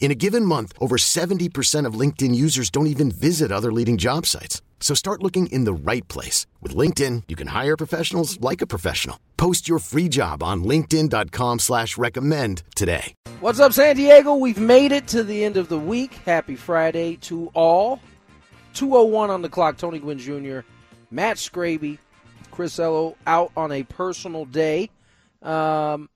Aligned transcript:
In 0.00 0.12
a 0.12 0.14
given 0.14 0.44
month, 0.44 0.72
over 0.80 0.96
70% 0.96 1.84
of 1.84 1.94
LinkedIn 1.94 2.34
users 2.34 2.70
don't 2.70 2.86
even 2.86 3.10
visit 3.10 3.52
other 3.52 3.72
leading 3.72 3.98
job 3.98 4.24
sites. 4.24 4.62
So 4.80 4.94
start 4.94 5.22
looking 5.22 5.48
in 5.48 5.64
the 5.64 5.72
right 5.72 6.06
place. 6.08 6.46
With 6.62 6.74
LinkedIn, 6.74 7.24
you 7.28 7.36
can 7.36 7.48
hire 7.48 7.76
professionals 7.76 8.40
like 8.40 8.62
a 8.62 8.66
professional. 8.66 9.18
Post 9.36 9.68
your 9.68 9.80
free 9.80 10.08
job 10.08 10.42
on 10.42 10.62
linkedin.com 10.62 11.58
slash 11.58 11.98
recommend 11.98 12.62
today. 12.74 13.12
What's 13.40 13.60
up, 13.60 13.72
San 13.72 13.96
Diego? 13.96 14.36
We've 14.36 14.60
made 14.60 14.92
it 14.92 15.08
to 15.08 15.24
the 15.24 15.44
end 15.44 15.56
of 15.56 15.68
the 15.68 15.78
week. 15.78 16.14
Happy 16.24 16.54
Friday 16.54 17.16
to 17.22 17.50
all. 17.54 18.00
201 18.74 19.30
on 19.30 19.42
the 19.42 19.48
clock. 19.48 19.78
Tony 19.78 19.98
Gwynn 19.98 20.18
Jr., 20.18 20.60
Matt 21.10 21.38
Scraby, 21.38 21.98
Chris 22.52 22.78
Ello 22.78 23.16
out 23.26 23.50
on 23.56 23.72
a 23.72 23.82
personal 23.82 24.44
day. 24.44 24.90
Um, 25.42 26.08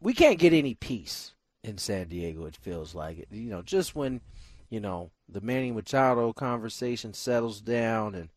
we 0.00 0.12
can't 0.12 0.38
get 0.38 0.52
any 0.52 0.74
peace 0.74 1.32
in 1.62 1.78
San 1.78 2.08
Diego, 2.08 2.46
it 2.46 2.56
feels 2.56 2.94
like 2.94 3.18
it. 3.18 3.28
You 3.30 3.50
know, 3.50 3.62
just 3.62 3.94
when, 3.94 4.20
you 4.68 4.80
know, 4.80 5.10
the 5.28 5.40
Manny 5.40 5.70
Machado 5.72 6.32
conversation 6.32 7.14
settles 7.14 7.60
down 7.60 8.14
and 8.14 8.28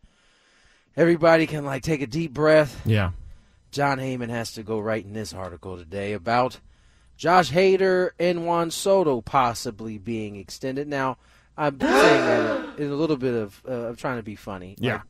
everybody 0.95 1.47
can 1.47 1.65
like 1.65 1.83
take 1.83 2.01
a 2.01 2.07
deep 2.07 2.33
breath. 2.33 2.81
Yeah. 2.85 3.11
Jon 3.71 3.97
Heyman 3.97 4.29
has 4.29 4.53
to 4.53 4.63
go 4.63 4.79
write 4.79 5.05
in 5.05 5.13
this 5.13 5.33
article 5.33 5.77
today 5.77 6.13
about 6.13 6.59
Josh 7.17 7.51
Hader 7.51 8.11
and 8.19 8.45
Juan 8.45 8.69
Soto 8.69 9.21
possibly 9.21 9.97
being 9.97 10.35
extended. 10.35 10.87
Now, 10.87 11.17
I'm 11.57 11.79
saying 11.79 11.89
that 11.91 12.79
in 12.79 12.89
a 12.91 12.95
little 12.95 13.17
bit 13.17 13.33
of 13.33 13.61
uh, 13.67 13.71
of 13.71 13.97
trying 13.97 14.17
to 14.17 14.23
be 14.23 14.35
funny. 14.35 14.75
Yeah. 14.79 14.93
Like, 14.93 15.01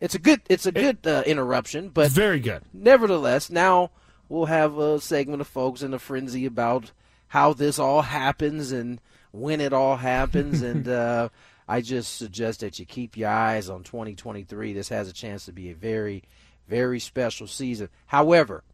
it's 0.00 0.14
a 0.14 0.18
good 0.18 0.40
it's 0.48 0.66
a 0.66 0.72
good 0.72 1.06
uh, 1.06 1.22
interruption, 1.26 1.88
but 1.88 2.10
Very 2.10 2.40
good. 2.40 2.62
nevertheless, 2.72 3.50
now 3.50 3.90
we'll 4.28 4.46
have 4.46 4.78
a 4.78 5.00
segment 5.00 5.40
of 5.40 5.46
folks 5.46 5.82
in 5.82 5.94
a 5.94 5.98
frenzy 5.98 6.44
about 6.46 6.92
how 7.28 7.52
this 7.52 7.78
all 7.78 8.02
happens 8.02 8.72
and 8.72 9.00
when 9.32 9.60
it 9.60 9.72
all 9.72 9.96
happens. 9.96 10.62
and 10.62 10.88
uh, 10.88 11.28
I 11.68 11.80
just 11.80 12.16
suggest 12.16 12.60
that 12.60 12.78
you 12.78 12.86
keep 12.86 13.16
your 13.16 13.28
eyes 13.28 13.68
on 13.68 13.82
2023. 13.82 14.72
This 14.72 14.88
has 14.88 15.08
a 15.08 15.12
chance 15.12 15.44
to 15.46 15.52
be 15.52 15.70
a 15.70 15.74
very, 15.74 16.22
very 16.68 17.00
special 17.00 17.46
season. 17.46 17.88
However, 18.06 18.64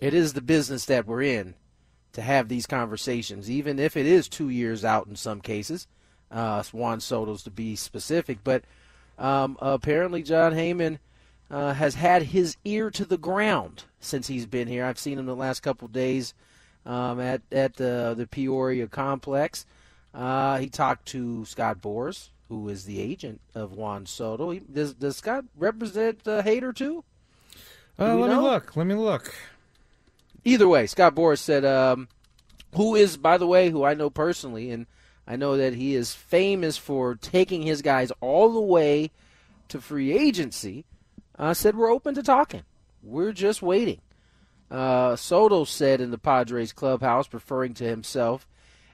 it 0.00 0.14
is 0.14 0.32
the 0.32 0.40
business 0.40 0.84
that 0.86 1.06
we're 1.06 1.22
in 1.22 1.54
to 2.12 2.22
have 2.22 2.48
these 2.48 2.66
conversations, 2.66 3.50
even 3.50 3.78
if 3.78 3.96
it 3.96 4.06
is 4.06 4.28
two 4.28 4.48
years 4.48 4.84
out 4.84 5.06
in 5.06 5.16
some 5.16 5.40
cases. 5.40 5.86
Uh, 6.30 6.62
Juan 6.72 7.00
Soto's 7.00 7.42
to 7.44 7.50
be 7.50 7.74
specific, 7.74 8.38
but 8.44 8.64
um, 9.18 9.56
apparently 9.60 10.22
Jon 10.22 10.52
Heyman 10.52 10.98
uh, 11.50 11.72
has 11.74 11.94
had 11.94 12.24
his 12.24 12.56
ear 12.64 12.90
to 12.90 13.04
the 13.04 13.18
ground 13.18 13.84
since 14.00 14.26
he's 14.26 14.46
been 14.46 14.68
here. 14.68 14.84
I've 14.84 14.98
seen 14.98 15.18
him 15.18 15.26
the 15.26 15.34
last 15.34 15.60
couple 15.60 15.86
of 15.86 15.92
days 15.92 16.34
um, 16.88 17.20
at 17.20 17.42
at 17.52 17.80
uh, 17.80 18.14
the 18.14 18.26
Peoria 18.26 18.88
complex. 18.88 19.66
Uh, 20.12 20.58
he 20.58 20.68
talked 20.68 21.06
to 21.06 21.44
Scott 21.44 21.80
Boras, 21.80 22.30
who 22.48 22.68
is 22.68 22.84
the 22.84 23.00
agent 23.00 23.40
of 23.54 23.72
Juan 23.72 24.06
Soto. 24.06 24.50
He, 24.50 24.60
does 24.60 24.94
does 24.94 25.18
Scott 25.18 25.44
represent 25.56 26.26
uh, 26.26 26.42
Hader 26.42 26.74
too? 26.74 27.04
Uh, 28.00 28.16
let 28.16 28.30
know? 28.30 28.40
me 28.40 28.48
look. 28.48 28.76
Let 28.76 28.86
me 28.86 28.94
look. 28.94 29.32
Either 30.44 30.66
way, 30.66 30.86
Scott 30.86 31.14
Boras 31.14 31.38
said, 31.38 31.64
um, 31.64 32.08
who 32.74 32.94
is, 32.94 33.16
by 33.16 33.36
the 33.36 33.46
way, 33.46 33.70
who 33.70 33.84
I 33.84 33.94
know 33.94 34.08
personally, 34.08 34.70
and 34.70 34.86
I 35.26 35.36
know 35.36 35.56
that 35.56 35.74
he 35.74 35.94
is 35.94 36.14
famous 36.14 36.78
for 36.78 37.16
taking 37.16 37.62
his 37.62 37.82
guys 37.82 38.12
all 38.20 38.52
the 38.52 38.60
way 38.60 39.10
to 39.68 39.80
free 39.80 40.12
agency, 40.12 40.86
uh, 41.38 41.52
said 41.54 41.76
we're 41.76 41.92
open 41.92 42.14
to 42.14 42.22
talking. 42.22 42.62
We're 43.02 43.32
just 43.32 43.60
waiting. 43.62 44.00
Uh, 44.70 45.16
Soto 45.16 45.64
said 45.64 46.00
in 46.00 46.10
the 46.10 46.18
Padres 46.18 46.72
clubhouse, 46.72 47.32
referring 47.32 47.74
to 47.74 47.84
himself 47.84 48.46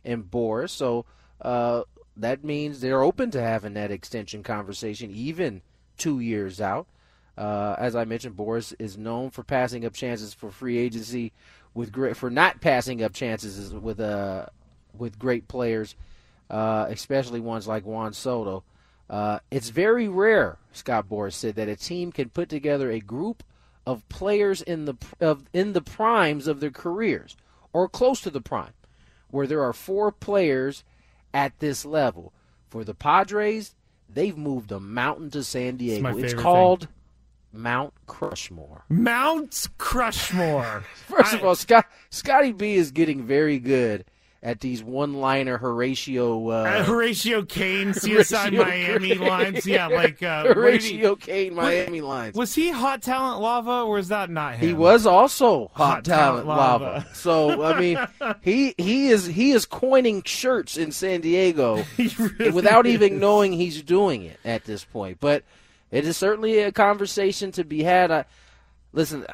and 0.04 0.24
Boras. 0.24 0.70
So 0.70 1.04
uh, 1.40 1.82
that 2.16 2.44
means 2.44 2.80
they're 2.80 3.02
open 3.02 3.30
to 3.32 3.40
having 3.40 3.74
that 3.74 3.90
extension 3.90 4.42
conversation, 4.42 5.10
even 5.10 5.62
two 5.96 6.20
years 6.20 6.60
out. 6.60 6.86
Uh, 7.36 7.74
as 7.78 7.96
I 7.96 8.04
mentioned, 8.04 8.36
Boras 8.36 8.74
is 8.78 8.96
known 8.96 9.30
for 9.30 9.42
passing 9.42 9.84
up 9.84 9.94
chances 9.94 10.32
for 10.32 10.50
free 10.50 10.78
agency 10.78 11.32
with 11.74 11.90
great 11.90 12.16
for 12.16 12.30
not 12.30 12.60
passing 12.60 13.02
up 13.02 13.12
chances 13.12 13.74
with 13.74 13.98
uh 13.98 14.46
with 14.96 15.18
great 15.18 15.48
players, 15.48 15.96
uh, 16.50 16.86
especially 16.88 17.40
ones 17.40 17.66
like 17.66 17.84
Juan 17.84 18.12
Soto. 18.12 18.62
Uh, 19.10 19.40
it's 19.50 19.68
very 19.68 20.08
rare, 20.08 20.56
Scott 20.72 21.08
Boras 21.08 21.34
said, 21.34 21.56
that 21.56 21.68
a 21.68 21.76
team 21.76 22.12
can 22.12 22.30
put 22.30 22.48
together 22.48 22.90
a 22.90 23.00
group 23.00 23.42
of 23.86 24.08
players 24.08 24.62
in 24.62 24.84
the 24.84 24.94
of 25.20 25.44
in 25.52 25.72
the 25.72 25.82
primes 25.82 26.46
of 26.46 26.60
their 26.60 26.70
careers 26.70 27.36
or 27.72 27.88
close 27.88 28.20
to 28.22 28.30
the 28.30 28.40
prime, 28.40 28.72
where 29.30 29.46
there 29.46 29.62
are 29.62 29.72
four 29.72 30.12
players 30.12 30.84
at 31.32 31.58
this 31.58 31.84
level. 31.84 32.32
For 32.68 32.84
the 32.84 32.94
Padres, 32.94 33.74
they've 34.08 34.36
moved 34.36 34.72
a 34.72 34.80
mountain 34.80 35.30
to 35.30 35.44
San 35.44 35.76
Diego. 35.76 36.08
It's 36.08 36.32
favorite 36.32 36.42
called 36.42 36.88
Mount 37.52 37.94
Crushmore. 38.06 38.82
Mount 38.88 39.52
Crushmore. 39.78 40.82
First 40.94 41.34
of 41.34 41.44
all, 41.44 41.54
Scott, 41.54 41.86
Scotty 42.10 42.52
B 42.52 42.74
is 42.74 42.90
getting 42.90 43.22
very 43.22 43.58
good 43.58 44.04
at 44.44 44.60
these 44.60 44.84
one-liner 44.84 45.56
Horatio. 45.56 46.50
Uh, 46.50 46.52
Uh, 46.64 46.84
Horatio 46.84 47.42
Caine, 47.46 47.88
CSI 47.94 48.54
Horatio 48.54 48.62
Miami 48.64 49.14
lines. 49.14 49.66
Yeah, 49.66 49.86
like 49.86 50.22
uh, 50.22 50.42
did 50.42 50.48
he- 50.48 50.54
Horatio 50.60 51.16
Caine 51.16 51.54
Miami 51.54 52.02
lines. 52.02 52.36
Was 52.36 52.54
he 52.54 52.70
Hot 52.70 53.00
Talent 53.00 53.40
Lava 53.40 53.84
or 53.84 53.94
was 53.94 54.08
that 54.08 54.28
not 54.28 54.56
him? 54.56 54.68
He 54.68 54.74
was 54.74 55.06
also 55.06 55.70
hot, 55.72 55.86
Hot 55.94 56.04
talent, 56.04 56.44
talent 56.44 56.46
lava. 56.46 56.84
lava. 56.84 57.06
So 57.14 57.62
I 57.64 57.80
mean, 57.80 57.98
he 58.42 58.74
he 58.76 59.08
is 59.08 59.24
he 59.24 59.52
is 59.52 59.64
coining 59.64 60.22
shirts 60.24 60.76
in 60.76 60.92
San 60.92 61.22
Diego 61.22 61.82
really 61.98 62.50
without 62.50 62.86
is. 62.86 62.92
even 62.92 63.18
knowing 63.18 63.52
he's 63.54 63.82
doing 63.82 64.24
it 64.24 64.38
at 64.44 64.64
this 64.66 64.84
point. 64.84 65.18
But 65.20 65.42
it 65.90 66.06
is 66.06 66.18
certainly 66.18 66.58
a 66.58 66.70
conversation 66.70 67.50
to 67.52 67.64
be 67.64 67.82
had. 67.82 68.10
I, 68.10 68.24
listen, 68.92 69.24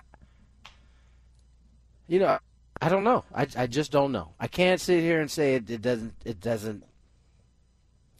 you 2.06 2.20
know, 2.20 2.38
I 2.80 2.88
don't 2.88 3.04
know. 3.04 3.24
I, 3.34 3.46
I 3.56 3.66
just 3.66 3.92
don't 3.92 4.12
know. 4.12 4.32
I 4.40 4.46
can't 4.46 4.80
sit 4.80 5.00
here 5.00 5.20
and 5.20 5.30
say 5.30 5.54
it, 5.54 5.68
it 5.70 5.82
doesn't 5.82 6.14
it 6.24 6.40
doesn't 6.40 6.84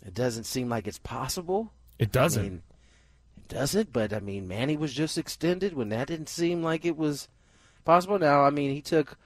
it 0.04 0.14
doesn't 0.14 0.44
seem 0.44 0.68
like 0.68 0.86
it's 0.86 0.98
possible. 0.98 1.72
It 1.98 2.12
doesn't. 2.12 2.40
I 2.40 2.48
mean, 2.48 2.62
it 3.36 3.48
doesn't, 3.48 3.92
but 3.92 4.12
I 4.12 4.20
mean, 4.20 4.48
Manny 4.48 4.76
was 4.76 4.92
just 4.92 5.18
extended 5.18 5.74
when 5.74 5.88
that 5.90 6.08
didn't 6.08 6.28
seem 6.28 6.62
like 6.62 6.84
it 6.84 6.96
was 6.96 7.28
possible. 7.84 8.18
Now, 8.18 8.42
I 8.44 8.50
mean, 8.50 8.72
he 8.74 8.82
took 8.82 9.18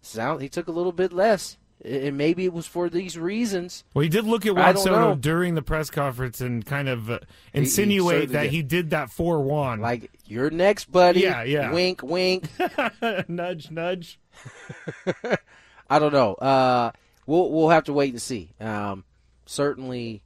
sound 0.00 0.42
he 0.42 0.48
took 0.48 0.68
a 0.68 0.72
little 0.72 0.92
bit 0.92 1.12
less, 1.12 1.56
and 1.84 2.16
maybe 2.16 2.44
it 2.44 2.52
was 2.52 2.66
for 2.66 2.88
these 2.88 3.18
reasons. 3.18 3.84
well, 3.94 4.02
he 4.02 4.08
did 4.08 4.24
look 4.24 4.46
at 4.46 4.54
Juan 4.54 4.76
Soto 4.76 5.00
know. 5.00 5.14
during 5.14 5.54
the 5.54 5.62
press 5.62 5.90
conference 5.90 6.40
and 6.40 6.64
kind 6.64 6.88
of 6.88 7.10
uh, 7.10 7.18
he 7.52 7.60
insinuate 7.60 8.30
that 8.30 8.44
did. 8.44 8.52
he 8.52 8.62
did 8.62 8.90
that 8.90 9.10
for 9.10 9.40
Juan. 9.40 9.80
Like 9.80 10.10
you're 10.26 10.50
next, 10.50 10.90
buddy. 10.90 11.20
Yeah, 11.20 11.42
yeah. 11.42 11.72
Wink, 11.72 12.02
wink. 12.02 12.48
nudge, 13.28 13.70
nudge. 13.70 14.18
I 15.90 15.98
don't 15.98 16.12
know. 16.12 16.34
Uh, 16.34 16.92
we'll 17.26 17.50
we'll 17.50 17.70
have 17.70 17.84
to 17.84 17.92
wait 17.92 18.12
and 18.12 18.22
see. 18.22 18.50
Um, 18.60 19.04
certainly, 19.46 20.22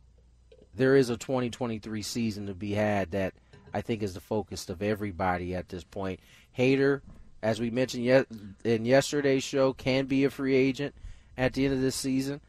there 0.74 0.96
is 0.96 1.10
a 1.10 1.16
2023 1.16 2.02
season 2.02 2.46
to 2.46 2.54
be 2.54 2.72
had 2.72 3.12
that 3.12 3.34
I 3.72 3.80
think 3.80 4.02
is 4.02 4.14
the 4.14 4.20
focus 4.20 4.68
of 4.68 4.82
everybody 4.82 5.54
at 5.54 5.68
this 5.68 5.84
point. 5.84 6.20
Hader, 6.56 7.00
as 7.42 7.60
we 7.60 7.70
mentioned 7.70 8.04
yet 8.04 8.26
in 8.64 8.84
yesterday's 8.84 9.44
show, 9.44 9.72
can 9.72 10.06
be 10.06 10.24
a 10.24 10.30
free 10.30 10.54
agent 10.54 10.94
at 11.36 11.54
the 11.54 11.64
end 11.64 11.74
of 11.74 11.80
this 11.80 11.96
season. 11.96 12.40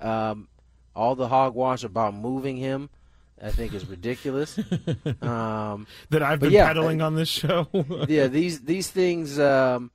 Um, 0.00 0.48
all 0.94 1.14
the 1.14 1.28
hogwash 1.28 1.84
about 1.84 2.14
moving 2.14 2.56
him 2.56 2.90
I 3.42 3.50
think 3.50 3.74
is 3.74 3.86
ridiculous. 3.86 4.58
um, 5.22 5.86
that 6.10 6.22
I've 6.22 6.40
been 6.40 6.52
yeah, 6.52 6.66
peddling 6.66 7.02
on 7.02 7.14
this 7.14 7.28
show. 7.28 7.68
yeah, 8.08 8.28
these 8.28 8.62
these 8.62 8.90
things 8.90 9.38
um, 9.38 9.90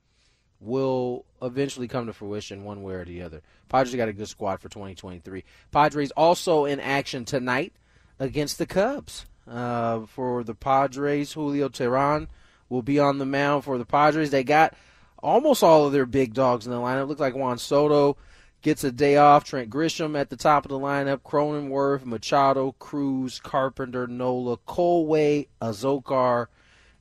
will 0.60 1.24
eventually 1.40 1.88
come 1.88 2.06
to 2.06 2.12
fruition 2.12 2.64
one 2.64 2.82
way 2.82 2.94
or 2.94 3.04
the 3.04 3.22
other. 3.22 3.42
Padres 3.68 3.94
got 3.94 4.08
a 4.08 4.12
good 4.12 4.28
squad 4.28 4.60
for 4.60 4.68
2023. 4.68 5.44
Padres 5.70 6.10
also 6.12 6.66
in 6.66 6.78
action 6.78 7.24
tonight 7.24 7.72
against 8.18 8.58
the 8.58 8.66
Cubs. 8.66 9.26
Uh, 9.48 10.06
for 10.06 10.44
the 10.44 10.54
Padres, 10.54 11.32
Julio 11.32 11.68
Teheran 11.68 12.28
will 12.68 12.82
be 12.82 13.00
on 13.00 13.18
the 13.18 13.26
mound 13.26 13.64
for 13.64 13.76
the 13.76 13.84
Padres. 13.84 14.30
They 14.30 14.44
got 14.44 14.74
almost 15.20 15.64
all 15.64 15.86
of 15.86 15.92
their 15.92 16.06
big 16.06 16.32
dogs 16.32 16.64
in 16.64 16.70
the 16.70 16.78
lineup. 16.78 17.08
Looks 17.08 17.20
like 17.20 17.34
Juan 17.34 17.58
Soto 17.58 18.16
gets 18.62 18.84
a 18.84 18.92
day 18.92 19.16
off. 19.16 19.44
Trent 19.44 19.70
Grisham 19.70 20.18
at 20.18 20.30
the 20.30 20.36
top 20.36 20.64
of 20.64 20.70
the 20.70 20.78
lineup. 20.78 21.18
Cronenworth, 21.18 22.04
Machado, 22.04 22.72
Cruz, 22.78 23.40
Carpenter, 23.40 24.06
Nola, 24.06 24.56
Colway, 24.58 25.48
Azocar, 25.60 26.46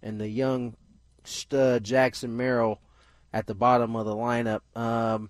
and 0.04 0.20
the 0.20 0.28
young 0.28 0.76
stud 1.24 1.84
Jackson 1.84 2.36
Merrill 2.36 2.80
at 3.32 3.48
the 3.48 3.56
bottom 3.56 3.96
of 3.96 4.06
the 4.06 4.16
lineup. 4.16 4.62
Um, 4.76 5.30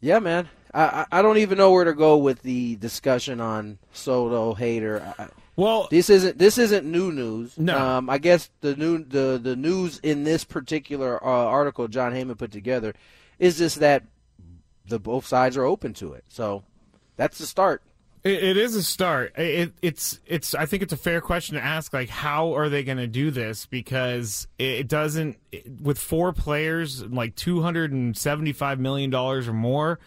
yeah, 0.00 0.18
man. 0.18 0.48
I, 0.72 1.06
I 1.10 1.22
don't 1.22 1.38
even 1.38 1.58
know 1.58 1.72
where 1.72 1.84
to 1.84 1.94
go 1.94 2.16
with 2.16 2.42
the 2.42 2.76
discussion 2.76 3.40
on 3.40 3.78
Soto 3.92 4.54
Hader. 4.54 5.14
I, 5.18 5.28
well, 5.56 5.88
this 5.90 6.08
isn't 6.08 6.38
this 6.38 6.58
isn't 6.58 6.86
new 6.86 7.12
news. 7.12 7.58
No. 7.58 7.76
Um, 7.76 8.08
I 8.08 8.18
guess 8.18 8.50
the 8.60 8.76
new 8.76 9.04
the 9.04 9.38
the 9.42 9.56
news 9.56 9.98
in 10.02 10.24
this 10.24 10.44
particular 10.44 11.22
uh, 11.22 11.28
article 11.28 11.88
Jon 11.88 12.12
Heyman 12.12 12.38
put 12.38 12.52
together 12.52 12.94
is 13.38 13.58
just 13.58 13.80
that 13.80 14.04
the 14.90 14.98
both 14.98 15.26
sides 15.26 15.56
are 15.56 15.64
open 15.64 15.94
to 15.94 16.12
it. 16.12 16.24
So 16.28 16.64
that's 17.16 17.38
the 17.38 17.46
start. 17.46 17.82
It, 18.22 18.44
it 18.44 18.56
is 18.58 18.74
a 18.74 18.82
start. 18.82 19.32
It, 19.38 19.72
it's 19.80 20.20
it's. 20.26 20.54
I 20.54 20.66
think 20.66 20.82
it's 20.82 20.92
a 20.92 20.98
fair 20.98 21.22
question 21.22 21.56
to 21.56 21.64
ask. 21.64 21.94
Like, 21.94 22.10
how 22.10 22.54
are 22.54 22.68
they 22.68 22.84
going 22.84 22.98
to 22.98 23.06
do 23.06 23.30
this? 23.30 23.64
Because 23.64 24.46
it 24.58 24.88
doesn't. 24.88 25.38
With 25.80 25.98
four 25.98 26.34
players, 26.34 27.02
like 27.02 27.34
two 27.34 27.62
hundred 27.62 27.92
and 27.92 28.14
seventy-five 28.14 28.78
million 28.78 29.08
dollars 29.08 29.48
or 29.48 29.54
more, 29.54 29.98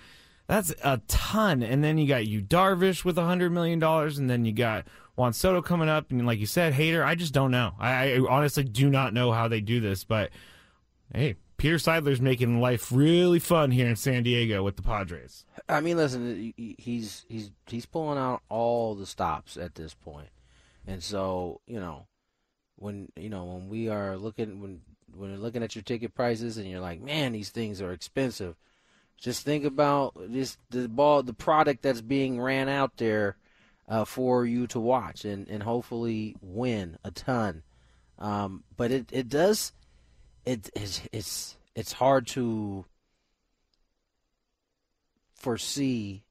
that's 0.46 0.76
a 0.84 1.02
ton. 1.08 1.64
And 1.64 1.84
then 1.84 1.98
you 1.98 2.08
got 2.08 2.28
you 2.28 2.44
Darvish 2.44 3.04
with 3.04 3.18
hundred 3.18 3.52
million 3.52 3.80
dollars, 3.80 4.20
and 4.20 4.30
then 4.30 4.46
you 4.46 4.52
got 4.52 4.86
Juan 5.16 5.34
Soto 5.34 5.64
coming 5.64 5.90
up, 5.90 6.12
and 6.12 6.24
like 6.28 6.38
you 6.38 6.46
said, 6.46 6.74
Hader. 6.74 7.04
I 7.04 7.16
just 7.16 7.34
don't 7.34 7.50
know. 7.50 7.74
I, 7.80 8.14
I 8.14 8.20
honestly 8.30 8.64
do 8.64 8.92
not 8.92 9.16
know 9.16 9.32
how 9.32 9.48
they 9.48 9.60
do 9.60 9.80
this. 9.80 10.04
But 10.04 10.30
hey, 11.16 11.36
Peter 11.64 11.78
Seidler's 11.78 12.20
making 12.20 12.60
life 12.60 12.92
really 12.92 13.40
fun 13.40 13.72
here 13.72 13.88
in 13.88 13.96
San 13.96 14.24
Diego 14.24 14.64
with 14.64 14.76
the 14.76 14.82
Padres. 14.82 15.46
I 15.70 15.80
mean, 15.80 15.96
listen, 15.96 16.54
he's 16.58 17.24
he's 17.30 17.52
he's 17.68 17.86
pulling 17.86 18.20
out 18.20 18.42
all 18.50 18.96
the 18.96 19.06
stops 19.06 19.56
at 19.56 19.76
this 19.76 19.94
point, 19.94 20.28
and 20.86 21.02
so 21.02 21.62
you 21.66 21.80
know, 21.80 22.08
when 22.76 23.14
you 23.16 23.30
know 23.30 23.46
when 23.46 23.70
we 23.70 23.88
are 23.88 24.18
looking 24.18 24.60
when 24.60 24.82
when 25.16 25.30
you're 25.30 25.40
looking 25.40 25.64
at 25.64 25.74
your 25.74 25.84
ticket 25.84 26.14
prices 26.14 26.58
and 26.58 26.70
you're 26.70 26.82
like, 26.82 27.00
man, 27.00 27.32
these 27.32 27.50
things 27.50 27.82
are 27.82 27.94
expensive. 27.94 28.58
Just 29.18 29.46
think 29.46 29.64
about 29.64 30.16
this 30.18 30.58
the 30.70 30.90
ball, 30.90 31.24
the 31.24 31.32
product 31.32 31.82
that's 31.82 32.02
being 32.02 32.42
ran 32.42 32.68
out 32.68 32.98
there 32.98 33.38
uh, 33.88 34.04
for 34.04 34.46
you 34.46 34.68
to 34.68 34.82
watch 34.82 35.24
and 35.24 35.48
and 35.48 35.64
hopefully 35.64 36.36
win 36.42 36.98
a 37.06 37.12
ton. 37.12 37.64
Um, 38.20 38.66
but 38.76 38.92
it 38.92 39.08
it 39.14 39.30
does 39.30 39.72
it 40.46 40.70
it's 40.76 41.02
it's 41.12 41.56
it's 41.76 41.92
hard 41.94 42.28
to 42.28 42.86
foresee 45.36 46.24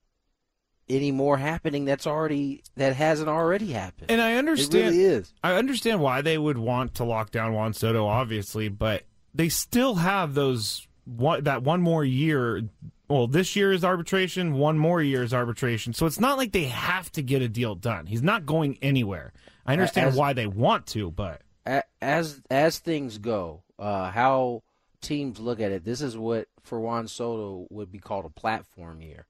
any 0.88 1.12
more 1.12 1.36
happening 1.38 1.84
that's 1.84 2.06
already 2.06 2.62
that 2.76 2.94
hasn't 2.94 3.28
already 3.28 3.72
happened. 3.72 4.10
And 4.10 4.20
I 4.20 4.32
it 4.32 4.38
understand. 4.38 4.94
really 4.94 5.04
is. 5.04 5.32
I 5.42 5.54
understand 5.54 6.00
why 6.00 6.22
they 6.22 6.36
would 6.38 6.58
want 6.58 6.94
to 6.96 7.04
lock 7.04 7.30
down 7.30 7.52
Juan 7.54 7.72
Soto, 7.72 8.06
obviously, 8.06 8.68
but 8.68 9.04
they 9.34 9.48
still 9.48 9.94
have 9.96 10.34
those 10.34 10.86
one, 11.04 11.44
that 11.44 11.62
one 11.62 11.80
more 11.80 12.04
year. 12.04 12.62
Well, 13.08 13.26
this 13.26 13.56
year 13.56 13.72
is 13.72 13.84
arbitration. 13.84 14.54
One 14.54 14.78
more 14.78 15.02
year 15.02 15.22
is 15.22 15.34
arbitration. 15.34 15.92
So 15.92 16.06
it's 16.06 16.20
not 16.20 16.38
like 16.38 16.52
they 16.52 16.64
have 16.64 17.12
to 17.12 17.22
get 17.22 17.42
a 17.42 17.48
deal 17.48 17.74
done. 17.74 18.06
He's 18.06 18.22
not 18.22 18.46
going 18.46 18.78
anywhere. 18.80 19.32
I 19.66 19.72
understand 19.74 20.08
As- 20.08 20.16
why 20.16 20.32
they 20.32 20.46
want 20.46 20.86
to, 20.88 21.10
but 21.10 21.42
As 22.00 22.40
as 22.50 22.78
things 22.80 23.18
go, 23.18 23.62
uh, 23.82 24.10
how 24.12 24.62
teams 25.00 25.40
look 25.40 25.60
at 25.60 25.72
it, 25.72 25.84
this 25.84 26.00
is 26.00 26.16
what 26.16 26.46
for 26.62 26.80
Juan 26.80 27.08
Soto 27.08 27.66
would 27.68 27.90
be 27.90 27.98
called 27.98 28.24
a 28.24 28.30
platform 28.30 29.02
year. 29.02 29.26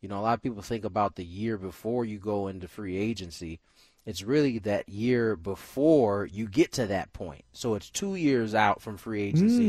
You 0.00 0.08
know, 0.08 0.18
a 0.18 0.22
lot 0.22 0.34
of 0.34 0.42
people 0.42 0.62
think 0.62 0.84
about 0.84 1.14
the 1.14 1.24
year 1.24 1.58
before 1.58 2.04
you 2.04 2.18
go 2.18 2.48
into 2.48 2.66
free 2.66 2.96
agency. 2.96 3.60
It's 4.06 4.22
really 4.22 4.58
that 4.60 4.88
year 4.88 5.36
before 5.36 6.26
you 6.26 6.48
get 6.48 6.72
to 6.72 6.86
that 6.86 7.12
point. 7.12 7.44
So 7.52 7.74
it's 7.74 7.90
two 7.90 8.14
years 8.16 8.54
out 8.54 8.80
from 8.80 8.96
free 8.96 9.22
agency. 9.22 9.68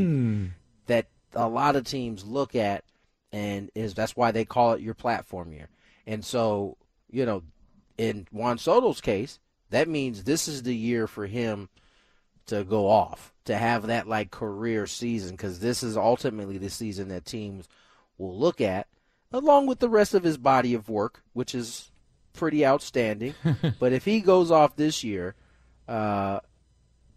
that 0.86 1.06
a 1.34 1.48
lot 1.48 1.76
of 1.76 1.84
teams 1.84 2.24
look 2.24 2.54
at 2.54 2.84
and 3.30 3.70
is 3.74 3.94
that's 3.94 4.16
why 4.16 4.30
they 4.30 4.44
call 4.44 4.72
it 4.72 4.80
your 4.80 4.94
platform 4.94 5.52
year. 5.52 5.68
And 6.06 6.24
so, 6.24 6.78
you 7.10 7.26
know, 7.26 7.42
in 7.98 8.26
Juan 8.32 8.58
Soto's 8.58 9.00
case, 9.00 9.38
that 9.70 9.88
means 9.88 10.24
this 10.24 10.48
is 10.48 10.62
the 10.62 10.74
year 10.74 11.06
for 11.06 11.26
him 11.26 11.68
to 12.46 12.64
go 12.64 12.88
off, 12.88 13.32
to 13.46 13.56
have 13.56 13.86
that 13.86 14.06
like 14.08 14.30
career 14.30 14.86
season 14.86 15.32
because 15.32 15.60
this 15.60 15.82
is 15.82 15.96
ultimately 15.96 16.58
the 16.58 16.70
season 16.70 17.08
that 17.08 17.24
teams 17.24 17.68
will 18.18 18.38
look 18.38 18.60
at 18.60 18.86
along 19.32 19.66
with 19.66 19.78
the 19.80 19.88
rest 19.88 20.14
of 20.14 20.22
his 20.22 20.36
body 20.36 20.74
of 20.74 20.88
work, 20.88 21.22
which 21.32 21.54
is 21.54 21.90
pretty 22.34 22.64
outstanding. 22.66 23.34
but 23.80 23.92
if 23.92 24.04
he 24.04 24.20
goes 24.20 24.50
off 24.50 24.76
this 24.76 25.02
year, 25.02 25.34
uh, 25.88 26.40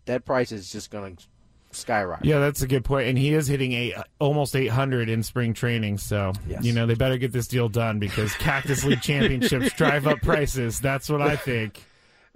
that 0.05 0.25
price 0.25 0.51
is 0.51 0.71
just 0.71 0.89
going 0.89 1.15
to 1.17 1.25
skyrocket. 1.71 2.25
yeah, 2.25 2.39
that's 2.39 2.61
a 2.61 2.67
good 2.67 2.83
point. 2.85 3.07
And 3.07 3.17
he 3.17 3.33
is 3.33 3.47
hitting 3.47 3.73
eight, 3.73 3.93
almost 4.19 4.55
800 4.55 5.09
in 5.09 5.21
spring 5.21 5.53
training. 5.53 5.97
So, 5.99 6.33
Yes. 6.47 6.63
you 6.63 6.73
know, 6.73 6.85
they 6.87 6.95
better 6.95 7.17
get 7.17 7.31
this 7.33 7.47
deal 7.47 7.69
done 7.69 7.99
because 7.99 8.33
Cactus 8.35 8.83
League 8.83 9.01
championships 9.03 9.73
drive 9.73 10.07
up 10.07 10.21
prices. 10.21 10.79
That's 10.79 11.09
what 11.09 11.21
I 11.21 11.35
think. 11.35 11.83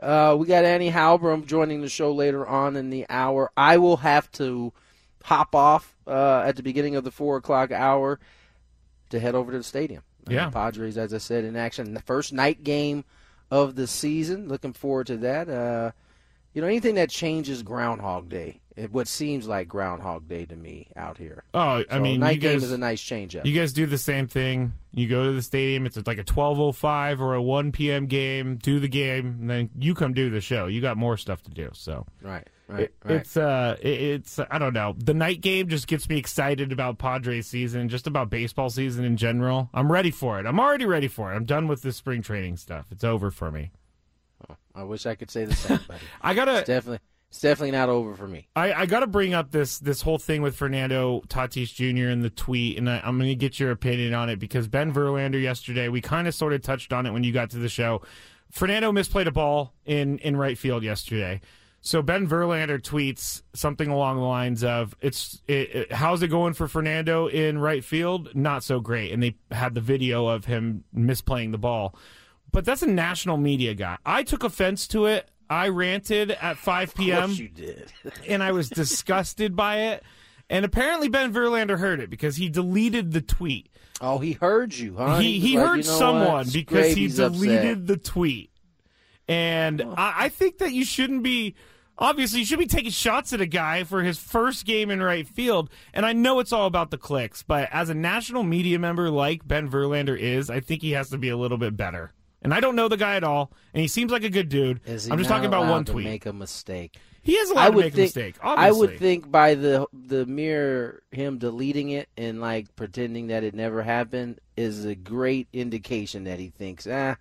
Uh, 0.01 0.35
we 0.39 0.47
got 0.47 0.65
Annie 0.65 0.91
Heilbrunn 0.91 1.45
joining 1.45 1.81
the 1.81 1.89
show 1.89 2.11
later 2.11 2.45
on 2.47 2.75
in 2.75 2.89
the 2.89 3.05
hour. 3.09 3.51
I 3.55 3.77
will 3.77 3.97
have 3.97 4.31
to 4.33 4.73
hop 5.23 5.53
off 5.53 5.95
uh, 6.07 6.43
at 6.45 6.55
the 6.55 6.63
beginning 6.63 6.95
of 6.95 7.03
the 7.03 7.11
four 7.11 7.37
o'clock 7.37 7.71
hour 7.71 8.19
to 9.11 9.19
head 9.19 9.35
over 9.35 9.51
to 9.51 9.57
the 9.59 9.63
stadium. 9.63 10.03
Uh, 10.27 10.33
Yeah. 10.33 10.49
Padres, 10.49 10.97
as 10.97 11.13
I 11.13 11.19
said, 11.19 11.43
in 11.45 11.55
action. 11.55 11.93
The 11.93 12.01
first 12.01 12.33
night 12.33 12.63
game 12.63 13.03
of 13.51 13.75
the 13.75 13.85
season. 13.85 14.47
Looking 14.47 14.73
forward 14.73 15.07
to 15.07 15.17
that. 15.17 15.49
Uh, 15.49 15.91
you 16.53 16.61
know, 16.61 16.67
anything 16.67 16.95
that 16.95 17.09
changes 17.09 17.61
Groundhog 17.63 18.27
Day, 18.29 18.59
what 18.91 19.07
seems 19.07 19.47
like 19.47 19.67
Groundhog 19.67 20.27
Day 20.27 20.45
to 20.45 20.55
me 20.55 20.87
out 20.95 21.17
here. 21.17 21.43
Oh, 21.53 21.59
I 21.59 21.85
So 21.89 21.99
mean, 21.99 22.19
night 22.21 22.35
you 22.35 22.41
game 22.41 22.57
is 22.57 22.71
a 22.71 22.77
nice 22.77 23.01
change 23.01 23.35
up. 23.35 23.45
You 23.45 23.53
guys 23.59 23.73
do 23.73 23.85
the 23.85 23.97
same 23.97 24.27
thing. 24.27 24.73
You 24.93 25.07
go 25.07 25.25
to 25.25 25.31
the 25.33 25.41
stadium. 25.41 25.85
It's 25.85 25.97
like 26.05 26.17
a 26.17 26.23
twelve 26.23 26.59
oh 26.59 26.71
five 26.71 27.21
or 27.21 27.33
a 27.33 27.41
one 27.41 27.71
p.m. 27.71 28.05
game. 28.07 28.57
Do 28.57 28.79
the 28.79 28.87
game, 28.87 29.37
and 29.41 29.49
then 29.49 29.69
you 29.77 29.93
come 29.95 30.13
do 30.13 30.29
the 30.29 30.41
show. 30.41 30.67
You 30.67 30.81
got 30.81 30.97
more 30.97 31.17
stuff 31.17 31.41
to 31.43 31.51
do. 31.51 31.69
So 31.73 32.05
right, 32.21 32.47
right, 32.67 32.79
it- 32.83 32.93
right. 33.03 33.15
it's 33.17 33.35
uh, 33.37 33.77
it- 33.81 34.01
it's 34.01 34.39
I 34.49 34.57
don't 34.57 34.73
know. 34.73 34.95
The 34.97 35.13
night 35.13 35.41
game 35.41 35.67
just 35.69 35.87
gets 35.87 36.07
me 36.09 36.17
excited 36.17 36.71
about 36.71 36.97
Padres 36.97 37.47
season, 37.47 37.89
just 37.89 38.07
about 38.07 38.29
baseball 38.29 38.69
season 38.69 39.03
in 39.05 39.17
general. 39.17 39.69
I'm 39.73 39.91
ready 39.91 40.11
for 40.11 40.39
it. 40.39 40.45
I'm 40.45 40.59
already 40.59 40.85
ready 40.85 41.07
for 41.07 41.31
it. 41.31 41.35
I'm 41.35 41.45
done 41.45 41.67
with 41.67 41.81
this 41.81 41.97
spring 41.97 42.21
training 42.21 42.57
stuff. 42.57 42.85
It's 42.91 43.03
over 43.03 43.31
for 43.31 43.51
me. 43.51 43.71
I 44.73 44.83
wish 44.83 45.05
I 45.05 45.15
could 45.15 45.29
say 45.29 45.43
the 45.45 45.53
same, 45.55 45.79
buddy. 45.87 45.99
I 46.21 46.33
gotta. 46.33 46.59
It's 46.59 46.67
definitely, 46.67 46.99
it's 47.31 47.39
definitely 47.39 47.71
not 47.71 47.87
over 47.87 48.13
for 48.13 48.27
me. 48.27 48.49
I, 48.57 48.73
I 48.73 48.85
got 48.85 48.99
to 48.99 49.07
bring 49.07 49.33
up 49.33 49.51
this 49.51 49.79
this 49.79 50.01
whole 50.01 50.17
thing 50.17 50.41
with 50.41 50.53
Fernando 50.53 51.21
Tatis 51.29 51.73
Jr. 51.73 52.09
in 52.09 52.21
the 52.21 52.29
tweet, 52.29 52.77
and 52.77 52.89
I, 52.89 52.99
I'm 53.05 53.17
going 53.17 53.29
to 53.29 53.35
get 53.35 53.57
your 53.57 53.71
opinion 53.71 54.13
on 54.13 54.29
it 54.29 54.37
because 54.37 54.67
Ben 54.67 54.93
Verlander 54.93 55.41
yesterday, 55.41 55.87
we 55.87 56.01
kind 56.01 56.27
of 56.27 56.35
sort 56.35 56.51
of 56.51 56.61
touched 56.61 56.91
on 56.91 57.05
it 57.05 57.11
when 57.11 57.23
you 57.23 57.31
got 57.31 57.49
to 57.51 57.57
the 57.57 57.69
show. 57.69 58.01
Fernando 58.51 58.91
misplayed 58.91 59.27
a 59.27 59.31
ball 59.31 59.73
in 59.85 60.17
in 60.19 60.35
right 60.35 60.57
field 60.57 60.83
yesterday. 60.83 61.39
So 61.83 62.01
Ben 62.01 62.27
Verlander 62.27 62.79
tweets 62.81 63.41
something 63.53 63.87
along 63.87 64.17
the 64.17 64.23
lines 64.23 64.61
of, 64.61 64.93
"It's 64.99 65.41
it, 65.47 65.75
it- 65.75 65.91
how's 65.93 66.21
it 66.21 66.27
going 66.27 66.53
for 66.53 66.67
Fernando 66.67 67.27
in 67.27 67.59
right 67.59 67.83
field? 67.83 68.35
Not 68.35 68.61
so 68.65 68.81
great." 68.81 69.13
And 69.13 69.23
they 69.23 69.37
had 69.51 69.73
the 69.73 69.79
video 69.81 70.27
of 70.27 70.43
him 70.45 70.83
misplaying 70.93 71.51
the 71.53 71.57
ball. 71.57 71.95
But 72.51 72.65
that's 72.65 72.81
a 72.81 72.87
national 72.87 73.37
media 73.37 73.73
guy. 73.73 73.97
I 74.05 74.23
took 74.23 74.43
offense 74.43 74.85
to 74.89 75.05
it. 75.05 75.29
I 75.51 75.67
ranted 75.67 76.31
at 76.31 76.57
5 76.57 76.89
Of 76.89 76.95
p.m 76.95 77.31
you 77.31 77.49
did. 77.49 77.91
and 78.27 78.41
I 78.41 78.53
was 78.53 78.69
disgusted 78.69 79.53
by 79.53 79.79
it. 79.91 80.03
And 80.49 80.63
apparently 80.63 81.09
Ben 81.09 81.33
Verlander 81.33 81.77
heard 81.77 81.99
it 81.99 82.09
because 82.09 82.37
he 82.37 82.47
deleted 82.47 83.11
the 83.11 83.21
tweet. 83.21 83.69
Oh, 83.99 84.19
he 84.19 84.31
heard 84.31 84.73
you, 84.73 84.95
huh? 84.95 85.19
he 85.19 85.39
he 85.39 85.57
like, 85.57 85.67
heard 85.67 85.77
you 85.85 85.91
know 85.91 85.97
someone 85.97 86.47
because 86.51 86.93
he 86.95 87.07
deleted 87.09 87.71
upset. 87.71 87.87
the 87.87 87.97
tweet. 87.97 88.49
And 89.27 89.81
I, 89.81 90.13
I 90.17 90.29
think 90.29 90.59
that 90.59 90.71
you 90.71 90.85
shouldn't 90.85 91.21
be 91.21 91.55
obviously 91.97 92.39
you 92.39 92.45
should 92.45 92.57
be 92.57 92.65
taking 92.65 92.91
shots 92.91 93.33
at 93.33 93.41
a 93.41 93.45
guy 93.45 93.83
for 93.83 94.03
his 94.03 94.17
first 94.17 94.65
game 94.65 94.89
in 94.89 95.03
right 95.03 95.27
field. 95.27 95.69
And 95.93 96.05
I 96.05 96.13
know 96.13 96.39
it's 96.39 96.53
all 96.53 96.65
about 96.65 96.91
the 96.91 96.97
clicks, 96.97 97.43
but 97.43 97.67
as 97.73 97.89
a 97.89 97.93
national 97.93 98.43
media 98.43 98.79
member 98.79 99.09
like 99.09 99.45
Ben 99.45 99.69
Verlander 99.69 100.17
is, 100.17 100.49
I 100.49 100.61
think 100.61 100.81
he 100.81 100.91
has 100.91 101.09
to 101.09 101.17
be 101.17 101.27
a 101.27 101.37
little 101.37 101.57
bit 101.57 101.75
better. 101.75 102.13
And 102.41 102.53
I 102.53 102.59
don't 102.59 102.75
know 102.75 102.87
the 102.87 102.97
guy 102.97 103.15
at 103.15 103.23
all, 103.23 103.51
and 103.73 103.81
he 103.81 103.87
seems 103.87 104.11
like 104.11 104.23
a 104.23 104.29
good 104.29 104.49
dude. 104.49 104.81
I'm 104.87 105.17
just 105.17 105.29
talking 105.29 105.45
about 105.45 105.67
one 105.67 105.85
to 105.85 105.91
tweet. 105.91 106.05
Make 106.05 106.25
a 106.25 106.33
mistake. 106.33 106.97
he 107.21 107.33
is 107.33 107.51
allowed 107.51 107.61
I 107.61 107.69
to 107.69 107.75
would 107.75 107.83
make 107.85 107.93
think. 107.93 108.15
a 108.15 108.19
mistake. 108.19 108.35
I 108.41 108.47
Obviously. 108.69 108.79
would 108.87 108.99
think 108.99 109.31
by 109.31 109.53
the 109.53 109.85
the 109.93 110.25
mere 110.25 111.03
him 111.11 111.37
deleting 111.37 111.91
it 111.91 112.09
and 112.17 112.41
like 112.41 112.75
pretending 112.75 113.27
that 113.27 113.43
it 113.43 113.53
never 113.53 113.83
happened 113.83 114.39
is 114.57 114.85
a 114.85 114.95
great 114.95 115.47
indication 115.53 116.23
that 116.23 116.39
he 116.39 116.49
thinks, 116.49 116.87
ah, 116.87 117.15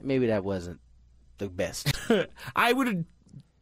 maybe 0.00 0.26
that 0.28 0.44
wasn't 0.44 0.80
the 1.36 1.48
best. 1.50 1.92
I 2.56 2.72
would 2.72 3.04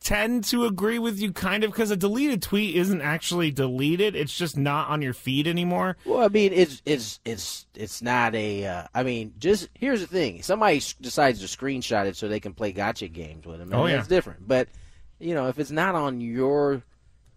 tend 0.06 0.44
to 0.44 0.66
agree 0.66 1.00
with 1.00 1.20
you 1.20 1.32
kind 1.32 1.64
of 1.64 1.72
because 1.72 1.90
a 1.90 1.96
deleted 1.96 2.40
tweet 2.40 2.76
isn't 2.76 3.00
actually 3.00 3.50
deleted. 3.50 4.14
It's 4.14 4.36
just 4.36 4.56
not 4.56 4.88
on 4.88 5.02
your 5.02 5.12
feed 5.12 5.48
anymore. 5.48 5.96
well, 6.04 6.20
I 6.24 6.28
mean, 6.28 6.52
it's 6.52 6.80
it's 6.86 7.18
it's 7.24 7.66
it's 7.74 8.02
not 8.02 8.34
a. 8.36 8.64
Uh, 8.64 8.84
I 8.94 9.02
mean, 9.02 9.34
just 9.38 9.68
here's 9.74 10.00
the 10.00 10.06
thing: 10.06 10.42
somebody 10.42 10.80
decides 11.00 11.40
to 11.40 11.46
screenshot 11.46 12.06
it 12.06 12.16
so 12.16 12.28
they 12.28 12.38
can 12.38 12.54
play 12.54 12.70
gotcha 12.70 13.08
games 13.08 13.44
with 13.46 13.58
them 13.58 13.72
Oh, 13.74 13.86
yeah. 13.86 13.96
that's 13.96 14.06
different. 14.06 14.46
But 14.46 14.68
you 15.18 15.34
know, 15.34 15.48
if 15.48 15.58
it's 15.58 15.72
not 15.72 15.96
on 15.96 16.20
your, 16.20 16.82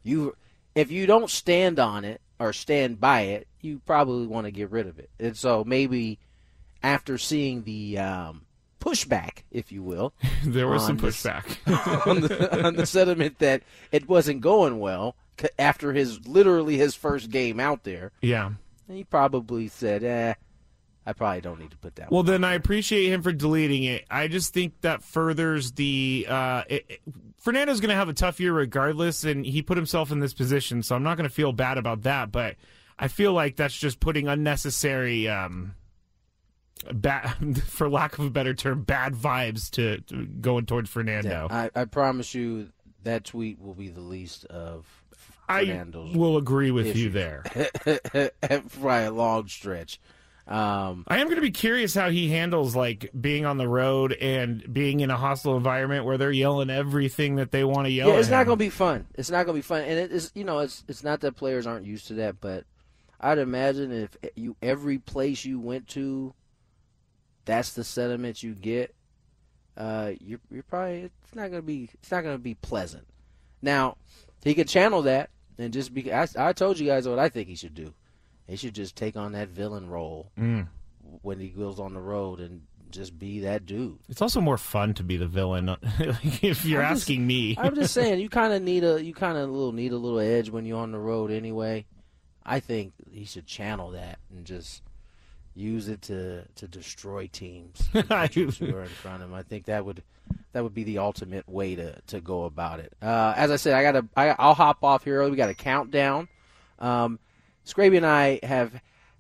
you, 0.03 0.35
if 0.75 0.91
you 0.91 1.07
don't 1.07 1.29
stand 1.29 1.79
on 1.79 2.05
it 2.05 2.21
or 2.39 2.53
stand 2.53 2.99
by 2.99 3.21
it, 3.21 3.47
you 3.61 3.81
probably 3.83 4.27
want 4.27 4.45
to 4.45 4.51
get 4.51 4.69
rid 4.69 4.85
of 4.85 4.99
it. 4.99 5.09
And 5.19 5.35
so 5.35 5.63
maybe 5.63 6.19
after 6.83 7.17
seeing 7.17 7.63
the 7.63 7.97
um, 7.97 8.41
pushback, 8.79 9.43
if 9.51 9.71
you 9.71 9.83
will, 9.83 10.13
there 10.43 10.67
was 10.67 10.85
some 10.85 10.97
pushback. 10.97 11.57
on 12.07 12.21
the 12.21 12.65
on 12.65 12.75
the 12.75 12.85
sentiment 12.85 13.39
that 13.39 13.63
it 13.91 14.07
wasn't 14.07 14.41
going 14.41 14.79
well 14.79 15.15
after 15.57 15.93
his 15.93 16.27
literally 16.27 16.77
his 16.77 16.95
first 16.95 17.29
game 17.29 17.59
out 17.59 17.83
there, 17.83 18.11
yeah. 18.21 18.51
he 18.89 19.03
probably 19.03 19.67
said, 19.67 20.03
"Eh, 20.03 20.33
I 21.05 21.13
probably 21.13 21.41
don't 21.41 21.59
need 21.59 21.71
to 21.71 21.77
put 21.77 21.95
that." 21.95 22.11
Well, 22.11 22.23
then 22.23 22.43
I 22.43 22.53
appreciate 22.53 23.11
him 23.11 23.21
for 23.21 23.31
deleting 23.31 23.83
it. 23.83 24.05
I 24.09 24.27
just 24.27 24.53
think 24.53 24.81
that 24.81 25.03
furthers 25.03 25.73
the. 25.73 26.25
Uh, 26.29 26.63
it, 26.69 26.85
it- 26.89 27.01
Fernando's 27.39 27.79
going 27.79 27.89
to 27.89 27.95
have 27.95 28.09
a 28.09 28.13
tough 28.13 28.41
year 28.41 28.51
regardless, 28.51 29.23
and 29.23 29.45
he 29.45 29.61
put 29.61 29.77
himself 29.77 30.11
in 30.11 30.19
this 30.19 30.33
position, 30.33 30.83
so 30.83 30.93
I'm 30.93 31.03
not 31.03 31.15
going 31.15 31.27
to 31.27 31.33
feel 31.33 31.53
bad 31.53 31.77
about 31.77 32.01
that. 32.03 32.33
But 32.33 32.57
I 32.97 33.07
feel 33.07 33.31
like 33.31 33.55
that's 33.55 33.77
just 33.77 34.01
putting 34.01 34.27
unnecessary, 34.27 35.29
um, 35.29 35.73
bad, 36.93 37.61
for 37.63 37.89
lack 37.89 38.17
of 38.17 38.25
a 38.25 38.29
better 38.29 38.53
term, 38.53 38.83
bad 38.83 39.13
vibes 39.13 39.69
to, 39.71 39.99
to 40.01 40.25
going 40.25 40.65
towards 40.65 40.89
Fernando. 40.89 41.47
I, 41.49 41.69
I 41.75 41.85
promise 41.85 42.33
you 42.33 42.69
that 43.03 43.23
tweet 43.23 43.59
will 43.59 43.73
be 43.73 43.89
the 43.89 44.01
least 44.01 44.45
of 44.45 44.85
I 45.47 45.65
Fernando's 45.65 46.15
will 46.15 46.37
agree 46.37 46.71
with 46.71 46.95
you 46.95 47.09
there. 47.09 47.43
by 48.81 49.01
a 49.01 49.11
long 49.11 49.47
stretch. 49.47 49.99
Um, 50.49 51.03
I 51.07 51.19
am 51.19 51.27
going 51.27 51.35
to 51.35 51.43
be 51.43 51.51
curious 51.51 51.93
how 51.93 52.09
he 52.09 52.29
handles 52.29 52.75
like 52.75 53.11
being 53.19 53.45
on 53.45 53.57
the 53.57 53.67
road 53.67 54.13
and 54.13 54.63
being 54.73 54.99
in 54.99 55.11
a 55.11 55.17
hostile 55.17 55.55
environment 55.55 56.05
where 56.05 56.17
they're 56.17 56.31
yelling 56.31 56.71
everything 56.71 57.35
that 57.35 57.51
they 57.51 57.63
want 57.63 57.85
to 57.85 57.91
yell. 57.91 58.09
yeah, 58.09 58.15
it's 58.15 58.29
at 58.29 58.31
not 58.31 58.45
going 58.47 58.57
to 58.57 58.65
be 58.65 58.71
fun. 58.71 59.05
It's 59.13 59.29
not 59.29 59.45
going 59.45 59.55
to 59.55 59.59
be 59.59 59.61
fun, 59.61 59.81
and 59.81 59.99
it 59.99 60.11
is 60.11 60.31
you 60.33 60.43
know 60.43 60.59
it's 60.59 60.83
it's 60.87 61.03
not 61.03 61.21
that 61.21 61.35
players 61.35 61.67
aren't 61.67 61.85
used 61.85 62.07
to 62.07 62.15
that, 62.15 62.41
but 62.41 62.63
I'd 63.21 63.37
imagine 63.37 63.91
if 63.91 64.17
you 64.35 64.55
every 64.59 64.97
place 64.97 65.45
you 65.45 65.59
went 65.59 65.87
to, 65.89 66.33
that's 67.49 67.73
the 67.73 67.83
sentiment 67.83 68.41
you 68.43 68.53
get. 68.55 68.93
Uh, 69.77 70.11
you're 70.19 70.39
you're 70.51 70.63
probably 70.63 71.03
it's 71.25 71.35
not 71.35 71.49
going 71.49 71.61
to 71.61 71.65
be 71.65 71.89
it's 71.93 72.11
not 72.11 72.21
to 72.21 72.37
be 72.37 72.55
pleasant. 72.55 73.07
Now, 73.61 73.97
he 74.43 74.53
could 74.55 74.67
channel 74.67 75.01
that 75.03 75.29
and 75.57 75.73
just 75.73 75.93
be. 75.93 76.11
I, 76.13 76.27
I 76.37 76.53
told 76.53 76.79
you 76.79 76.85
guys 76.87 77.07
what 77.07 77.19
I 77.19 77.29
think 77.29 77.47
he 77.49 77.55
should 77.55 77.75
do. 77.75 77.93
He 78.47 78.55
should 78.55 78.73
just 78.75 78.95
take 78.95 79.15
on 79.15 79.31
that 79.33 79.49
villain 79.49 79.89
role 79.89 80.31
Mm. 80.37 80.67
when 81.21 81.39
he 81.39 81.49
goes 81.49 81.79
on 81.79 81.93
the 81.93 81.99
road 82.01 82.39
and 82.39 82.61
just 82.89 83.17
be 83.19 83.41
that 83.41 83.65
dude. 83.67 83.99
It's 84.09 84.21
also 84.23 84.41
more 84.41 84.57
fun 84.57 84.95
to 84.95 85.03
be 85.03 85.15
the 85.17 85.27
villain, 85.27 85.69
if 86.41 86.65
you're 86.65 86.81
I'm 86.81 86.93
just- 86.95 87.03
asking 87.03 87.27
me. 87.27 87.55
I'm 87.59 87.75
just 87.75 87.93
saying, 87.93 88.19
you 88.19 88.29
kind 88.41 88.51
of 88.53 88.61
need 88.63 88.83
a 88.83 89.03
you 89.03 89.13
kind 89.13 89.37
of 89.37 89.49
little 89.49 89.71
need 89.71 89.91
a 89.91 89.97
little 89.97 90.19
edge 90.19 90.49
when 90.49 90.65
you're 90.65 90.79
on 90.81 90.91
the 90.91 90.99
road 90.99 91.31
anyway. 91.31 91.85
I 92.45 92.59
think 92.59 92.93
he 93.11 93.25
should 93.25 93.45
channel 93.45 93.91
that 93.91 94.17
and 94.35 94.43
just 94.45 94.81
use 95.59 95.87
it 95.89 96.01
to 96.03 96.43
to 96.55 96.67
destroy 96.67 97.27
teams 97.31 97.87
who 97.93 97.99
are 98.09 98.83
in 98.83 98.89
front 98.89 99.21
of 99.23 99.29
him. 99.29 99.33
I 99.33 99.43
think 99.43 99.65
that 99.65 99.85
would 99.85 100.01
that 100.53 100.63
would 100.63 100.73
be 100.73 100.83
the 100.83 100.99
ultimate 100.99 101.47
way 101.47 101.75
to 101.75 101.99
to 102.07 102.21
go 102.21 102.45
about 102.45 102.79
it. 102.79 102.93
Uh, 103.01 103.33
as 103.35 103.51
I 103.51 103.57
said, 103.57 103.73
I 103.73 103.83
got 103.83 103.91
to 103.93 104.05
I, 104.15 104.35
I'll 104.39 104.53
hop 104.53 104.83
off 104.83 105.03
here. 105.03 105.19
early. 105.19 105.31
We 105.31 105.37
got 105.37 105.49
a 105.49 105.53
countdown. 105.55 106.27
Um, 106.79 107.19
Scraby 107.65 107.97
and 107.97 108.05
I 108.05 108.39
have. 108.43 108.73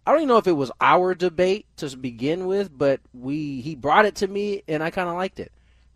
I 0.07 0.11
don't 0.11 0.21
even 0.21 0.29
know 0.29 0.37
if 0.37 0.47
it 0.47 0.53
was 0.53 0.71
our 0.81 1.13
debate 1.13 1.67
to 1.77 1.95
begin 1.95 2.47
with, 2.47 2.75
but 2.75 2.99
we 3.13 3.61
he 3.61 3.75
brought 3.75 4.05
it 4.05 4.15
to 4.15 4.27
me 4.27 4.63
and 4.67 4.81
I 4.81 4.89
kind 4.89 5.07
of 5.09 5.15
liked 5.15 5.39
it. 5.39 5.51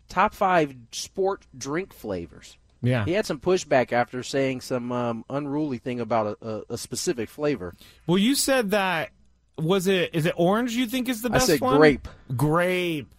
Top 0.08 0.34
five 0.34 0.74
sport 0.92 1.46
drink 1.56 1.92
flavors. 1.92 2.56
yeah. 2.82 3.04
He 3.06 3.12
had 3.12 3.26
some 3.26 3.40
pushback 3.40 3.92
after 3.92 4.22
saying 4.22 4.60
some 4.60 4.92
um, 4.92 5.24
unruly 5.28 5.78
thing 5.78 5.98
about 5.98 6.38
a, 6.40 6.48
a, 6.48 6.74
a 6.74 6.78
specific 6.78 7.28
flavor. 7.28 7.74
Well, 8.06 8.18
you 8.18 8.34
said 8.36 8.70
that 8.70 9.10
was 9.58 9.86
it? 9.86 10.10
Is 10.14 10.26
it 10.26 10.34
orange? 10.36 10.72
You 10.74 10.86
think 10.86 11.08
is 11.08 11.22
the 11.22 11.28
I 11.30 11.32
best 11.32 11.46
said 11.46 11.60
one? 11.60 11.76
grape. 11.78 12.08
Grape 12.36 13.12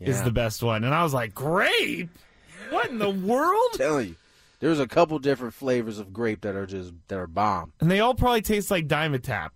is 0.00 0.22
the 0.22 0.30
best 0.32 0.62
one, 0.62 0.84
and 0.84 0.94
I 0.94 1.02
was 1.02 1.14
like, 1.14 1.34
grape. 1.34 2.10
What 2.70 2.90
in 2.90 2.98
the 2.98 3.10
world? 3.28 3.70
I'm 3.74 3.78
telling 3.78 4.08
you, 4.08 4.16
there's 4.60 4.80
a 4.80 4.88
couple 4.88 5.18
different 5.18 5.54
flavors 5.54 5.98
of 5.98 6.12
grape 6.12 6.40
that 6.42 6.56
are 6.56 6.66
just 6.66 6.92
that 7.08 7.18
are 7.18 7.26
bomb. 7.26 7.72
And 7.80 7.90
they 7.90 8.00
all 8.00 8.14
probably 8.14 8.42
taste 8.42 8.70
like 8.70 8.88
Dimetapp. 8.88 9.50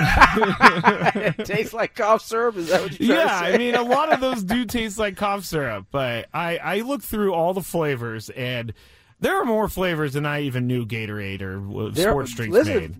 it 0.00 1.44
tastes 1.46 1.72
like 1.74 1.94
cough 1.94 2.22
syrup. 2.22 2.56
Is 2.56 2.68
that 2.68 2.82
what 2.82 2.98
you're 2.98 3.16
Yeah, 3.16 3.24
to 3.24 3.28
say? 3.46 3.54
I 3.54 3.58
mean, 3.58 3.74
a 3.74 3.82
lot 3.82 4.12
of 4.12 4.20
those 4.20 4.42
do 4.44 4.64
taste 4.64 4.98
like 4.98 5.16
cough 5.16 5.44
syrup, 5.44 5.86
but 5.90 6.26
I 6.32 6.58
I 6.58 6.80
looked 6.80 7.04
through 7.04 7.34
all 7.34 7.54
the 7.54 7.62
flavors 7.62 8.30
and. 8.30 8.72
There 9.20 9.36
are 9.42 9.44
more 9.44 9.66
flavors 9.68 10.12
than 10.12 10.24
I 10.26 10.42
even 10.42 10.68
knew 10.68 10.86
Gatorade 10.86 11.42
or 11.42 11.90
There- 11.90 12.12
sports 12.12 12.32
drinks 12.36 12.54
listen, 12.54 12.74
made. 12.76 12.96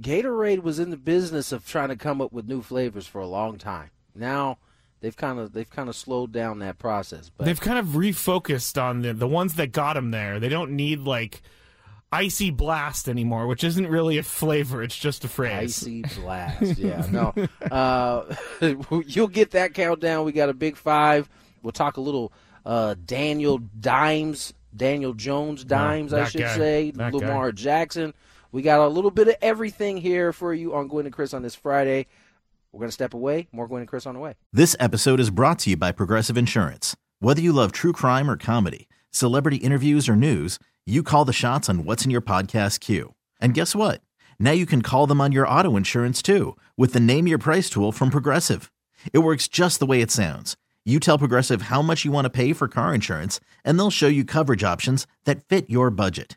Gatorade 0.00 0.62
was 0.62 0.78
in 0.78 0.90
the 0.90 0.96
business 0.96 1.52
of 1.52 1.66
trying 1.66 1.88
to 1.88 1.96
come 1.96 2.20
up 2.20 2.32
with 2.32 2.48
new 2.48 2.62
flavors 2.62 3.06
for 3.06 3.20
a 3.20 3.26
long 3.26 3.58
time. 3.58 3.90
Now 4.14 4.58
they've 5.00 5.16
kind 5.16 5.38
of 5.38 5.52
they've 5.52 5.68
kind 5.68 5.88
of 5.88 5.96
slowed 5.96 6.32
down 6.32 6.58
that 6.60 6.78
process. 6.78 7.30
But 7.36 7.44
They've 7.44 7.60
kind 7.60 7.78
of 7.78 7.86
refocused 7.88 8.80
on 8.80 9.02
the 9.02 9.12
the 9.12 9.28
ones 9.28 9.54
that 9.54 9.72
got 9.72 9.94
them 9.94 10.10
there. 10.10 10.40
They 10.40 10.48
don't 10.48 10.72
need 10.72 11.00
like 11.00 11.42
icy 12.12 12.50
blast 12.50 13.08
anymore, 13.08 13.46
which 13.46 13.62
isn't 13.62 13.86
really 13.86 14.18
a 14.18 14.22
flavor; 14.22 14.82
it's 14.82 14.96
just 14.98 15.24
a 15.24 15.28
phrase. 15.28 15.82
Icy 15.82 16.02
blast. 16.20 16.78
Yeah, 16.78 17.06
no. 17.10 17.34
Uh, 17.70 18.34
you'll 19.06 19.28
get 19.28 19.52
that 19.52 19.74
countdown. 19.74 20.24
We 20.24 20.32
got 20.32 20.48
a 20.48 20.54
big 20.54 20.76
five. 20.76 21.28
We'll 21.62 21.72
talk 21.72 21.98
a 21.98 22.00
little 22.00 22.32
uh, 22.64 22.94
Daniel 23.04 23.58
Dimes, 23.58 24.54
Daniel 24.74 25.12
Jones 25.12 25.62
Dimes, 25.64 26.12
I 26.12 26.24
should 26.24 26.40
guy. 26.40 26.56
say, 26.56 26.90
That 26.92 27.12
Lamar 27.14 27.52
Jackson. 27.52 28.14
We 28.52 28.62
got 28.62 28.80
a 28.80 28.88
little 28.88 29.10
bit 29.10 29.28
of 29.28 29.36
everything 29.40 29.96
here 29.96 30.32
for 30.32 30.52
you 30.52 30.74
on 30.74 30.88
Gwynn 30.88 31.06
and 31.06 31.14
Chris 31.14 31.32
on 31.32 31.42
this 31.42 31.54
Friday. 31.54 32.06
We're 32.72 32.80
going 32.80 32.88
to 32.88 32.92
step 32.92 33.14
away. 33.14 33.48
More 33.52 33.68
Gwynn 33.68 33.82
and 33.82 33.88
Chris 33.88 34.06
on 34.06 34.14
the 34.14 34.20
way. 34.20 34.34
This 34.52 34.74
episode 34.80 35.20
is 35.20 35.30
brought 35.30 35.60
to 35.60 35.70
you 35.70 35.76
by 35.76 35.92
Progressive 35.92 36.36
Insurance. 36.36 36.96
Whether 37.20 37.40
you 37.40 37.52
love 37.52 37.70
true 37.72 37.92
crime 37.92 38.28
or 38.30 38.36
comedy, 38.36 38.88
celebrity 39.10 39.58
interviews 39.58 40.08
or 40.08 40.16
news, 40.16 40.58
you 40.86 41.02
call 41.02 41.24
the 41.24 41.32
shots 41.32 41.68
on 41.68 41.84
what's 41.84 42.04
in 42.04 42.10
your 42.10 42.20
podcast 42.20 42.80
queue. 42.80 43.14
And 43.40 43.54
guess 43.54 43.74
what? 43.74 44.00
Now 44.38 44.52
you 44.52 44.66
can 44.66 44.82
call 44.82 45.06
them 45.06 45.20
on 45.20 45.32
your 45.32 45.46
auto 45.46 45.76
insurance 45.76 46.22
too 46.22 46.56
with 46.76 46.92
the 46.92 47.00
Name 47.00 47.28
Your 47.28 47.38
Price 47.38 47.70
tool 47.70 47.92
from 47.92 48.10
Progressive. 48.10 48.72
It 49.12 49.18
works 49.18 49.46
just 49.48 49.78
the 49.78 49.86
way 49.86 50.00
it 50.00 50.10
sounds. 50.10 50.56
You 50.84 50.98
tell 50.98 51.18
Progressive 51.18 51.62
how 51.62 51.82
much 51.82 52.04
you 52.04 52.10
want 52.10 52.24
to 52.24 52.30
pay 52.30 52.52
for 52.52 52.66
car 52.66 52.94
insurance, 52.94 53.38
and 53.64 53.78
they'll 53.78 53.90
show 53.90 54.08
you 54.08 54.24
coverage 54.24 54.64
options 54.64 55.06
that 55.24 55.44
fit 55.44 55.68
your 55.68 55.90
budget. 55.90 56.36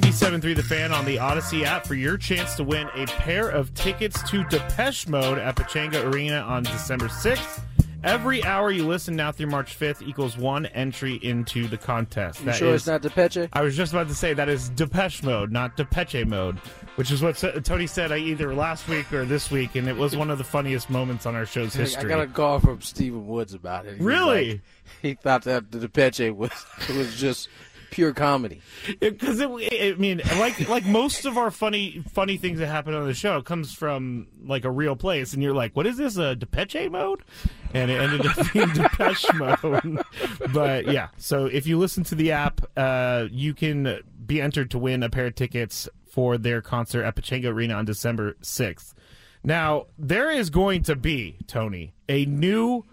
97.3 0.00 0.56
The 0.56 0.62
Fan 0.62 0.92
on 0.92 1.04
the 1.04 1.18
Odyssey 1.18 1.64
app 1.64 1.86
for 1.86 1.94
your 1.94 2.16
chance 2.16 2.54
to 2.56 2.64
win 2.64 2.88
a 2.94 3.06
pair 3.06 3.48
of 3.50 3.72
tickets 3.74 4.22
to 4.30 4.44
Depeche 4.44 5.06
Mode 5.08 5.38
at 5.38 5.56
Pechanga 5.56 6.04
Arena 6.12 6.38
on 6.40 6.62
December 6.62 7.06
6th. 7.08 7.60
Every 8.02 8.42
hour 8.44 8.70
you 8.70 8.86
listen 8.86 9.14
now 9.14 9.30
through 9.30 9.48
March 9.48 9.78
5th 9.78 10.00
equals 10.00 10.38
one 10.38 10.64
entry 10.66 11.16
into 11.22 11.68
the 11.68 11.76
contest. 11.76 12.40
You 12.40 12.46
That 12.46 12.54
sure 12.56 12.68
is- 12.68 12.82
it's 12.82 12.86
not 12.86 13.02
Depeche? 13.02 13.48
I 13.52 13.60
was 13.60 13.76
just 13.76 13.92
about 13.92 14.08
to 14.08 14.14
say 14.14 14.32
that 14.32 14.48
is 14.48 14.70
Depeche 14.70 15.22
Mode, 15.22 15.52
not 15.52 15.76
Depeche 15.76 16.24
Mode, 16.26 16.56
which 16.96 17.10
is 17.10 17.20
what 17.20 17.36
Tony 17.62 17.86
said 17.86 18.10
I 18.10 18.16
either 18.16 18.54
last 18.54 18.88
week 18.88 19.12
or 19.12 19.26
this 19.26 19.50
week, 19.50 19.74
and 19.74 19.86
it 19.86 19.96
was 19.96 20.16
one 20.16 20.30
of 20.30 20.38
the 20.38 20.44
funniest 20.44 20.88
moments 20.88 21.26
on 21.26 21.34
our 21.34 21.44
show's 21.44 21.74
history. 21.74 22.10
I 22.10 22.16
got 22.16 22.22
a 22.22 22.26
call 22.26 22.58
from 22.58 22.80
Stephen 22.80 23.26
Woods 23.26 23.52
about 23.52 23.84
it. 23.84 23.98
He 23.98 24.02
Really? 24.02 24.50
like- 24.52 24.60
he 25.02 25.14
thought 25.14 25.42
that 25.42 25.70
the 25.70 25.78
Depeche 25.78 26.30
was 26.34 26.50
was 26.96 27.20
just 27.20 27.48
pure 27.90 28.12
comedy. 28.12 28.60
because 28.98 29.40
it, 29.40 29.48
it, 29.50 29.94
I 29.96 29.98
mean, 29.98 30.20
like 30.38 30.68
like 30.68 30.84
most 30.86 31.24
of 31.24 31.36
our 31.38 31.50
funny 31.50 32.02
funny 32.12 32.36
things 32.36 32.58
that 32.58 32.66
happen 32.66 32.94
on 32.94 33.06
the 33.06 33.14
show 33.14 33.42
comes 33.42 33.72
from 33.74 34.28
like 34.44 34.64
a 34.64 34.70
real 34.70 34.96
place, 34.96 35.32
and 35.32 35.42
you're 35.42 35.54
like, 35.54 35.74
"What 35.76 35.86
is 35.86 35.96
this? 35.96 36.16
A 36.16 36.34
Depeche 36.36 36.90
mode?" 36.90 37.22
And 37.74 37.90
it 37.90 38.00
ended 38.00 38.26
up 38.26 38.52
being 38.52 38.68
Depeche 38.74 39.32
mode. 39.34 40.02
but 40.52 40.86
yeah, 40.86 41.08
so 41.16 41.46
if 41.46 41.66
you 41.66 41.78
listen 41.78 42.04
to 42.04 42.14
the 42.14 42.32
app, 42.32 42.60
uh, 42.76 43.26
you 43.30 43.54
can 43.54 44.00
be 44.26 44.40
entered 44.40 44.70
to 44.72 44.78
win 44.78 45.02
a 45.02 45.10
pair 45.10 45.26
of 45.26 45.34
tickets 45.34 45.88
for 46.10 46.38
their 46.38 46.60
concert 46.60 47.04
at 47.04 47.16
Pechanga 47.16 47.46
Arena 47.46 47.74
on 47.74 47.84
December 47.84 48.36
sixth. 48.42 48.94
Now 49.42 49.86
there 49.98 50.30
is 50.30 50.50
going 50.50 50.82
to 50.84 50.96
be 50.96 51.38
Tony 51.46 51.94
a 52.08 52.26
new 52.26 52.84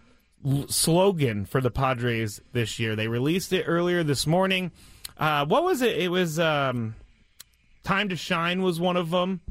slogan 0.70 1.46
for 1.46 1.62
the 1.62 1.72
Padres 1.72 2.42
this 2.54 2.80
year. 2.80 2.96
They 2.96 3.08
released 3.08 3.52
it 3.54 3.64
earlier 3.64 4.04
this 4.04 4.26
morning. 4.28 4.72
Uh, 5.18 5.46
what 5.46 5.64
was 5.64 5.82
it? 5.82 5.98
It 5.98 6.10
was 6.12 6.40
um, 6.40 6.96
"Time 7.84 8.10
to 8.10 8.16
Shine" 8.16 8.62
was 8.62 8.80
one 8.80 8.98
of 8.98 9.10
them. 9.10 9.42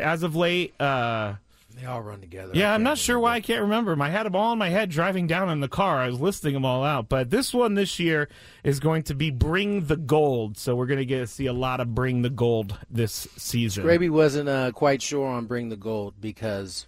As 0.00 0.22
of 0.22 0.36
late, 0.36 0.78
uh, 0.80 1.34
They 1.74 1.84
all 1.86 2.00
run 2.02 2.20
together. 2.20 2.52
yeah, 2.54 2.72
I'm 2.72 2.84
not 2.84 2.96
sure 2.98 3.18
why 3.18 3.34
I 3.34 3.40
can't 3.40 3.62
remember. 3.62 4.00
I 4.00 4.08
had 4.10 4.24
them 4.24 4.36
all 4.36 4.52
in 4.52 4.58
my 4.58 4.68
head 4.68 4.88
driving 4.90 5.26
down 5.26 5.48
in 5.50 5.58
the 5.60 5.68
car. 5.68 5.98
I 5.98 6.06
was 6.06 6.20
listing 6.20 6.52
them 6.54 6.64
all 6.64 6.84
out, 6.84 7.08
but 7.08 7.30
this 7.30 7.52
one 7.52 7.74
this 7.74 7.98
year 7.98 8.28
is 8.62 8.78
going 8.78 9.02
to 9.04 9.14
be 9.14 9.30
"Bring 9.30 9.86
the 9.86 9.96
Gold." 9.96 10.58
So 10.58 10.76
we're 10.76 10.86
going 10.86 10.98
to 11.00 11.06
get 11.06 11.20
to 11.20 11.26
see 11.26 11.46
a 11.46 11.52
lot 11.52 11.80
of 11.80 11.94
"Bring 11.94 12.22
the 12.22 12.30
Gold" 12.30 12.78
this 12.90 13.26
season. 13.36 13.84
Graby 13.84 14.10
wasn't 14.10 14.48
uh, 14.48 14.70
quite 14.72 15.00
sure 15.02 15.26
on 15.26 15.46
Bring 15.46 15.70
the 15.70 15.76
Gold 15.76 16.14
because 16.20 16.86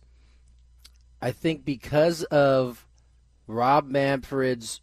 I 1.20 1.32
think 1.32 1.64
because 1.64 2.22
of 2.24 2.86
Rob 3.46 3.88
Manfred's 3.88 4.80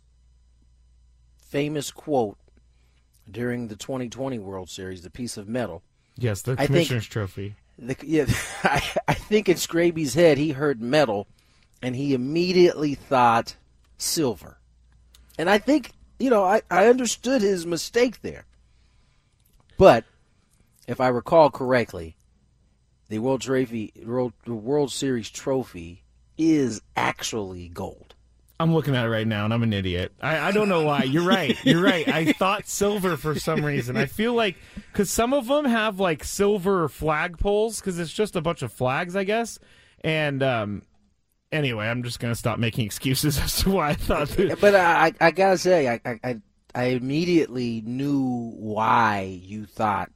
famous 1.37 1.91
quote 1.91 2.37
during 3.29 3.67
the 3.67 3.75
2020 3.75 4.39
World 4.39 4.69
Series, 4.69 5.01
the 5.01 5.09
piece 5.09 5.37
of 5.37 5.47
metal. 5.47 5.83
Yes, 6.17 6.41
the 6.41 6.55
think- 6.55 6.67
Commissioner's 6.67 7.07
Trophy. 7.07 7.55
The, 7.77 7.95
yeah, 8.03 8.25
I, 8.63 8.83
I 9.07 9.13
think 9.13 9.47
in 9.47 9.57
Scraby's 9.57 10.13
head 10.13 10.37
he 10.37 10.51
heard 10.51 10.81
metal, 10.81 11.27
and 11.81 11.95
he 11.95 12.13
immediately 12.13 12.93
thought 12.95 13.55
silver. 13.97 14.59
And 15.37 15.49
I 15.49 15.57
think 15.59 15.91
you 16.19 16.29
know 16.29 16.43
I, 16.43 16.61
I 16.69 16.87
understood 16.87 17.41
his 17.41 17.65
mistake 17.65 18.21
there. 18.21 18.45
But 19.77 20.03
if 20.89 20.99
I 20.99 21.07
recall 21.07 21.49
correctly, 21.49 22.17
the 23.07 23.19
World 23.19 23.41
Trophy, 23.41 23.93
World, 24.05 24.33
the 24.43 24.53
World 24.53 24.91
Series 24.91 25.29
trophy 25.29 26.03
is 26.37 26.81
actually 26.97 27.69
gold. 27.69 28.08
I'm 28.59 28.73
looking 28.73 28.93
at 28.95 29.05
it 29.05 29.09
right 29.09 29.25
now, 29.25 29.45
and 29.45 29.53
I'm 29.53 29.63
an 29.63 29.71
idiot. 29.71 30.11
I, 30.19 30.49
I 30.49 30.51
don't 30.51 30.67
know 30.67 30.83
why. 30.83 31.03
You're 31.03 31.23
right. 31.25 31.57
You're 31.63 31.81
right. 31.81 32.05
I 32.07 32.33
thought 32.33 32.67
silver 32.67 33.15
for 33.15 33.39
some 33.39 33.63
reason. 33.63 33.95
I 33.95 34.05
feel 34.05 34.33
like 34.33 34.57
because 34.91 35.09
some 35.09 35.33
of 35.33 35.47
them 35.47 35.63
have 35.65 35.99
like 35.99 36.23
silver 36.25 36.89
flagpoles 36.89 37.79
because 37.79 37.99
it's 37.99 38.11
just 38.11 38.35
a 38.35 38.41
bunch 38.41 38.61
of 38.61 38.73
flags, 38.73 39.15
I 39.15 39.23
guess. 39.23 39.59
And 40.01 40.43
um, 40.43 40.81
anyway, 41.53 41.87
I'm 41.87 42.03
just 42.03 42.19
gonna 42.19 42.35
stop 42.35 42.59
making 42.59 42.85
excuses 42.85 43.39
as 43.41 43.59
to 43.59 43.69
why 43.71 43.89
I 43.89 43.93
thought. 43.93 44.27
That. 44.29 44.59
But 44.59 44.75
I, 44.75 45.13
I, 45.21 45.31
gotta 45.31 45.57
say, 45.57 45.87
I, 45.87 46.01
I, 46.05 46.19
I- 46.23 46.41
I 46.75 46.83
immediately 46.85 47.81
knew 47.83 48.51
why 48.55 49.39
you 49.41 49.65
thought 49.65 50.11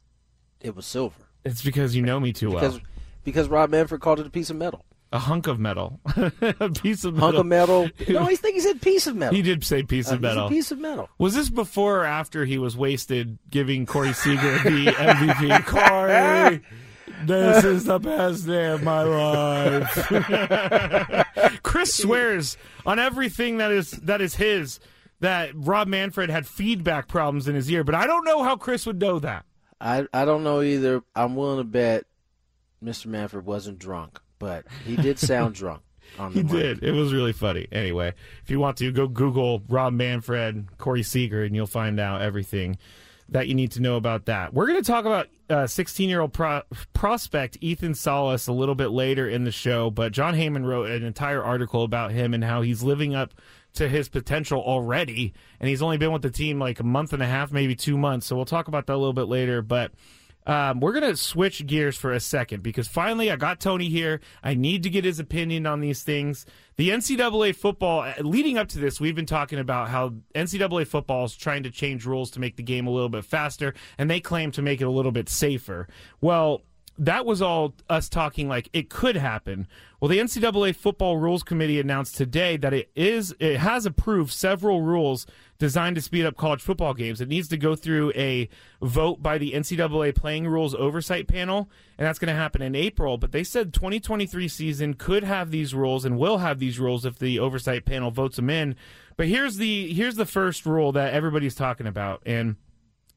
it 0.61 0.75
was 0.75 0.85
silver 0.85 1.15
It's 1.43 1.63
because 1.63 1.95
you 1.95 2.03
know 2.03 2.19
me 2.19 2.31
too 2.31 2.51
because 2.51 2.73
well. 2.73 2.81
because 3.23 3.47
Rob 3.47 3.71
Manfred 3.71 4.01
called 4.01 4.19
it 4.19 4.27
a 4.27 4.29
piece 4.29 4.51
of 4.51 4.55
metal. 4.57 4.85
A 5.13 5.19
hunk 5.19 5.45
of 5.47 5.59
metal, 5.59 5.99
a 6.15 6.69
piece 6.71 7.03
of 7.05 7.13
metal. 7.13 7.27
hunk 7.29 7.39
of 7.39 7.45
metal. 7.45 7.87
No, 8.09 8.23
I 8.23 8.33
think 8.35 8.55
he 8.55 8.61
said 8.61 8.81
piece 8.81 9.05
of 9.07 9.15
metal. 9.15 9.35
He 9.35 9.43
did 9.43 9.63
say 9.63 9.83
piece 9.83 10.11
Uh, 10.11 10.15
of 10.15 10.21
metal. 10.21 10.49
piece 10.49 10.71
of 10.71 10.79
metal. 10.79 11.07
Was 11.19 11.35
this 11.35 11.49
before 11.51 11.99
or 11.99 12.05
after 12.05 12.45
he 12.45 12.57
was 12.57 12.75
wasted 12.75 13.37
giving 13.49 13.85
Corey 13.85 14.11
Seager 14.13 14.57
the 14.63 14.87
MVP? 14.87 15.65
Corey, 15.67 16.61
this 17.25 17.63
is 17.63 17.85
the 17.85 17.99
best 17.99 18.47
day 18.47 18.71
of 18.71 18.81
my 18.81 19.03
life. 19.03 20.09
Chris 21.63 21.93
swears 21.95 22.57
on 22.85 22.99
everything 22.99 23.57
that 23.57 23.71
is 23.71 23.91
that 23.91 24.19
is 24.21 24.35
his 24.35 24.79
that 25.19 25.51
Rob 25.53 25.87
Manfred 25.87 26.29
had 26.29 26.45
feedback 26.47 27.07
problems 27.07 27.47
in 27.47 27.55
his 27.55 27.69
ear, 27.71 27.83
but 27.83 27.95
I 27.95 28.07
don't 28.07 28.25
know 28.25 28.43
how 28.43 28.57
Chris 28.57 28.85
would 28.85 28.99
know 28.99 29.19
that. 29.19 29.45
I 29.79 30.05
I 30.13 30.25
don't 30.25 30.43
know 30.43 30.61
either. 30.61 31.03
I'm 31.15 31.35
willing 31.35 31.59
to 31.59 31.63
bet 31.63 32.05
Mr. 32.83 33.05
Manfred 33.05 33.45
wasn't 33.45 33.79
drunk, 33.79 34.19
but 34.43 34.65
he 34.85 34.95
did 34.97 35.17
sound 35.17 35.55
drunk. 35.55 35.81
On 36.19 36.31
the 36.33 36.37
He 36.39 36.43
mic. 36.43 36.51
did. 36.51 36.83
It 36.83 36.91
was 36.91 37.13
really 37.13 37.31
funny. 37.33 37.65
Anyway, 37.71 38.13
if 38.43 38.49
you 38.51 38.59
want 38.59 38.77
to, 38.77 38.91
go 38.91 39.07
Google 39.07 39.63
Rob 39.69 39.93
Manfred, 39.93 40.67
Corey 40.77 41.01
Seager, 41.01 41.43
and 41.43 41.55
you'll 41.55 41.65
find 41.65 41.99
out 41.99 42.21
everything 42.21 42.77
that 43.29 43.47
you 43.47 43.55
need 43.55 43.71
to 43.71 43.81
know 43.81 43.95
about 43.95 44.25
that. 44.25 44.53
We're 44.53 44.67
going 44.67 44.83
to 44.83 44.85
talk 44.91 45.05
about 45.05 45.27
uh, 45.49 45.65
16 45.65 46.09
year 46.09 46.19
old 46.19 46.33
pro- 46.33 46.61
prospect 46.93 47.57
Ethan 47.61 47.95
Salas 47.95 48.47
a 48.47 48.53
little 48.53 48.75
bit 48.75 48.89
later 48.89 49.27
in 49.27 49.45
the 49.45 49.51
show, 49.51 49.89
but 49.89 50.11
Jon 50.11 50.35
Heyman 50.35 50.65
wrote 50.65 50.89
an 50.89 51.03
entire 51.03 51.41
article 51.41 51.83
about 51.83 52.11
him 52.11 52.33
and 52.33 52.43
how 52.43 52.61
he's 52.61 52.83
living 52.83 53.15
up 53.15 53.33
to 53.75 53.87
his 53.89 54.07
potential 54.09 54.61
already. 54.61 55.33
And 55.59 55.67
he's 55.69 55.81
only 55.81 55.97
been 55.97 56.11
with 56.11 56.21
the 56.21 56.29
team 56.29 56.59
like 56.59 56.79
a 56.79 56.83
month 56.83 57.11
and 57.13 57.23
a 57.23 57.27
half, 57.27 57.51
maybe 57.51 57.75
two 57.75 57.97
months. 57.97 58.27
So 58.27 58.35
we'll 58.35 58.45
talk 58.45 58.67
about 58.67 58.85
that 58.87 58.93
a 58.93 58.97
little 59.01 59.13
bit 59.13 59.29
later. 59.29 59.61
But 59.63 59.91
um, 60.45 60.79
we're 60.79 60.91
going 60.91 61.09
to 61.09 61.15
switch 61.15 61.65
gears 61.65 61.95
for 61.95 62.11
a 62.11 62.19
second 62.19 62.63
because 62.63 62.87
finally 62.87 63.31
I 63.31 63.35
got 63.35 63.59
Tony 63.59 63.89
here. 63.89 64.19
I 64.43 64.53
need 64.53 64.83
to 64.83 64.89
get 64.89 65.05
his 65.05 65.19
opinion 65.19 65.65
on 65.65 65.79
these 65.79 66.03
things. 66.03 66.45
The 66.75 66.89
NCAA 66.89 67.55
football, 67.55 68.01
uh, 68.01 68.13
leading 68.19 68.57
up 68.57 68.67
to 68.69 68.79
this, 68.79 68.99
we've 68.99 69.15
been 69.15 69.25
talking 69.25 69.59
about 69.59 69.89
how 69.89 70.13
NCAA 70.35 70.87
football 70.87 71.25
is 71.25 71.35
trying 71.35 71.63
to 71.63 71.71
change 71.71 72.05
rules 72.05 72.31
to 72.31 72.39
make 72.39 72.55
the 72.55 72.63
game 72.63 72.87
a 72.87 72.91
little 72.91 73.09
bit 73.09 73.25
faster, 73.25 73.73
and 73.97 74.09
they 74.09 74.19
claim 74.19 74.51
to 74.51 74.61
make 74.61 74.81
it 74.81 74.85
a 74.85 74.91
little 74.91 75.11
bit 75.11 75.29
safer. 75.29 75.87
Well, 76.19 76.61
that 76.97 77.25
was 77.25 77.41
all 77.41 77.73
us 77.89 78.07
talking 78.07 78.47
like 78.47 78.69
it 78.71 78.89
could 78.89 79.15
happen. 79.15 79.67
Well, 79.99 80.09
the 80.09 80.19
NCAA 80.19 80.75
Football 80.75 81.17
Rules 81.17 81.41
Committee 81.41 81.79
announced 81.79 82.15
today 82.15 82.57
that 82.57 82.73
it 82.73 82.91
is 82.95 83.35
it 83.39 83.57
has 83.57 83.85
approved 83.85 84.31
several 84.31 84.81
rules 84.81 85.25
designed 85.57 85.95
to 85.95 86.01
speed 86.01 86.25
up 86.25 86.35
college 86.35 86.61
football 86.61 86.93
games. 86.93 87.21
It 87.21 87.29
needs 87.29 87.47
to 87.47 87.57
go 87.57 87.75
through 87.75 88.11
a 88.15 88.49
vote 88.81 89.23
by 89.23 89.37
the 89.37 89.53
NCAA 89.53 90.13
Playing 90.13 90.47
Rules 90.47 90.75
Oversight 90.75 91.27
Panel, 91.27 91.69
and 91.97 92.05
that's 92.05 92.19
going 92.19 92.33
to 92.33 92.39
happen 92.39 92.61
in 92.61 92.75
April. 92.75 93.17
But 93.17 93.31
they 93.31 93.43
said 93.43 93.73
2023 93.73 94.47
season 94.47 94.93
could 94.93 95.23
have 95.23 95.51
these 95.51 95.73
rules 95.73 96.05
and 96.05 96.19
will 96.19 96.39
have 96.39 96.59
these 96.59 96.79
rules 96.79 97.05
if 97.05 97.17
the 97.17 97.39
Oversight 97.39 97.85
Panel 97.85 98.11
votes 98.11 98.35
them 98.35 98.49
in. 98.49 98.75
But 99.15 99.27
here's 99.27 99.57
the 99.57 99.93
here's 99.93 100.15
the 100.15 100.25
first 100.25 100.65
rule 100.65 100.91
that 100.91 101.13
everybody's 101.13 101.55
talking 101.55 101.87
about, 101.87 102.21
and 102.25 102.57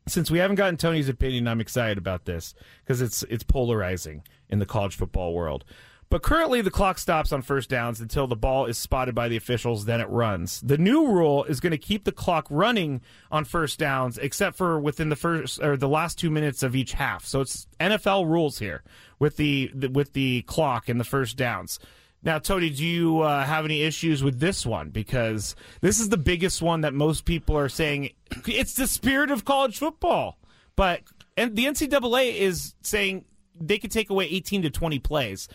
since 0.06 0.30
we 0.30 0.38
haven't 0.38 0.56
gotten 0.56 0.76
Tony's 0.76 1.08
opinion, 1.08 1.48
I'm 1.48 1.60
excited 1.60 1.98
about 1.98 2.24
this 2.24 2.54
because 2.84 3.00
it's 3.00 3.22
it's 3.24 3.44
polarizing 3.44 4.22
in 4.48 4.58
the 4.58 4.66
college 4.66 4.96
football 4.96 5.34
world. 5.34 5.64
But 6.08 6.22
currently, 6.22 6.60
the 6.60 6.70
clock 6.70 6.98
stops 6.98 7.32
on 7.32 7.42
first 7.42 7.68
downs 7.68 8.00
until 8.00 8.28
the 8.28 8.36
ball 8.36 8.66
is 8.66 8.78
spotted 8.78 9.14
by 9.14 9.26
the 9.26 9.36
officials. 9.36 9.86
Then 9.86 10.00
it 10.00 10.08
runs. 10.08 10.60
The 10.60 10.78
new 10.78 11.08
rule 11.08 11.42
is 11.44 11.58
going 11.58 11.72
to 11.72 11.78
keep 11.78 12.04
the 12.04 12.12
clock 12.12 12.46
running 12.48 13.00
on 13.32 13.44
first 13.44 13.80
downs, 13.80 14.16
except 14.16 14.56
for 14.56 14.78
within 14.78 15.08
the 15.08 15.16
first 15.16 15.60
or 15.60 15.76
the 15.76 15.88
last 15.88 16.16
two 16.16 16.30
minutes 16.30 16.62
of 16.62 16.76
each 16.76 16.92
half. 16.92 17.24
So 17.24 17.40
it's 17.40 17.66
NFL 17.80 18.26
rules 18.28 18.60
here 18.60 18.84
with 19.18 19.36
the, 19.36 19.72
the 19.74 19.88
with 19.88 20.12
the 20.12 20.42
clock 20.42 20.88
and 20.88 21.00
the 21.00 21.04
first 21.04 21.36
downs. 21.36 21.80
Now, 22.22 22.38
Tony, 22.38 22.70
do 22.70 22.84
you 22.84 23.20
uh, 23.20 23.44
have 23.44 23.64
any 23.64 23.82
issues 23.82 24.22
with 24.22 24.40
this 24.40 24.66
one? 24.66 24.90
Because 24.90 25.54
this 25.80 26.00
is 26.00 26.08
the 26.08 26.16
biggest 26.16 26.60
one 26.60 26.80
that 26.80 26.94
most 26.94 27.24
people 27.24 27.56
are 27.56 27.68
saying 27.68 28.10
it's 28.46 28.74
the 28.74 28.86
spirit 28.86 29.30
of 29.30 29.44
college 29.44 29.78
football. 29.78 30.38
But 30.74 31.02
and 31.36 31.54
the 31.54 31.66
NCAA 31.66 32.36
is 32.36 32.74
saying 32.82 33.24
they 33.58 33.78
could 33.78 33.90
take 33.90 34.10
away 34.10 34.26
18 34.26 34.62
to 34.62 34.70
20 34.70 34.98
plays 34.98 35.48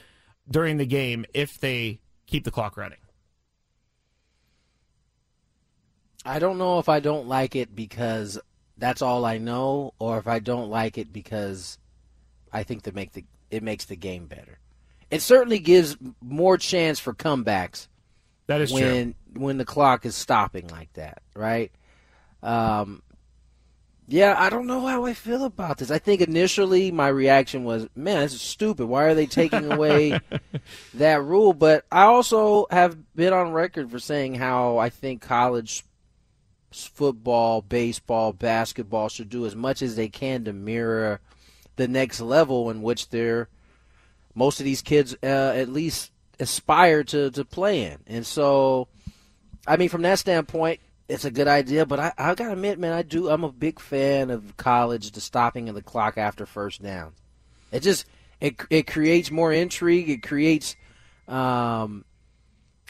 during 0.50 0.78
the 0.78 0.86
game 0.86 1.26
if 1.34 1.60
they 1.60 2.00
keep 2.26 2.44
the 2.44 2.52
clock 2.52 2.78
running. 2.78 2.98
I 6.24 6.40
don't 6.40 6.58
know 6.58 6.80
if 6.80 6.88
I 6.88 7.00
don't 7.00 7.28
like 7.28 7.56
it 7.56 7.76
because 7.76 8.40
that's 8.78 9.02
all 9.02 9.26
I 9.26 9.38
know, 9.40 9.94
or 10.00 10.20
if 10.20 10.28
I 10.28 10.40
don't 10.40 10.70
like 10.70 10.98
it 10.98 11.12
because 11.12 11.78
I 12.54 12.64
think 12.64 12.84
that 12.84 12.96
make 12.96 13.14
the 13.14 13.26
it 13.50 13.64
makes 13.64 13.86
the 13.86 13.96
game 13.96 14.28
better. 14.28 14.60
It 15.12 15.22
certainly 15.22 15.60
gives 15.60 15.98
more 16.22 16.58
chance 16.58 17.00
for 17.00 17.14
comebacks. 17.14 17.88
That 18.48 18.62
is 18.62 18.72
when 18.72 19.14
true. 19.34 19.42
when 19.44 19.58
the 19.58 19.66
clock 19.66 20.06
is 20.06 20.16
stopping 20.16 20.68
like 20.68 20.92
that, 20.94 21.22
right? 21.36 21.72
Um, 22.42 23.04
yeah, 24.08 24.36
I 24.38 24.50
don't 24.50 24.68
know 24.68 24.86
how 24.86 25.06
I 25.06 25.14
feel 25.14 25.46
about 25.46 25.78
this. 25.78 25.92
I 25.92 26.00
think 26.00 26.22
initially 26.22 26.92
my 26.92 27.08
reaction 27.08 27.64
was, 27.64 27.88
"Man, 27.96 28.22
this 28.22 28.34
is 28.34 28.42
stupid. 28.42 28.88
Why 28.88 29.06
are 29.06 29.14
they 29.14 29.26
taking 29.26 29.72
away 29.72 30.20
that 30.96 31.24
rule?" 31.24 31.54
But 31.54 31.86
I 31.92 32.04
also 32.04 32.68
have 32.72 32.98
been 33.16 33.34
on 33.34 33.52
record 33.52 33.92
for 33.92 34.00
saying 34.00 34.36
how 34.36 34.78
I 34.78 34.90
think 34.90 35.22
college 35.22 35.84
football, 36.72 37.62
baseball, 37.62 38.34
basketball 38.34 39.10
should 39.10 39.30
do 39.30 39.46
as 39.46 39.56
much 39.56 39.82
as 39.82 39.96
they 39.96 40.10
can 40.10 40.46
to 40.46 40.54
mirror 40.54 41.20
the 41.76 41.88
next 41.88 42.22
level 42.22 42.70
in 42.70 42.82
which 42.82 43.10
they're 43.10 43.50
most 44.36 44.60
of 44.60 44.66
these 44.66 44.82
kids 44.82 45.16
uh, 45.24 45.54
at 45.56 45.70
least 45.70 46.12
aspire 46.40 47.04
to 47.06 47.32
to 47.32 47.46
play 47.46 47.84
in. 47.84 47.98
And 48.08 48.26
so, 48.26 48.88
I 49.68 49.78
mean, 49.78 49.90
from 49.90 50.02
that 50.02 50.20
standpoint, 50.20 50.80
it's 51.08 51.26
a 51.26 51.32
good 51.32 51.48
idea. 51.48 51.86
But 51.86 52.00
I 52.00 52.14
I 52.18 52.36
gotta 52.36 52.54
admit, 52.54 52.80
man, 52.80 52.94
I 52.94 53.04
do. 53.04 53.30
I'm 53.30 53.44
a 53.44 53.52
big 53.52 53.80
fan 53.80 54.32
of 54.32 54.58
college, 54.58 55.12
the 55.12 55.22
stopping 55.22 55.70
of 55.70 55.76
the 55.76 55.82
clock 55.82 56.18
after 56.18 56.46
first 56.46 56.82
down. 56.82 57.14
It 57.72 57.82
just 57.82 58.06
it 58.40 58.56
it 58.70 58.88
creates 58.88 59.32
more 59.32 59.54
intrigue. 59.54 60.10
It 60.10 60.24
creates 60.24 60.76
um, 61.28 62.06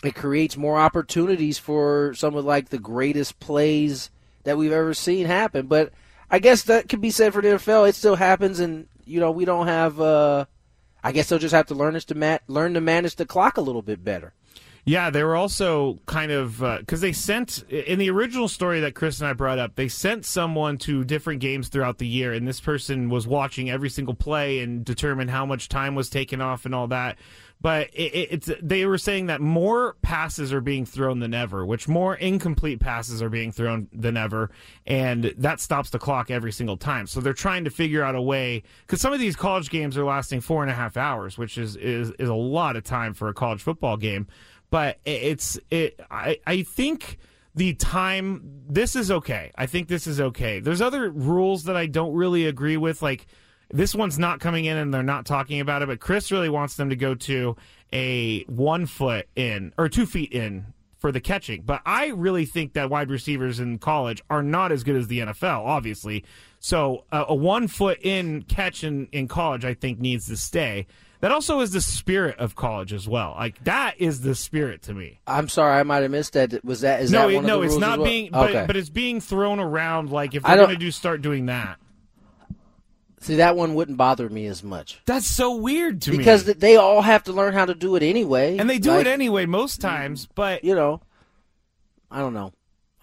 it 0.04 0.16
creates 0.16 0.58
more 0.58 0.78
opportunities 0.78 1.60
for 1.60 2.14
some 2.16 2.36
of 2.36 2.46
like 2.46 2.70
the 2.70 2.80
greatest 2.80 3.40
plays 3.40 4.10
that 4.44 4.58
we've 4.58 4.72
ever 4.72 4.94
seen 4.94 5.26
happen. 5.26 5.68
But 5.68 5.92
I 6.30 6.40
guess 6.40 6.64
that 6.64 6.90
could 6.90 7.02
be 7.02 7.12
said 7.12 7.34
for 7.34 7.42
the 7.42 7.50
NFL. 7.50 7.90
It 7.90 7.96
still 7.96 8.16
happens, 8.16 8.60
and 8.60 8.88
you 9.06 9.20
know 9.20 9.32
we 9.32 9.46
don't 9.46 9.68
have. 9.68 10.00
Uh, 10.00 10.46
I 11.04 11.12
guess 11.12 11.30
they'll 11.30 11.40
just 11.40 11.56
have 11.56 11.68
to 11.68 11.76
learn 11.76 12.00
to 12.00 12.16
ma- 12.16 12.40
learn 12.48 12.74
to 12.74 12.82
manage 12.82 13.16
the 13.16 13.26
clock 13.26 13.58
a 13.58 13.62
little 13.62 13.82
bit 13.82 14.04
better. 14.04 14.34
Yeah, 14.84 15.12
they 15.12 15.24
were 15.24 15.36
also 15.36 16.00
kind 16.08 16.32
of 16.32 16.60
because 16.80 17.02
uh, 17.02 17.06
they 17.06 17.12
sent 17.12 17.64
in 17.70 18.00
the 18.00 18.10
original 18.10 18.48
story 18.48 18.80
that 18.80 18.96
Chris 18.96 19.20
and 19.20 19.28
I 19.28 19.34
brought 19.34 19.60
up. 19.60 19.76
They 19.76 19.88
sent 19.88 20.26
someone 20.26 20.80
to 20.80 21.04
different 21.04 21.40
games 21.40 21.68
throughout 21.68 22.00
the 22.00 22.08
year, 22.08 22.34
and 22.34 22.48
this 22.48 22.60
person 22.60 23.10
was 23.10 23.28
watching 23.28 23.70
every 23.70 23.90
single 23.90 24.16
play 24.16 24.60
and 24.60 24.84
determined 24.84 25.30
how 25.30 25.46
much 25.46 25.70
time 25.70 25.94
was 25.94 26.10
taken 26.10 26.42
off 26.42 26.66
and 26.66 26.74
all 26.74 26.88
that 26.88 27.18
but 27.62 27.90
it, 27.94 28.28
it's 28.32 28.52
they 28.62 28.86
were 28.86 28.98
saying 28.98 29.28
that 29.28 29.40
more 29.40 29.96
passes 30.02 30.52
are 30.52 30.62
being 30.62 30.86
thrown 30.86 31.20
than 31.20 31.34
ever, 31.34 31.66
which 31.66 31.88
more 31.88 32.16
incomplete 32.16 32.80
passes 32.80 33.22
are 33.22 33.30
being 33.30 33.52
thrown 33.52 33.88
than 33.94 34.18
ever, 34.18 34.50
and 34.88 35.34
that 35.38 35.60
stops 35.60 35.92
the 35.92 36.00
clock 36.00 36.32
every 36.32 36.52
single 36.52 36.78
time. 36.78 37.06
So 37.06 37.22
they're 37.22 37.34
trying 37.34 37.66
to 37.66 37.70
figure 37.70 38.04
out 38.04 38.16
a 38.16 38.22
way 38.22 38.64
because 38.86 39.00
some 39.00 39.14
of 39.14 39.20
these 39.20 39.36
college 39.36 39.70
games 39.70 39.98
are 39.98 40.04
lasting 40.04 40.42
four 40.42 40.64
and 40.64 40.72
a 40.72 40.76
half 40.76 40.98
hours, 40.98 41.38
which 41.38 41.58
is 41.58 41.76
is 41.76 42.12
is 42.18 42.30
a 42.30 42.34
lot 42.36 42.76
of 42.76 42.84
time 42.84 43.14
for 43.14 43.28
a 43.28 43.34
college 43.34 43.62
football 43.62 43.96
game. 43.96 44.28
But 44.72 45.00
it's 45.06 45.60
it 45.70 46.00
I 46.10 46.40
I 46.48 46.64
think 46.64 47.20
the 47.54 47.74
time 47.74 48.42
this 48.68 48.96
is 48.96 49.12
okay. 49.12 49.52
I 49.56 49.66
think 49.66 49.88
this 49.88 50.08
is 50.08 50.20
okay. 50.20 50.60
There's 50.60 50.82
other 50.82 51.12
rules 51.12 51.66
that 51.66 51.76
I 51.76 51.86
don't 51.86 52.14
really 52.14 52.48
agree 52.48 52.78
with, 52.78 53.02
like 53.02 53.28
this 53.74 53.96
one's 53.96 54.20
not 54.20 54.40
coming 54.40 54.66
in 54.66 54.78
and 54.78 54.94
they're 54.94 55.04
not 55.04 55.26
talking 55.26 55.60
about 55.60 55.82
it, 55.82 55.88
but 55.88 56.00
Chris 56.00 56.32
really 56.32 56.50
wants 56.50 56.76
them 56.76 56.90
to 56.90 56.96
go 56.96 57.16
to 57.16 57.56
a 57.94 58.44
one 58.44 58.86
foot 58.86 59.28
in 59.36 59.74
or 59.78 59.90
two 59.90 60.06
feet 60.06 60.32
in 60.32 60.74
for 60.98 61.12
the 61.12 61.20
catching. 61.20 61.64
But 61.64 61.82
I 61.86 62.08
really 62.08 62.46
think 62.46 62.74
that 62.74 62.90
wide 62.90 63.10
receivers 63.10 63.60
in 63.60 63.80
college 63.80 64.22
are 64.30 64.44
not 64.44 64.72
as 64.72 64.84
good 64.84 64.96
as 64.96 65.08
the 65.08 65.20
NFL, 65.20 65.66
obviously. 65.66 66.24
So 66.60 67.06
uh, 67.12 67.26
a 67.28 67.36
one 67.36 67.68
foot 67.68 68.00
in 68.02 68.44
catch 68.44 68.84
in, 68.84 69.08
in 69.12 69.28
college, 69.28 69.66
I 69.66 69.74
think, 69.74 70.00
needs 70.00 70.28
to 70.28 70.38
stay. 70.38 70.86
That 71.22 71.32
also 71.32 71.60
is 71.60 71.72
the 71.72 71.82
spirit 71.82 72.38
of 72.40 72.56
college 72.56 72.94
as 72.94 73.08
well. 73.08 73.36
Like 73.38 73.64
that 73.64 73.96
is 74.00 74.22
the 74.22 74.34
spirit 74.34 74.84
to 74.84 74.94
me. 74.94 75.20
I'm 75.28 75.50
sorry, 75.50 75.80
I 75.80 75.84
might 75.84 76.02
have 76.02 76.12
missed 76.12 76.34
that. 76.34 76.64
Was 76.64 76.82
that 76.82 77.02
is 77.02 77.12
no, 77.12 77.28
that 77.28 77.36
one 77.36 77.46
no, 77.46 77.62
it's 77.62 77.78
not 77.78 78.00
well? 78.00 78.08
being, 78.08 78.32
but, 78.32 78.50
okay. 78.50 78.66
but 78.66 78.76
it's 78.76 78.90
being 78.90 79.22
thrown 79.22 79.60
around. 79.60 80.12
Like 80.12 80.34
if 80.34 80.44
they're 80.44 80.58
going 80.58 80.70
to 80.70 80.76
do 80.78 80.90
start 80.90 81.22
doing 81.22 81.48
that, 81.48 81.78
See, 83.22 83.36
that 83.36 83.56
one 83.56 83.76
wouldn't 83.76 83.98
bother 83.98 84.28
me 84.30 84.48
as 84.48 84.64
much 84.64 85.00
that's 85.06 85.28
so 85.28 85.56
weird 85.56 86.02
to 86.04 86.12
me 86.12 86.18
because 86.18 86.44
they 86.46 86.76
all 86.76 87.02
have 87.02 87.24
to 87.26 87.34
learn 87.34 87.54
how 87.54 87.66
to 87.66 87.76
do 87.76 87.96
it 87.96 88.04
anyway, 88.04 88.58
and 88.58 88.70
they 88.70 88.80
do 88.80 88.90
Like, 88.92 89.02
it 89.02 89.08
anyway 89.08 89.46
most 89.46 89.80
times. 89.80 90.28
But 90.34 90.64
You 90.64 90.76
know, 90.76 91.02
I 92.10 92.20
don't 92.20 92.34
know. 92.34 92.52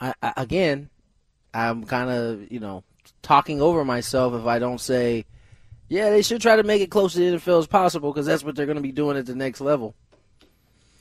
I, 0.00 0.14
I 0.22 0.32
again, 0.36 0.90
I'm 1.54 1.84
kind 1.84 2.10
of 2.10 2.50
you 2.50 2.60
know 2.60 2.82
talking 3.22 3.60
over 3.60 3.84
myself 3.84 4.34
if 4.34 4.46
I 4.46 4.58
don't 4.58 4.80
say, 4.80 5.24
yeah, 5.88 6.10
they 6.10 6.22
should 6.22 6.40
try 6.42 6.56
to 6.56 6.62
make 6.62 6.82
it 6.82 6.90
close 6.90 7.14
to 7.14 7.18
the 7.18 7.36
NFL 7.38 7.60
as 7.60 7.66
possible 7.66 8.12
because 8.12 8.26
that's 8.26 8.44
what 8.44 8.56
they're 8.56 8.66
going 8.66 8.76
to 8.76 8.82
be 8.82 8.92
doing 8.92 9.16
at 9.16 9.26
the 9.26 9.34
next 9.34 9.60
level. 9.60 9.94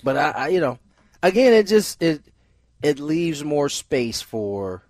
But 0.03 0.17
I, 0.17 0.29
I, 0.29 0.47
you 0.49 0.59
know, 0.59 0.79
again, 1.23 1.53
it 1.53 1.67
just 1.67 2.01
it 2.01 2.21
it 2.81 2.99
leaves 2.99 3.43
more 3.43 3.69
space 3.69 4.21
for, 4.21 4.83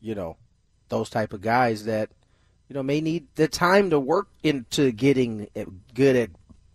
you 0.00 0.14
know, 0.14 0.36
those 0.88 1.10
type 1.10 1.32
of 1.32 1.40
guys 1.40 1.86
that 1.86 2.10
you 2.68 2.74
know 2.74 2.82
may 2.82 3.00
need 3.00 3.26
the 3.34 3.48
time 3.48 3.90
to 3.90 4.00
work 4.00 4.28
into 4.42 4.92
getting 4.92 5.48
good 5.94 6.16
at 6.16 6.30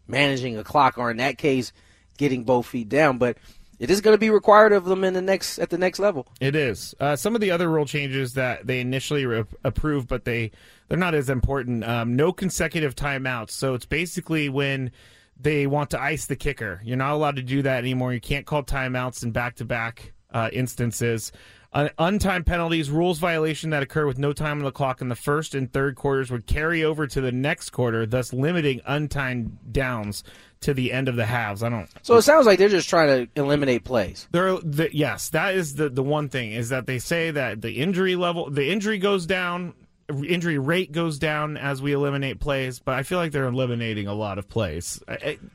managing 0.08 0.58
a 0.58 0.64
clock, 0.64 0.98
or 0.98 1.12
in 1.12 1.18
that 1.18 1.38
case, 1.38 1.72
getting 2.18 2.44
both 2.44 2.66
feet 2.66 2.90
down. 2.90 3.18
But 3.18 3.38
it 3.80 3.90
is 3.92 4.02
going 4.02 4.14
to 4.14 4.20
be 4.20 4.30
required 4.30 4.72
of 4.74 4.86
them 4.86 5.04
in 5.04 5.14
the 5.14 5.22
next 5.22 5.60
at 5.60 5.70
the 5.70 5.78
next 5.78 6.00
level. 6.00 6.28
It 6.40 6.56
is. 6.56 6.96
Uh, 7.00 7.16
some 7.16 7.36
of 7.36 7.42
the 7.42 7.52
other 7.52 7.70
rule 7.70 7.86
changes 7.86 8.34
that 8.34 8.66
they 8.66 8.80
initially 8.80 9.26
re- 9.26 9.46
approved, 9.64 10.08
but 10.08 10.26
they 10.26 10.52
they're 10.88 10.98
not 10.98 11.16
as 11.16 11.30
important. 11.30 11.84
Um, 11.84 12.16
no 12.16 12.32
consecutive 12.32 12.96
timeouts. 12.96 13.52
So 13.52 13.74
it's 13.74 13.86
basically 13.86 14.50
when 14.50 14.92
they 15.40 15.68
want 15.68 15.90
to 15.92 16.02
ice 16.02 16.26
the 16.28 16.36
kicker. 16.36 16.82
You're 16.84 16.98
not 16.98 17.14
allowed 17.14 17.36
to 17.38 17.42
do 17.42 17.62
that 17.64 17.80
anymore. 17.80 18.14
You 18.14 18.22
can't 18.22 18.46
call 18.46 18.64
timeouts 18.64 19.24
in 19.24 19.32
back 19.32 19.56
to 19.56 19.66
back 19.66 20.14
instances. 20.52 21.32
Uh, 21.74 21.90
untimed 21.98 22.46
penalties, 22.46 22.92
rules 22.92 23.18
violation 23.18 23.72
that 23.72 23.82
occur 23.82 24.06
with 24.06 24.20
no 24.20 24.32
time 24.32 24.60
on 24.60 24.64
the 24.64 24.72
clock 24.72 25.02
in 25.02 25.10
the 25.10 25.16
first 25.16 25.56
and 25.56 25.74
third 25.74 25.96
quarters 25.96 26.30
would 26.30 26.46
carry 26.46 26.84
over 26.84 27.08
to 27.08 27.20
the 27.20 27.32
next 27.32 27.72
quarter, 27.72 28.06
thus 28.06 28.32
limiting 28.32 28.80
untimed 28.82 29.58
downs 29.72 30.24
to 30.62 30.74
the 30.76 30.92
end 30.92 31.08
of 31.08 31.16
the 31.16 31.26
halves. 31.26 31.64
I 31.64 31.70
don't. 31.70 31.90
So 32.04 32.16
it 32.18 32.22
sounds 32.22 32.46
like 32.46 32.60
they're 32.60 32.70
just 32.70 32.90
trying 32.90 33.26
to 33.26 33.42
eliminate 33.42 33.84
plays. 33.84 34.28
There, 34.32 34.58
the, 34.60 34.90
yes, 34.96 35.30
that 35.30 35.56
is 35.56 35.74
the 35.74 35.90
the 35.90 36.04
one 36.04 36.30
thing 36.30 36.52
is 36.52 36.70
that 36.70 36.86
they 36.86 37.00
say 37.00 37.32
that 37.32 37.62
the 37.62 37.82
injury 37.82 38.16
level, 38.16 38.52
the 38.52 38.70
injury 38.70 39.00
goes 39.00 39.26
down, 39.26 39.74
injury 40.10 40.60
rate 40.60 40.92
goes 40.92 41.18
down 41.18 41.58
as 41.58 41.82
we 41.82 41.94
eliminate 41.94 42.40
plays. 42.40 42.78
But 42.80 42.96
I 42.96 43.04
feel 43.04 43.18
like 43.18 43.32
they're 43.32 43.46
eliminating 43.46 44.06
a 44.06 44.14
lot 44.14 44.38
of 44.38 44.48
plays. 44.48 45.02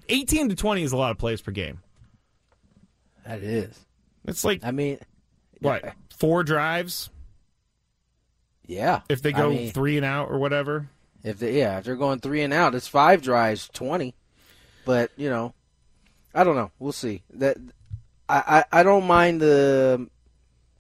Eighteen 0.09 0.49
to 0.49 0.57
twenty 0.57 0.83
is 0.83 0.91
a 0.91 0.97
lot 0.97 1.13
of 1.13 1.19
plays 1.19 1.41
per 1.41 1.53
game. 1.53 1.79
That 3.25 3.43
is. 3.43 3.87
It's 4.27 4.45
like 4.45 4.65
I 4.65 4.73
mean, 4.73 4.99
what 5.61 5.85
four 6.19 6.45
drives 6.45 7.11
yeah. 8.69 9.01
if 9.09 9.23
they 9.23 9.33
I 9.33 9.39
go 9.39 9.51
mean, 9.51 9.73
three 9.73 9.97
and 9.97 10.07
out 10.07 10.31
or 10.31 10.39
whatever. 10.39 10.89
If 11.25 11.41
they, 11.41 11.59
yeah, 11.59 11.79
if 11.79 11.85
they're 11.85 11.97
going 11.97 12.21
three 12.21 12.43
and 12.43 12.53
out, 12.53 12.75
it's 12.75 12.87
five 12.87 13.23
drives, 13.23 13.69
twenty. 13.73 14.15
But 14.85 15.11
you 15.17 15.29
know, 15.29 15.55
I 16.35 16.45
don't 16.45 16.55
know. 16.55 16.71
We'll 16.79 16.93
see. 16.93 17.23
That 17.35 17.57
I, 18.29 18.65
I, 18.73 18.81
I 18.81 18.83
don't 18.83 19.07
mind 19.07 19.41
the. 19.41 20.09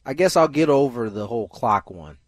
I 0.06 0.14
guess 0.14 0.36
I'll 0.36 0.48
get 0.48 0.68
over 0.68 1.10
the 1.10 1.26
whole 1.26 1.48
clock 1.48 1.90
one. 1.90 2.18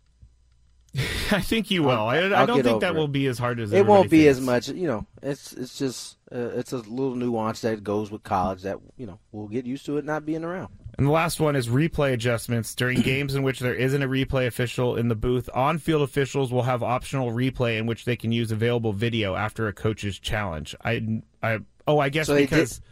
I 1.31 1.41
think 1.41 1.71
you 1.71 1.85
will. 1.85 1.91
I, 1.91 2.19
I 2.19 2.41
I'll 2.41 2.47
don't 2.47 2.63
think 2.63 2.81
that 2.81 2.97
it. 2.97 2.99
will 2.99 3.09
be 3.09 3.27
as 3.27 3.39
hard 3.39 3.61
as 3.61 3.73
It 3.73 3.87
won't 3.87 4.11
be 4.11 4.27
as 4.27 4.41
much. 4.41 4.69
You 4.69 4.89
know, 4.89 5.07
it's 5.23 5.53
it's 5.53 5.79
just 5.79 6.17
uh, 6.33 6.51
it's 6.57 6.73
a 6.73 6.79
little 6.79 7.15
nuance 7.15 7.61
that 7.61 7.85
goes 7.85 8.11
with 8.11 8.23
college 8.25 8.63
that 8.63 8.79
you 8.97 9.07
know 9.07 9.21
we'll 9.31 9.49
get 9.49 9.67
used 9.67 9.87
to 9.87 9.99
it 9.99 10.05
not 10.05 10.27
being 10.27 10.43
around. 10.43 10.73
And 11.01 11.09
the 11.09 11.13
last 11.13 11.41
one 11.41 11.57
is 11.57 11.67
replay 11.69 12.13
adjustments. 12.13 12.75
During 12.75 13.01
games 13.03 13.35
in 13.35 13.43
which 13.43 13.59
there 13.61 13.75
isn't 13.75 14.03
a 14.03 14.07
replay 14.07 14.47
official 14.47 14.97
in 14.97 15.09
the 15.09 15.15
booth, 15.15 15.49
on 15.55 15.79
field 15.79 16.03
officials 16.03 16.53
will 16.53 16.65
have 16.65 16.83
optional 16.83 17.31
replay 17.33 17.79
in 17.79 17.87
which 17.87 18.05
they 18.05 18.17
can 18.17 18.33
use 18.33 18.53
available 18.53 18.93
video 18.93 19.35
after 19.35 19.67
a 19.67 19.73
coach's 19.73 20.19
challenge. 20.19 20.75
I, 20.85 21.23
I 21.43 21.61
oh, 21.89 21.99
I 22.01 22.11
guess 22.11 22.27
So 22.27 22.35
they 22.35 22.43
did- 22.43 22.51
because 22.51 22.83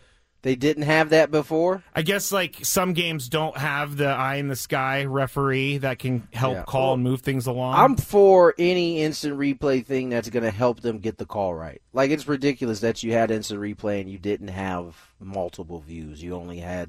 They 0.41 0.57
didn't 0.57 0.85
have 0.85 1.11
that 1.11 1.31
before. 1.31 1.83
I 1.95 2.01
guess 2.01 2.33
like 2.33 2.57
some 2.63 2.95
games 2.95 3.29
don't 3.29 3.59
have 3.59 3.99
the 3.99 4.07
eye 4.07 4.37
in 4.37 4.49
the 4.49 4.57
sky 4.57 5.05
referee 5.05 5.77
that 5.79 5.99
can 5.99 6.29
help 6.33 6.55
Yeah. 6.55 6.63
call 6.63 6.95
and 6.95 7.03
move 7.03 7.21
things 7.21 7.47
along. 7.47 7.75
I'm 7.75 7.97
for 7.99 8.55
any 8.59 9.03
instant 9.03 9.37
replay 9.39 9.85
thing 9.85 10.09
that's 10.09 10.31
going 10.31 10.45
to 10.45 10.51
help 10.51 10.81
them 10.81 11.01
get 11.01 11.19
the 11.19 11.27
call 11.27 11.55
right. 11.55 11.83
Like 11.93 12.11
it's 12.11 12.27
ridiculous 12.27 12.81
that 12.81 13.03
you 13.03 13.13
had 13.13 13.31
instant 13.31 13.61
replay 13.61 14.01
and 14.01 14.09
you 14.09 14.17
didn't 14.17 14.49
have 14.49 14.97
multiple 15.21 15.81
views. 15.81 16.23
You 16.23 16.37
only 16.37 16.61
had, 16.61 16.89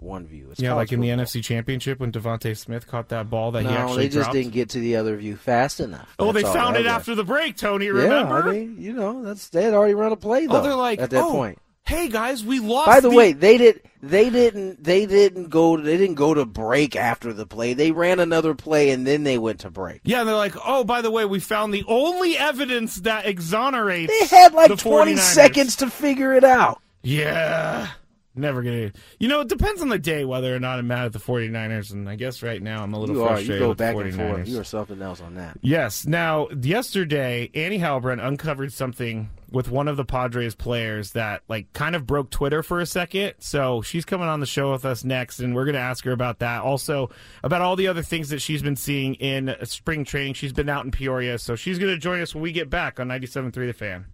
one 0.00 0.26
view. 0.26 0.48
It's 0.50 0.60
Yeah, 0.60 0.74
like 0.74 0.92
in 0.92 1.00
the. 1.00 1.08
NFC 1.08 1.42
Championship 1.42 2.00
when 2.00 2.12
DeVonta 2.12 2.56
Smith 2.56 2.86
caught 2.86 3.08
that 3.08 3.28
ball 3.30 3.50
that 3.52 3.62
he 3.62 3.68
No, 3.68 3.74
actually 3.76 4.04
they 4.04 4.08
just 4.08 4.16
dropped. 4.24 4.32
didn't 4.34 4.52
get 4.52 4.68
to 4.70 4.78
the 4.78 4.96
other 4.96 5.16
view 5.16 5.36
fast 5.36 5.80
enough. 5.80 6.14
oh, 6.18 6.32
they 6.32 6.42
That's 6.42 6.54
all 6.54 6.62
found 6.62 6.76
it 6.76 6.86
after 6.86 7.14
the 7.14 7.24
break, 7.24 7.56
Tony. 7.56 7.88
Remember? 7.88 8.38
Yeah, 8.38 8.44
I 8.44 8.52
mean, 8.52 8.76
you 8.78 8.92
know, 8.92 9.22
that's 9.24 9.48
they 9.48 9.62
had 9.62 9.74
already 9.74 9.94
run 9.94 10.12
a 10.12 10.16
play 10.16 10.46
though. 10.46 10.58
oh, 10.58 10.62
they're 10.62 10.74
like, 10.74 11.00
at 11.00 11.10
that 11.10 11.24
oh, 11.24 11.30
point. 11.30 11.58
Hey 11.84 12.08
guys, 12.10 12.44
we 12.44 12.60
lost. 12.60 12.86
By 12.86 13.00
the, 13.00 13.08
way, 13.10 13.32
they 13.32 13.56
did. 13.56 13.80
They 14.02 14.28
didn't. 14.28 14.84
They 14.84 15.06
didn't 15.06 15.48
go. 15.48 15.78
They 15.78 15.96
didn't 15.96 16.16
go 16.16 16.34
to 16.34 16.44
break 16.44 16.94
after 16.96 17.32
the 17.32 17.46
play. 17.46 17.72
They 17.72 17.92
ran 17.92 18.20
another 18.20 18.54
play 18.54 18.90
and 18.90 19.06
then 19.06 19.24
they 19.24 19.38
went 19.38 19.60
to 19.60 19.70
break. 19.70 20.02
yeah, 20.04 20.20
and 20.20 20.28
they're 20.28 20.36
like, 20.36 20.54
oh, 20.62 20.84
by 20.84 21.00
the 21.00 21.10
way, 21.10 21.24
we 21.24 21.40
found 21.40 21.72
the 21.72 21.84
only 21.88 22.36
evidence 22.36 22.96
that 22.96 23.24
exonerates. 23.26 24.12
They 24.12 24.26
had 24.36 24.52
like 24.52 24.68
the 24.68 24.76
20 24.76 25.14
49ers. 25.14 25.18
seconds 25.18 25.76
to 25.76 25.88
figure 25.88 26.34
it 26.34 26.44
out. 26.44 26.82
Yeah. 27.02 27.88
Never 28.38 28.62
gonna. 28.62 28.92
You 29.18 29.28
know, 29.28 29.40
it 29.40 29.48
depends 29.48 29.82
on 29.82 29.88
the 29.88 29.98
day 29.98 30.24
whether 30.24 30.54
or 30.54 30.60
not 30.60 30.78
I'm 30.78 30.86
mad 30.86 31.06
at 31.06 31.12
the 31.12 31.18
49ers, 31.18 31.92
and 31.92 32.08
I 32.08 32.14
guess 32.16 32.42
right 32.42 32.62
now 32.62 32.82
I'm 32.82 32.94
a 32.94 32.98
little 32.98 33.16
You 33.16 33.22
are. 33.24 33.28
frustrated 33.30 33.54
You 33.54 33.58
go 33.60 33.68
with 33.70 33.78
back 33.78 33.96
the 33.96 34.02
and 34.02 34.12
49ers. 34.14 34.34
forth. 34.36 34.48
You 34.48 34.60
are 34.60 34.64
something 34.64 35.02
else 35.02 35.20
on 35.20 35.34
that. 35.34 35.58
Yes. 35.60 36.06
Now, 36.06 36.48
yesterday, 36.50 37.50
Annie 37.54 37.78
Heilbrunn 37.80 38.24
uncovered 38.24 38.72
something 38.72 39.28
with 39.50 39.70
one 39.70 39.88
of 39.88 39.96
the 39.96 40.04
Padres 40.04 40.54
players 40.54 41.12
that, 41.12 41.42
like, 41.48 41.72
kind 41.72 41.96
of 41.96 42.06
broke 42.06 42.30
Twitter 42.30 42.62
for 42.62 42.80
a 42.80 42.86
second. 42.86 43.34
So 43.38 43.82
she's 43.82 44.04
coming 44.04 44.28
on 44.28 44.40
the 44.40 44.46
show 44.46 44.72
with 44.72 44.84
us 44.84 45.04
next, 45.04 45.40
and 45.40 45.54
we're 45.54 45.64
going 45.64 45.74
to 45.74 45.80
ask 45.80 46.04
her 46.04 46.12
about 46.12 46.40
that. 46.40 46.62
Also, 46.62 47.10
about 47.42 47.60
all 47.60 47.76
the 47.76 47.88
other 47.88 48.02
things 48.02 48.28
that 48.30 48.40
she's 48.40 48.62
been 48.62 48.76
seeing 48.76 49.14
in 49.14 49.54
spring 49.64 50.04
training. 50.04 50.34
She's 50.34 50.52
been 50.52 50.68
out 50.68 50.84
in 50.84 50.90
Peoria, 50.90 51.38
so 51.38 51.56
she's 51.56 51.78
going 51.78 51.92
to 51.92 51.98
join 51.98 52.20
us 52.20 52.34
when 52.34 52.42
we 52.42 52.52
get 52.52 52.70
back 52.70 53.00
on 53.00 53.08
97.3 53.08 53.52
The 53.52 53.72
Fan. 53.72 54.06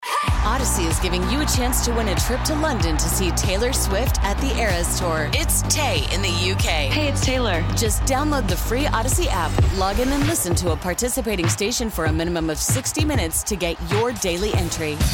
Odyssey 0.45 0.85
is 0.85 0.99
giving 1.01 1.23
you 1.31 1.41
a 1.41 1.47
chance 1.47 1.85
to 1.85 1.93
win 1.95 2.09
a 2.09 2.15
trip 2.17 2.43
to 2.43 2.55
London 2.55 2.97
to 2.99 3.09
see 3.09 3.31
Taylor 3.31 3.73
Swift 3.73 4.23
at 4.23 4.39
the 4.39 4.55
Eras 4.59 4.99
Tour. 4.99 5.31
It's 5.33 5.63
Tay 5.75 6.07
in 6.13 6.21
the 6.21 6.51
UK. 6.53 6.93
Hey, 6.93 7.09
it's 7.09 7.25
Taylor. 7.25 7.63
Just 7.77 8.03
download 8.03 8.49
the 8.49 8.57
free 8.57 8.87
Odyssey 8.87 9.27
app, 9.31 9.51
log 9.79 9.99
in 10.01 10.09
and 10.11 10.27
listen 10.27 10.55
to 10.57 10.73
a 10.73 10.77
participating 10.77 11.49
station 11.49 11.89
for 11.89 12.05
a 12.05 12.13
minimum 12.13 12.51
of 12.51 12.59
60 12.59 13.05
minutes 13.07 13.43
to 13.45 13.57
get 13.57 13.79
your 13.91 14.13
daily 14.13 14.53
entry. 14.55 14.99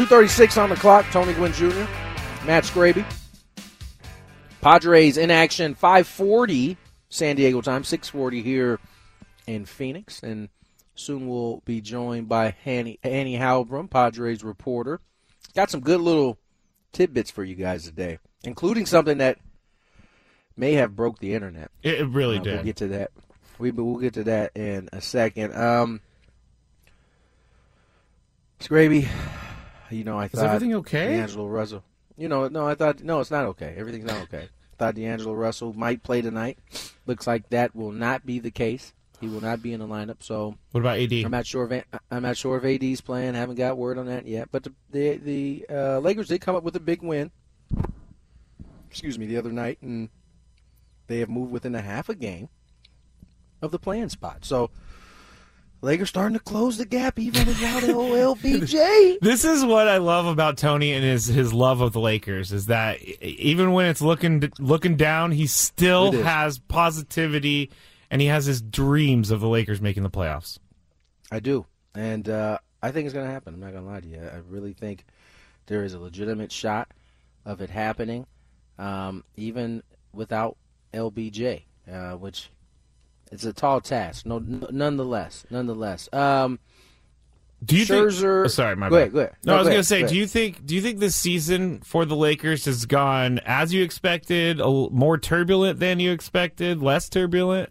Two 0.00 0.06
thirty-six 0.06 0.56
on 0.56 0.70
the 0.70 0.76
clock. 0.76 1.04
Tony 1.10 1.34
Gwynn 1.34 1.52
Jr., 1.52 1.84
Matt 2.46 2.64
Scraby. 2.64 3.04
Padres 4.62 5.18
in 5.18 5.30
action. 5.30 5.74
Five 5.74 6.06
forty 6.06 6.78
San 7.10 7.36
Diego 7.36 7.60
time. 7.60 7.84
Six 7.84 8.08
forty 8.08 8.40
here 8.40 8.78
in 9.46 9.66
Phoenix, 9.66 10.22
and 10.22 10.48
soon 10.94 11.28
we'll 11.28 11.60
be 11.66 11.82
joined 11.82 12.30
by 12.30 12.54
Annie, 12.64 12.98
Annie 13.02 13.36
Heilbrunn, 13.36 13.90
Padres 13.90 14.42
reporter. 14.42 15.00
Got 15.54 15.70
some 15.70 15.82
good 15.82 16.00
little 16.00 16.38
tidbits 16.92 17.30
for 17.30 17.44
you 17.44 17.54
guys 17.54 17.84
today, 17.84 18.20
including 18.42 18.86
something 18.86 19.18
that 19.18 19.36
may 20.56 20.72
have 20.72 20.96
broke 20.96 21.18
the 21.18 21.34
internet. 21.34 21.70
It, 21.82 22.00
it 22.00 22.06
really 22.06 22.38
Uh, 22.38 22.42
did. 22.42 22.54
We'll 22.54 22.64
get 22.64 22.76
to 22.76 22.88
that. 22.88 23.10
We 23.58 23.70
we'll 23.70 23.96
get 24.00 24.14
to 24.14 24.24
that 24.24 24.56
in 24.56 24.88
a 24.94 25.02
second. 25.02 25.54
Um, 25.54 26.00
Scraby, 28.60 29.06
you 29.90 30.04
know 30.04 30.18
I 30.18 30.28
thought. 30.28 30.38
Is 30.38 30.44
everything 30.44 30.74
okay? 30.76 31.16
D'Angelo 31.16 31.46
Russell. 31.46 31.84
You 32.16 32.28
know, 32.28 32.48
no, 32.48 32.66
I 32.66 32.74
thought 32.74 33.02
no, 33.02 33.20
it's 33.20 33.30
not 33.30 33.44
okay. 33.46 33.74
Everything's 33.76 34.06
not 34.06 34.22
okay. 34.22 34.48
thought 34.78 34.94
D'Angelo 34.94 35.34
Russell 35.34 35.72
might 35.72 36.02
play 36.02 36.22
tonight. 36.22 36.58
Looks 37.06 37.26
like 37.26 37.48
that 37.50 37.74
will 37.74 37.92
not 37.92 38.26
be 38.26 38.38
the 38.38 38.50
case. 38.50 38.92
He 39.20 39.28
will 39.28 39.42
not 39.42 39.62
be 39.62 39.74
in 39.74 39.80
the 39.80 39.86
lineup. 39.86 40.22
So 40.22 40.56
What 40.72 40.80
about 40.80 40.98
AD? 40.98 41.12
I'm 41.12 41.30
not 41.30 41.46
sure 41.46 41.70
if 41.70 41.84
I'm 42.10 42.22
not 42.22 42.36
sure 42.36 42.56
if 42.56 42.82
AD's 42.82 43.02
playing. 43.02 43.34
Haven't 43.34 43.56
got 43.56 43.76
word 43.76 43.98
on 43.98 44.06
that 44.06 44.26
yet. 44.26 44.48
But 44.50 44.64
the 44.64 44.72
the, 44.90 45.16
the 45.16 45.66
uh, 45.70 45.98
Lakers 45.98 46.28
did 46.28 46.40
come 46.40 46.56
up 46.56 46.62
with 46.62 46.76
a 46.76 46.80
big 46.80 47.02
win. 47.02 47.30
Excuse 48.90 49.18
me, 49.18 49.26
the 49.26 49.36
other 49.36 49.52
night, 49.52 49.78
and 49.82 50.08
they 51.06 51.18
have 51.18 51.28
moved 51.28 51.52
within 51.52 51.74
a 51.74 51.82
half 51.82 52.08
a 52.08 52.14
game 52.14 52.48
of 53.62 53.70
the 53.70 53.78
playing 53.78 54.08
spot. 54.08 54.44
So 54.44 54.70
Lakers 55.82 56.10
starting 56.10 56.36
to 56.36 56.42
close 56.42 56.76
the 56.76 56.84
gap 56.84 57.18
even 57.18 57.46
without 57.46 57.82
LBJ. 57.82 59.18
This 59.20 59.44
is 59.44 59.64
what 59.64 59.88
I 59.88 59.96
love 59.96 60.26
about 60.26 60.58
Tony 60.58 60.92
and 60.92 61.02
his 61.02 61.26
his 61.26 61.52
love 61.52 61.80
of 61.80 61.92
the 61.92 62.00
Lakers 62.00 62.52
is 62.52 62.66
that 62.66 63.02
even 63.02 63.72
when 63.72 63.86
it's 63.86 64.02
looking 64.02 64.52
looking 64.58 64.96
down, 64.96 65.32
he 65.32 65.46
still 65.46 66.12
has 66.12 66.58
positivity 66.58 67.70
and 68.10 68.20
he 68.20 68.28
has 68.28 68.44
his 68.44 68.60
dreams 68.60 69.30
of 69.30 69.40
the 69.40 69.48
Lakers 69.48 69.80
making 69.80 70.02
the 70.02 70.10
playoffs. 70.10 70.58
I 71.30 71.40
do, 71.40 71.64
and 71.94 72.28
uh, 72.28 72.58
I 72.82 72.90
think 72.90 73.06
it's 73.06 73.14
going 73.14 73.26
to 73.26 73.32
happen. 73.32 73.54
I'm 73.54 73.60
not 73.60 73.72
going 73.72 73.84
to 73.84 73.90
lie 73.90 74.00
to 74.00 74.08
you. 74.08 74.18
I 74.20 74.40
really 74.48 74.72
think 74.72 75.04
there 75.66 75.84
is 75.84 75.94
a 75.94 75.98
legitimate 75.98 76.50
shot 76.50 76.88
of 77.44 77.60
it 77.60 77.70
happening, 77.70 78.26
um, 78.78 79.24
even 79.36 79.82
without 80.12 80.56
LBJ, 80.92 81.62
uh, 81.90 82.12
which 82.12 82.50
it's 83.30 83.44
a 83.44 83.52
tall 83.52 83.80
task. 83.80 84.26
No, 84.26 84.38
nonetheless, 84.38 85.44
nonetheless. 85.50 86.08
Um, 86.12 86.58
Do 87.64 87.76
you 87.76 87.84
Scherzer- 87.84 88.20
think? 88.42 88.44
oh, 88.44 88.48
sorry, 88.48 88.76
my 88.76 88.88
Go 88.88 88.96
bad. 88.96 89.00
ahead, 89.02 89.12
go 89.12 89.18
ahead. 89.20 89.32
No, 89.44 89.52
No, 89.52 89.54
I 89.56 89.58
was 89.58 89.64
go 89.66 89.68
going 89.68 89.74
ahead, 89.74 89.84
to 89.84 89.88
say, 89.88 90.00
go 90.02 90.08
do 90.08 90.16
you 90.16 90.26
think 90.26 90.66
do 90.66 90.74
you 90.74 90.80
think 90.82 90.98
this 90.98 91.14
season 91.16 91.80
for 91.84 92.04
the 92.04 92.16
Lakers 92.16 92.64
has 92.64 92.86
gone 92.86 93.38
as 93.44 93.72
you 93.74 93.82
expected, 93.84 94.60
a 94.60 94.68
more 94.90 95.18
turbulent 95.18 95.78
than 95.78 96.00
you 96.00 96.10
expected, 96.12 96.80
less 96.82 97.08
turbulent? 97.08 97.70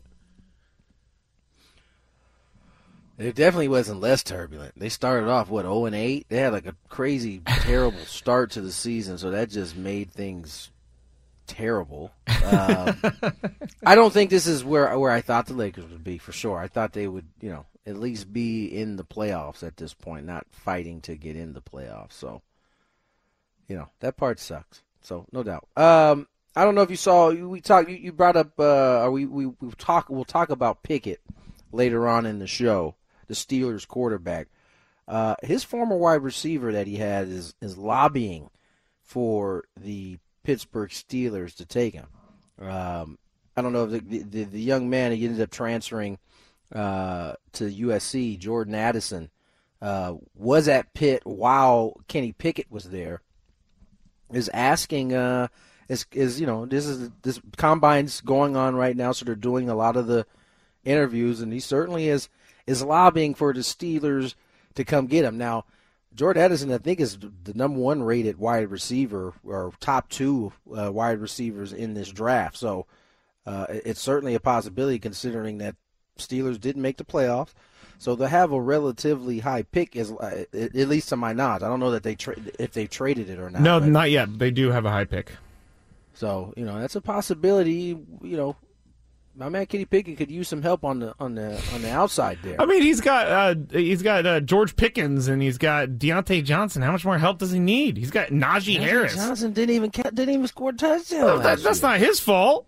It 3.18 3.36
definitely 3.36 3.68
wasn't 3.68 4.00
less 4.00 4.24
turbulent. 4.24 4.80
They 4.80 4.88
started 4.88 5.28
off 5.28 5.50
what 5.50 5.64
0 5.64 5.86
and 5.88 5.96
8. 5.96 6.28
They 6.30 6.38
had 6.38 6.54
like 6.54 6.66
a 6.68 6.76
crazy, 6.88 7.42
terrible 7.46 8.00
start 8.06 8.52
to 8.52 8.62
the 8.62 8.72
season, 8.72 9.18
so 9.18 9.32
that 9.32 9.50
just 9.50 9.76
made 9.76 10.10
things 10.12 10.72
terrible. 11.50 12.12
Um, 12.46 12.96
I 13.86 13.96
don't 13.96 14.14
think 14.14 14.30
this 14.30 14.48
is 14.48 14.64
where 14.64 14.98
where 14.98 15.12
I 15.12 15.20
thought 15.20 15.48
the 15.48 15.54
Lakers 15.54 15.90
would 15.90 16.04
be 16.04 16.18
for 16.18 16.32
sure. 16.32 16.58
I 16.58 16.68
thought 16.68 16.94
they 16.94 17.08
would, 17.08 17.28
you 17.42 17.50
know, 17.50 17.66
at 17.86 17.98
least 17.98 18.32
be 18.32 18.68
in 18.68 18.96
the 18.96 19.04
playoffs 19.04 19.64
at 19.64 19.76
this 19.76 19.94
point, 19.94 20.26
not 20.26 20.46
fighting 20.52 21.02
to 21.02 21.16
get 21.16 21.36
in 21.36 21.54
the 21.54 21.62
playoffs. 21.62 22.14
So, 22.14 22.42
you 23.68 23.76
know, 23.76 23.90
that 24.00 24.16
part 24.16 24.40
sucks. 24.40 24.84
So 25.02 25.26
no 25.32 25.44
doubt. 25.44 25.68
Um, 25.76 26.28
I 26.56 26.64
don't 26.64 26.76
know 26.76 26.82
if 26.82 26.92
you 26.92 26.96
saw 26.96 27.32
we 27.32 27.62
talked. 27.62 27.90
You, 27.90 27.98
you 27.98 28.14
brought 28.14 28.38
up. 28.38 28.58
Uh, 28.60 29.10
we 29.12 29.26
we 29.26 29.48
we 29.48 29.72
talk. 29.78 30.10
We'll 30.10 30.24
talk 30.24 30.50
about 30.50 30.84
Pickett 30.84 31.22
later 31.72 32.08
on 32.08 32.26
in 32.26 32.40
the 32.40 32.48
show. 32.48 32.96
The 33.28 33.34
Steelers 33.34 33.88
quarterback. 33.88 34.48
Uh, 35.08 35.36
his 35.42 35.64
former 35.64 35.98
wide 35.98 36.22
receiver 36.22 36.72
that 36.72 36.88
he 36.88 36.98
had 36.98 37.28
is 37.28 37.56
is 37.62 37.78
lobbying 37.78 38.50
for 39.02 39.64
the 39.76 40.20
Pittsburgh 40.50 40.90
Steelers 40.90 41.54
to 41.58 41.64
take 41.64 41.94
him. 41.94 42.08
Um, 42.60 43.20
I 43.56 43.62
don't 43.62 43.72
know 43.72 43.84
if 43.84 43.92
the, 43.92 44.24
the, 44.24 44.44
the 44.46 44.60
young 44.60 44.90
man 44.90 45.12
he 45.12 45.24
ended 45.24 45.42
up 45.42 45.52
transferring 45.52 46.18
uh, 46.74 47.34
to 47.54 47.66
USC, 47.66 48.40
Jordan 48.40 48.74
Addison, 48.74 49.30
uh, 49.80 50.16
was 50.34 50.68
at 50.68 50.96
Pitt 50.96 51.22
while 51.24 52.02
Kenny 52.08 52.32
Pickett 52.32 52.66
was 52.72 52.86
there. 52.86 53.22
Is 54.34 54.50
asking, 54.52 55.14
uh, 55.14 55.50
is 55.88 56.08
is 56.14 56.42
you 56.42 56.48
know 56.48 56.66
this 56.66 56.88
is 56.88 57.12
this 57.22 57.40
combine's 57.56 58.20
going 58.20 58.58
on 58.58 58.76
right 58.76 58.98
now, 58.98 59.12
so 59.12 59.26
they're 59.26 59.36
doing 59.36 59.70
a 59.70 59.76
lot 59.76 59.98
of 59.98 60.08
the 60.08 60.26
interviews, 60.84 61.42
and 61.42 61.54
he 61.54 61.60
certainly 61.60 62.10
is 62.10 62.28
is 62.66 62.82
lobbying 62.82 63.36
for 63.36 63.54
the 63.54 63.60
Steelers 63.60 64.34
to 64.74 64.84
come 64.84 65.06
get 65.06 65.26
him. 65.26 65.38
Now, 65.38 65.66
Jordan 66.16 66.44
Addison, 66.44 66.72
I 66.74 66.78
think, 66.80 67.00
is 67.00 67.18
the 67.44 67.54
number 67.54 67.80
one 67.80 68.04
rated 68.04 68.38
wide 68.38 68.70
receiver 68.72 69.34
or 69.46 69.72
top 69.80 70.10
two 70.10 70.52
uh, 70.76 70.92
wide 70.92 71.20
receivers 71.20 71.72
in 71.72 71.94
this 71.94 72.10
draft. 72.10 72.58
So 72.58 72.88
uh, 73.46 73.68
it's 73.70 74.02
certainly 74.02 74.36
a 74.36 74.40
possibility 74.40 75.00
considering 75.00 75.60
that 75.60 75.76
Steelers 76.18 76.60
didn't 76.60 76.82
make 76.82 76.98
the 76.98 77.06
playoffs. 77.06 77.54
So 77.98 78.16
they 78.16 78.28
have 78.28 78.52
a 78.52 78.60
relatively 78.62 79.40
high 79.40 79.64
pick, 79.64 79.96
as 79.98 80.12
uh, 80.12 80.46
at 80.54 80.76
at 80.76 80.88
least 80.88 81.10
to 81.10 81.18
my 81.18 81.34
knowledge. 81.34 81.64
I 81.64 81.68
don't 81.68 81.82
know 81.82 81.92
that 81.92 82.04
they 82.04 82.16
tra- 82.16 82.36
if 82.58 82.72
they 82.72 82.88
traded 82.88 83.30
it 83.30 83.40
or 83.40 83.50
not. 83.50 83.62
No, 83.62 83.80
but- 83.80 83.90
not 83.90 84.10
yet. 84.10 84.40
They 84.40 84.52
do 84.52 84.72
have 84.72 84.86
a 84.86 84.90
high 84.92 85.04
pick. 85.06 85.34
so 86.14 86.54
you 86.56 86.66
know 86.66 86.80
that's 86.80 86.96
a 86.96 87.02
possibility. 87.02 87.98
You 88.22 88.38
know, 88.38 88.56
my 89.36 89.50
man 89.50 89.66
Kenny 89.66 89.86
Pickett 89.86 90.18
could 90.18 90.32
use 90.32 90.48
some 90.48 90.62
help 90.62 90.84
on 90.84 91.00
the 91.00 91.14
on 91.20 91.36
the 91.36 91.62
on 91.74 91.82
the 91.82 91.92
outside 91.92 92.40
there. 92.44 92.60
I 92.60 92.66
mean, 92.66 92.82
he's 92.82 93.02
got 93.02 93.28
uh, 93.28 93.56
he's 93.72 94.02
got 94.02 94.26
uh, 94.26 94.40
George 94.42 94.76
Pickens 94.76 95.28
and 95.28 95.42
he's 95.42 95.58
got 95.58 95.90
Diontae 95.90 96.44
Johnson. 96.44 96.82
How 96.82 96.92
much 96.92 97.06
more 97.06 97.18
help 97.18 97.40
does 97.40 97.52
he 97.52 97.60
need? 97.60 97.98
He's 97.98 98.12
got 98.12 98.30
Najee 98.30 98.76
Anthony 98.76 98.76
Harris. 98.78 99.16
Johnson 99.16 99.54
didn't 99.54 99.76
even 99.76 99.90
didn't 99.92 100.30
even 100.30 100.48
score 100.48 100.72
a 100.72 100.74
touchdown. 100.74 101.24
Oh, 101.24 101.40
that, 101.40 101.60
that's 101.64 101.82
not 101.82 102.00
his 102.00 102.20
fault. 102.20 102.68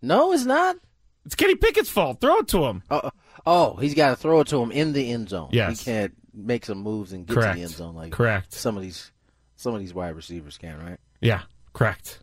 No, 0.00 0.32
it's 0.32 0.44
not. 0.44 0.76
It's 1.24 1.34
Kenny 1.34 1.54
Pickett's 1.54 1.88
fault. 1.88 2.20
Throw 2.20 2.38
it 2.38 2.48
to 2.48 2.64
him. 2.64 2.82
Uh, 2.90 3.10
oh, 3.46 3.76
he's 3.76 3.94
got 3.94 4.10
to 4.10 4.16
throw 4.16 4.40
it 4.40 4.48
to 4.48 4.60
him 4.60 4.72
in 4.72 4.92
the 4.92 5.12
end 5.12 5.28
zone. 5.28 5.50
Yes. 5.52 5.80
he 5.80 5.84
can't 5.84 6.12
make 6.34 6.64
some 6.64 6.78
moves 6.78 7.12
and 7.12 7.26
get 7.26 7.34
Correct. 7.34 7.52
to 7.52 7.58
the 7.58 7.62
end 7.64 7.72
zone 7.72 7.94
like 7.94 8.12
Correct. 8.12 8.52
some 8.52 8.76
of 8.76 8.82
these 8.82 9.12
some 9.56 9.74
of 9.74 9.80
these 9.80 9.94
wide 9.94 10.16
receivers 10.16 10.58
can. 10.58 10.78
Right. 10.84 10.98
Yeah, 11.20 11.42
correct. 11.72 12.20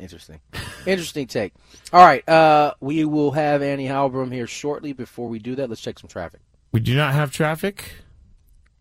Interesting. 0.00 0.40
Interesting 0.86 1.26
take. 1.26 1.52
All 1.92 2.04
right. 2.04 2.26
Uh, 2.28 2.72
we 2.80 3.04
will 3.04 3.30
have 3.32 3.62
Annie 3.62 3.86
Heilbrunn 3.86 4.32
here 4.32 4.46
shortly. 4.46 4.92
Before 4.92 5.28
we 5.28 5.38
do 5.38 5.54
that, 5.56 5.68
let's 5.68 5.80
check 5.80 5.98
some 5.98 6.08
traffic. 6.08 6.40
We 6.72 6.80
do 6.80 6.94
not 6.96 7.12
have 7.12 7.30
traffic. 7.32 7.92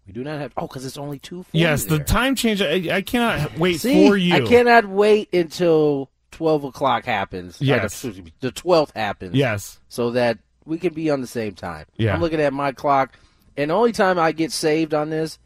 We 0.08 0.14
do 0.14 0.24
not 0.24 0.40
have. 0.40 0.54
Oh, 0.58 0.68
because 0.68 0.86
it's 0.86 0.98
only 0.98 1.20
two. 1.20 1.46
Yes, 1.52 1.86
the 1.86 2.00
time 2.00 2.36
change. 2.36 2.62
I, 2.62 2.96
I 2.98 3.02
cannot 3.02 3.58
wait 3.60 3.82
See, 3.82 4.08
for 4.08 4.16
you. 4.18 4.34
I 4.34 4.42
cannot 4.42 4.86
wait 4.88 5.32
until 5.34 6.10
twelve 6.32 6.64
o'clock 6.64 7.06
happens. 7.06 7.56
Uh, 7.62 7.66
Yes. 7.66 7.84
excuse 7.86 8.22
me, 8.22 8.34
the 8.40 8.52
twelfth 8.52 8.96
happens. 8.96 9.36
Yes. 9.36 9.80
so 9.90 10.12
that 10.12 10.40
we 10.66 10.78
can 10.78 10.94
be 10.94 11.10
on 11.10 11.22
the 11.22 11.28
same 11.28 11.54
time. 11.54 11.86
Yeah. 11.98 12.14
I'm 12.14 12.22
looking 12.22 12.40
at 12.42 12.54
my 12.54 12.72
clock, 12.72 13.18
and 13.58 13.70
the 13.72 13.76
only 13.76 13.92
time 13.92 14.18
I 14.18 14.32
get 14.32 14.52
saved 14.52 14.94
on 14.94 15.10
this 15.10 15.38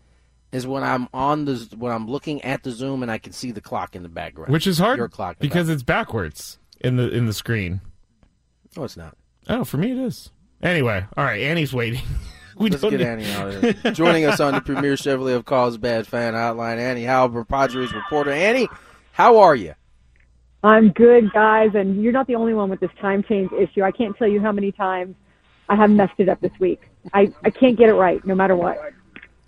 is 0.53 0.65
when 0.65 0.83
I'm 0.83 1.09
on 1.13 1.43
the 1.45 1.67
when 1.77 1.91
I'm 1.91 2.07
looking 2.07 2.41
at 2.43 2.63
the 2.63 2.71
Zoom 2.71 3.01
and 3.01 3.11
I 3.11 3.17
can 3.17 3.33
see 3.33 3.51
the 3.51 3.59
clock 3.61 3.95
in 3.95 4.03
the 4.03 4.09
background, 4.09 4.53
Which 4.53 4.67
is 4.67 4.77
hard 4.77 4.97
Your 4.97 5.09
clock 5.09 5.37
because 5.39 5.67
it's 5.67 5.83
backwards 5.83 6.59
in 6.79 6.95
the 6.95 7.09
in 7.09 7.25
the 7.25 7.33
screen. 7.33 7.75
back- 7.75 8.77
no, 8.77 8.83
it's 8.85 8.95
not. 8.97 9.17
Oh, 9.49 9.63
for 9.65 9.77
me 9.77 9.91
it 9.91 9.97
is. 9.97 10.31
Anyway, 10.61 11.05
all 11.17 11.25
right. 11.25 11.41
Annie's 11.41 11.73
waiting. 11.73 12.01
we 12.57 12.69
Let's 12.69 12.81
get 12.83 12.93
need- 12.93 13.01
Annie 13.01 13.31
out 13.33 13.47
of 13.49 13.61
here. 13.61 13.73
Joining 13.91 14.25
us 14.25 14.39
on 14.39 14.53
the 14.53 14.61
Premier 14.61 14.93
Chevrolet 14.93 15.35
of 15.35 15.43
Carlsbad 15.45 16.07
fan 16.07 16.33
hotline, 16.33 16.77
Annie 16.77 17.03
Heilbrunn, 17.03 17.47
Padres 17.47 17.93
reporter. 17.93 18.31
Annie, 18.31 18.69
how 19.11 19.39
are 19.39 19.55
you? 19.55 19.73
I'm 20.63 20.89
good, 20.91 21.31
guys, 21.33 21.71
and 21.73 22.01
you're 22.01 22.13
not 22.13 22.25
the 22.27 22.35
only 22.35 22.53
one 22.53 22.69
with 22.69 22.79
this 22.79 22.89
time 23.01 23.21
change 23.23 23.51
issue. 23.51 23.81
I 23.83 23.91
can't 23.91 24.15
tell 24.17 24.29
you 24.29 24.39
how 24.39 24.53
many 24.53 24.71
times 24.71 25.15
I 25.67 25.75
have 25.75 25.89
messed 25.89 26.13
it 26.19 26.29
up 26.29 26.39
this 26.39 26.53
week. 26.59 26.79
I, 27.13 27.33
I 27.43 27.49
can't 27.49 27.77
get 27.77 27.89
it 27.89 27.95
right, 27.95 28.25
no 28.25 28.33
matter 28.33 28.55
what. 28.55 28.77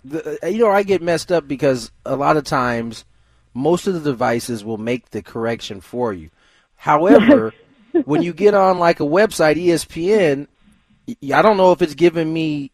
The, 0.08 0.38
uh, 0.42 0.46
you 0.48 0.58
know, 0.58 0.70
I 0.70 0.82
get 0.82 1.02
messed 1.02 1.32
up 1.32 1.46
because 1.48 1.90
a 2.04 2.16
lot 2.16 2.36
of 2.36 2.44
times 2.44 3.04
most 3.54 3.86
of 3.86 3.94
the 3.94 4.00
devices 4.00 4.64
will 4.64 4.78
make 4.78 5.10
the 5.10 5.22
correction 5.22 5.80
for 5.80 6.12
you. 6.12 6.30
However, 6.76 7.54
when 8.04 8.22
you 8.22 8.32
get 8.32 8.54
on 8.54 8.78
like 8.78 9.00
a 9.00 9.04
website, 9.04 9.56
ESPN, 9.56 10.46
I 11.32 11.42
don't 11.42 11.56
know 11.56 11.72
if 11.72 11.82
it's 11.82 11.94
giving 11.94 12.32
me 12.32 12.70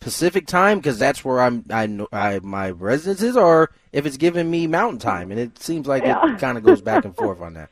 Pacific 0.00 0.46
time 0.46 0.78
because 0.78 0.98
that's 0.98 1.24
where 1.24 1.40
I'm, 1.40 1.64
I, 1.70 1.86
know- 1.86 2.08
I 2.12 2.38
my 2.40 2.70
residence 2.70 3.22
is, 3.22 3.36
or 3.36 3.70
if 3.92 4.06
it's 4.06 4.16
giving 4.16 4.50
me 4.50 4.66
Mountain 4.66 5.00
time, 5.00 5.30
and 5.30 5.40
it 5.40 5.58
seems 5.60 5.86
like 5.86 6.04
Yeah. 6.04 6.34
it 6.34 6.38
kind 6.38 6.56
of 6.58 6.64
goes 6.64 6.80
back 6.80 7.04
and 7.04 7.16
forth 7.16 7.40
on 7.40 7.54
that. 7.54 7.70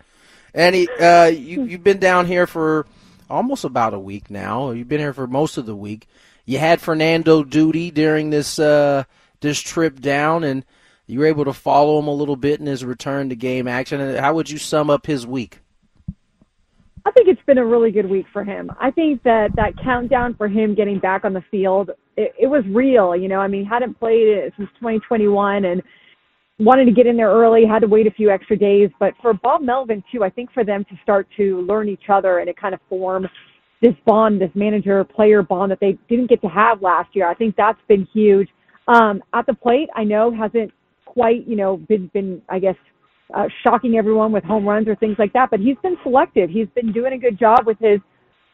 Annie, 0.54 0.88
uh, 1.00 1.26
you 1.26 1.64
you've 1.64 1.84
been 1.84 1.98
down 2.00 2.26
here 2.26 2.46
for 2.46 2.86
almost 3.28 3.64
about 3.64 3.92
a 3.94 3.98
week 3.98 4.30
now. 4.30 4.70
You've 4.70 4.88
been 4.88 5.00
here 5.00 5.12
for 5.12 5.26
most 5.26 5.56
of 5.58 5.66
the 5.66 5.76
week. 5.76 6.08
You 6.46 6.58
had 6.58 6.80
Fernando 6.80 7.42
duty 7.42 7.90
during 7.90 8.30
this 8.30 8.58
uh, 8.58 9.04
this 9.40 9.60
trip 9.60 10.00
down, 10.00 10.44
and 10.44 10.64
you 11.06 11.18
were 11.18 11.26
able 11.26 11.44
to 11.44 11.52
follow 11.52 11.98
him 11.98 12.06
a 12.06 12.12
little 12.12 12.36
bit 12.36 12.60
in 12.60 12.66
his 12.66 12.84
return 12.84 13.28
to 13.28 13.36
game 13.36 13.66
action. 13.66 14.16
How 14.16 14.32
would 14.34 14.48
you 14.48 14.58
sum 14.58 14.88
up 14.88 15.06
his 15.06 15.26
week? 15.26 15.58
I 17.04 17.10
think 17.10 17.28
it's 17.28 17.42
been 17.46 17.58
a 17.58 17.66
really 17.66 17.90
good 17.90 18.08
week 18.08 18.26
for 18.32 18.42
him. 18.44 18.70
I 18.80 18.90
think 18.90 19.22
that 19.24 19.54
that 19.56 19.76
countdown 19.82 20.34
for 20.34 20.48
him 20.48 20.74
getting 20.74 20.98
back 20.98 21.24
on 21.24 21.32
the 21.32 21.42
field, 21.50 21.90
it, 22.16 22.32
it 22.38 22.46
was 22.46 22.64
real. 22.68 23.16
You 23.16 23.28
know, 23.28 23.38
I 23.38 23.48
mean, 23.48 23.62
he 23.62 23.68
hadn't 23.68 23.98
played 23.98 24.26
it 24.26 24.52
since 24.56 24.68
2021 24.80 25.64
and 25.64 25.82
wanted 26.58 26.86
to 26.86 26.92
get 26.92 27.06
in 27.06 27.16
there 27.16 27.30
early, 27.30 27.64
had 27.64 27.80
to 27.80 27.86
wait 27.86 28.06
a 28.06 28.10
few 28.10 28.30
extra 28.30 28.56
days. 28.56 28.90
But 28.98 29.14
for 29.20 29.34
Bob 29.34 29.62
Melvin, 29.62 30.02
too, 30.12 30.24
I 30.24 30.30
think 30.30 30.52
for 30.52 30.64
them 30.64 30.84
to 30.84 30.98
start 31.02 31.28
to 31.36 31.60
learn 31.62 31.88
each 31.88 32.08
other 32.08 32.38
and 32.38 32.48
to 32.48 32.54
kind 32.54 32.74
of 32.74 32.80
form 32.88 33.28
this 33.82 33.94
bond, 34.04 34.40
this 34.40 34.50
manager 34.54 35.04
player 35.04 35.42
bond 35.42 35.70
that 35.70 35.80
they 35.80 35.98
didn't 36.08 36.28
get 36.28 36.40
to 36.42 36.48
have 36.48 36.82
last 36.82 37.14
year, 37.14 37.28
I 37.28 37.34
think 37.34 37.56
that's 37.56 37.80
been 37.88 38.06
huge. 38.12 38.48
Um, 38.88 39.22
at 39.34 39.46
the 39.46 39.54
plate, 39.54 39.88
I 39.94 40.04
know 40.04 40.34
hasn't 40.34 40.72
quite, 41.04 41.46
you 41.46 41.56
know, 41.56 41.76
been, 41.76 42.08
been 42.14 42.42
I 42.48 42.58
guess, 42.58 42.76
uh, 43.34 43.48
shocking 43.64 43.96
everyone 43.96 44.32
with 44.32 44.44
home 44.44 44.64
runs 44.64 44.88
or 44.88 44.94
things 44.96 45.16
like 45.18 45.32
that. 45.32 45.50
But 45.50 45.60
he's 45.60 45.76
been 45.82 45.96
selective. 46.02 46.48
He's 46.48 46.68
been 46.74 46.92
doing 46.92 47.12
a 47.12 47.18
good 47.18 47.38
job 47.38 47.66
with 47.66 47.78
his 47.80 48.00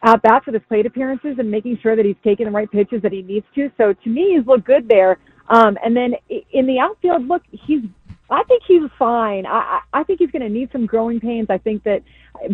at 0.04 0.20
bats 0.22 0.46
with 0.46 0.54
his 0.54 0.64
plate 0.68 0.84
appearances 0.84 1.36
and 1.38 1.50
making 1.50 1.78
sure 1.80 1.94
that 1.94 2.04
he's 2.04 2.16
taking 2.24 2.46
the 2.46 2.52
right 2.52 2.70
pitches 2.70 3.00
that 3.02 3.12
he 3.12 3.22
needs 3.22 3.46
to. 3.54 3.70
So 3.76 3.92
to 3.92 4.10
me, 4.10 4.34
he's 4.36 4.46
looked 4.46 4.66
good 4.66 4.88
there. 4.88 5.18
Um, 5.48 5.76
and 5.84 5.96
then 5.96 6.14
in 6.52 6.66
the 6.66 6.78
outfield, 6.78 7.28
look, 7.28 7.42
he's. 7.50 7.80
I 8.32 8.42
think 8.44 8.62
he's 8.66 8.90
fine. 8.98 9.46
I, 9.46 9.80
I 9.92 10.04
think 10.04 10.18
he's 10.18 10.30
going 10.30 10.42
to 10.42 10.48
need 10.48 10.70
some 10.72 10.86
growing 10.86 11.20
pains. 11.20 11.48
I 11.50 11.58
think 11.58 11.84
that 11.84 12.02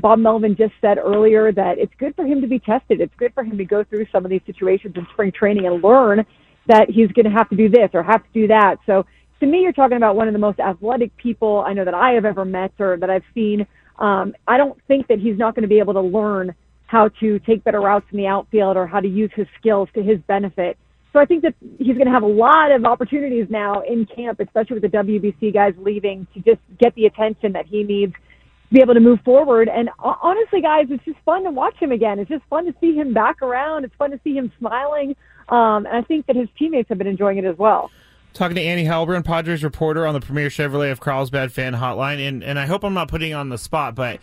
Bob 0.01 0.19
Melvin 0.19 0.57
just 0.57 0.73
said 0.81 0.99
earlier 0.99 1.53
that 1.53 1.79
it's 1.79 1.93
good 1.99 2.15
for 2.17 2.27
him 2.27 2.41
to 2.41 2.47
be 2.47 2.59
tested. 2.59 3.01
It's 3.01 3.15
good 3.17 3.33
for 3.33 3.45
him 3.45 3.57
to 3.59 3.65
go 3.65 3.85
through 3.85 4.07
some 4.11 4.25
of 4.25 4.31
these 4.31 4.43
situations 4.45 4.95
in 4.97 5.07
spring 5.13 5.33
training 5.33 5.67
and 5.67 5.83
learn 5.83 6.27
that 6.67 6.91
he's 6.91 7.11
going 7.13 7.25
to 7.25 7.31
have 7.31 7.49
to 7.51 7.57
do 7.57 7.69
this 7.69 7.91
or 7.95 8.03
have 8.03 8.23
to 8.23 8.29
do 8.33 8.49
that. 8.49 8.77
So 8.87 9.07
to 9.41 9.47
me, 9.47 9.61
you're 9.61 9.73
talking 9.73 9.97
about 9.97 10.17
one 10.17 10.27
of 10.27 10.33
the 10.33 10.41
most 10.41 10.59
athletic 10.59 11.17
people 11.17 11.65
I 11.67 11.73
know 11.73 11.85
that 11.85 11.95
I 11.95 12.11
have 12.11 12.25
ever 12.25 12.45
met 12.45 12.73
or 12.79 12.97
that 12.99 13.09
I've 13.09 13.25
seen. 13.33 13.67
Um, 13.99 14.35
I 14.47 14.57
don't 14.57 14.79
think 14.89 15.07
that 15.09 15.21
he's 15.21 15.39
not 15.39 15.55
going 15.55 15.63
to 15.63 15.69
be 15.69 15.79
able 15.79 15.95
to 15.95 16.01
learn 16.01 16.55
how 16.87 17.09
to 17.21 17.39
take 17.41 17.63
better 17.65 17.81
routes 17.81 18.07
in 18.11 18.19
the 18.19 18.27
outfield 18.27 18.77
or 18.77 18.87
how 18.87 19.01
to 19.01 19.09
use 19.09 19.31
his 19.35 19.47
skills 19.59 19.89
to 19.95 20.03
his 20.03 20.19
benefit. 20.27 20.77
So 21.13 21.19
I 21.19 21.25
think 21.25 21.43
that 21.43 21.55
he's 21.79 21.95
going 21.95 22.07
to 22.07 22.13
have 22.13 22.23
a 22.23 22.27
lot 22.27 22.71
of 22.71 22.85
opportunities 22.85 23.47
now 23.49 23.81
in 23.81 24.07
camp, 24.07 24.41
especially 24.41 24.79
with 24.79 24.91
the 24.91 24.97
WBC 24.99 25.55
guys 25.55 25.75
leaving, 25.79 26.27
to 26.35 26.41
just 26.41 26.61
get 26.79 26.95
the 26.95 27.07
attention 27.07 27.53
that 27.53 27.67
he 27.67 27.83
needs 27.83 28.13
to 28.13 28.75
be 28.75 28.81
able 28.83 28.95
to 28.95 29.01
move 29.01 29.21
forward. 29.25 29.69
And 29.69 29.89
honestly, 29.99 30.61
guys, 30.61 30.87
it's 30.91 31.05
just 31.05 31.19
fun 31.25 31.45
to 31.45 31.51
watch 31.51 31.77
him 31.77 31.93
again. 31.93 32.19
It's 32.19 32.29
just 32.29 32.45
fun 32.51 32.67
to 32.67 32.75
see 32.81 32.95
him 32.95 33.15
back 33.15 33.41
around. 33.41 33.85
It's 33.85 33.95
fun 33.97 34.11
to 34.11 34.21
see 34.23 34.35
him 34.35 34.53
smiling. 34.59 35.17
Um, 35.49 35.87
and 35.87 35.97
I 35.97 36.03
think 36.03 36.27
that 36.27 36.37
his 36.37 36.49
teammates 36.59 36.91
have 36.91 36.99
been 36.99 37.07
enjoying 37.07 37.39
it 37.39 37.45
as 37.47 37.57
well. 37.57 37.91
Talking 38.35 38.57
to 38.57 38.63
Annie 38.63 38.85
Heilbrunn, 38.85 39.25
Padres 39.25 39.65
reporter 39.65 40.07
on 40.07 40.13
the 40.13 40.21
Premier 40.21 40.49
Chevrolet 40.49 40.93
of 40.93 41.01
Carlsbad 41.01 41.51
fan 41.51 41.75
hotline, 41.75 42.21
and 42.21 42.45
and 42.45 42.59
I 42.59 42.67
hope 42.67 42.85
I'm 42.85 42.93
not 42.93 43.09
putting 43.09 43.33
on 43.33 43.49
the 43.49 43.57
spot, 43.57 43.95
but 43.95 44.21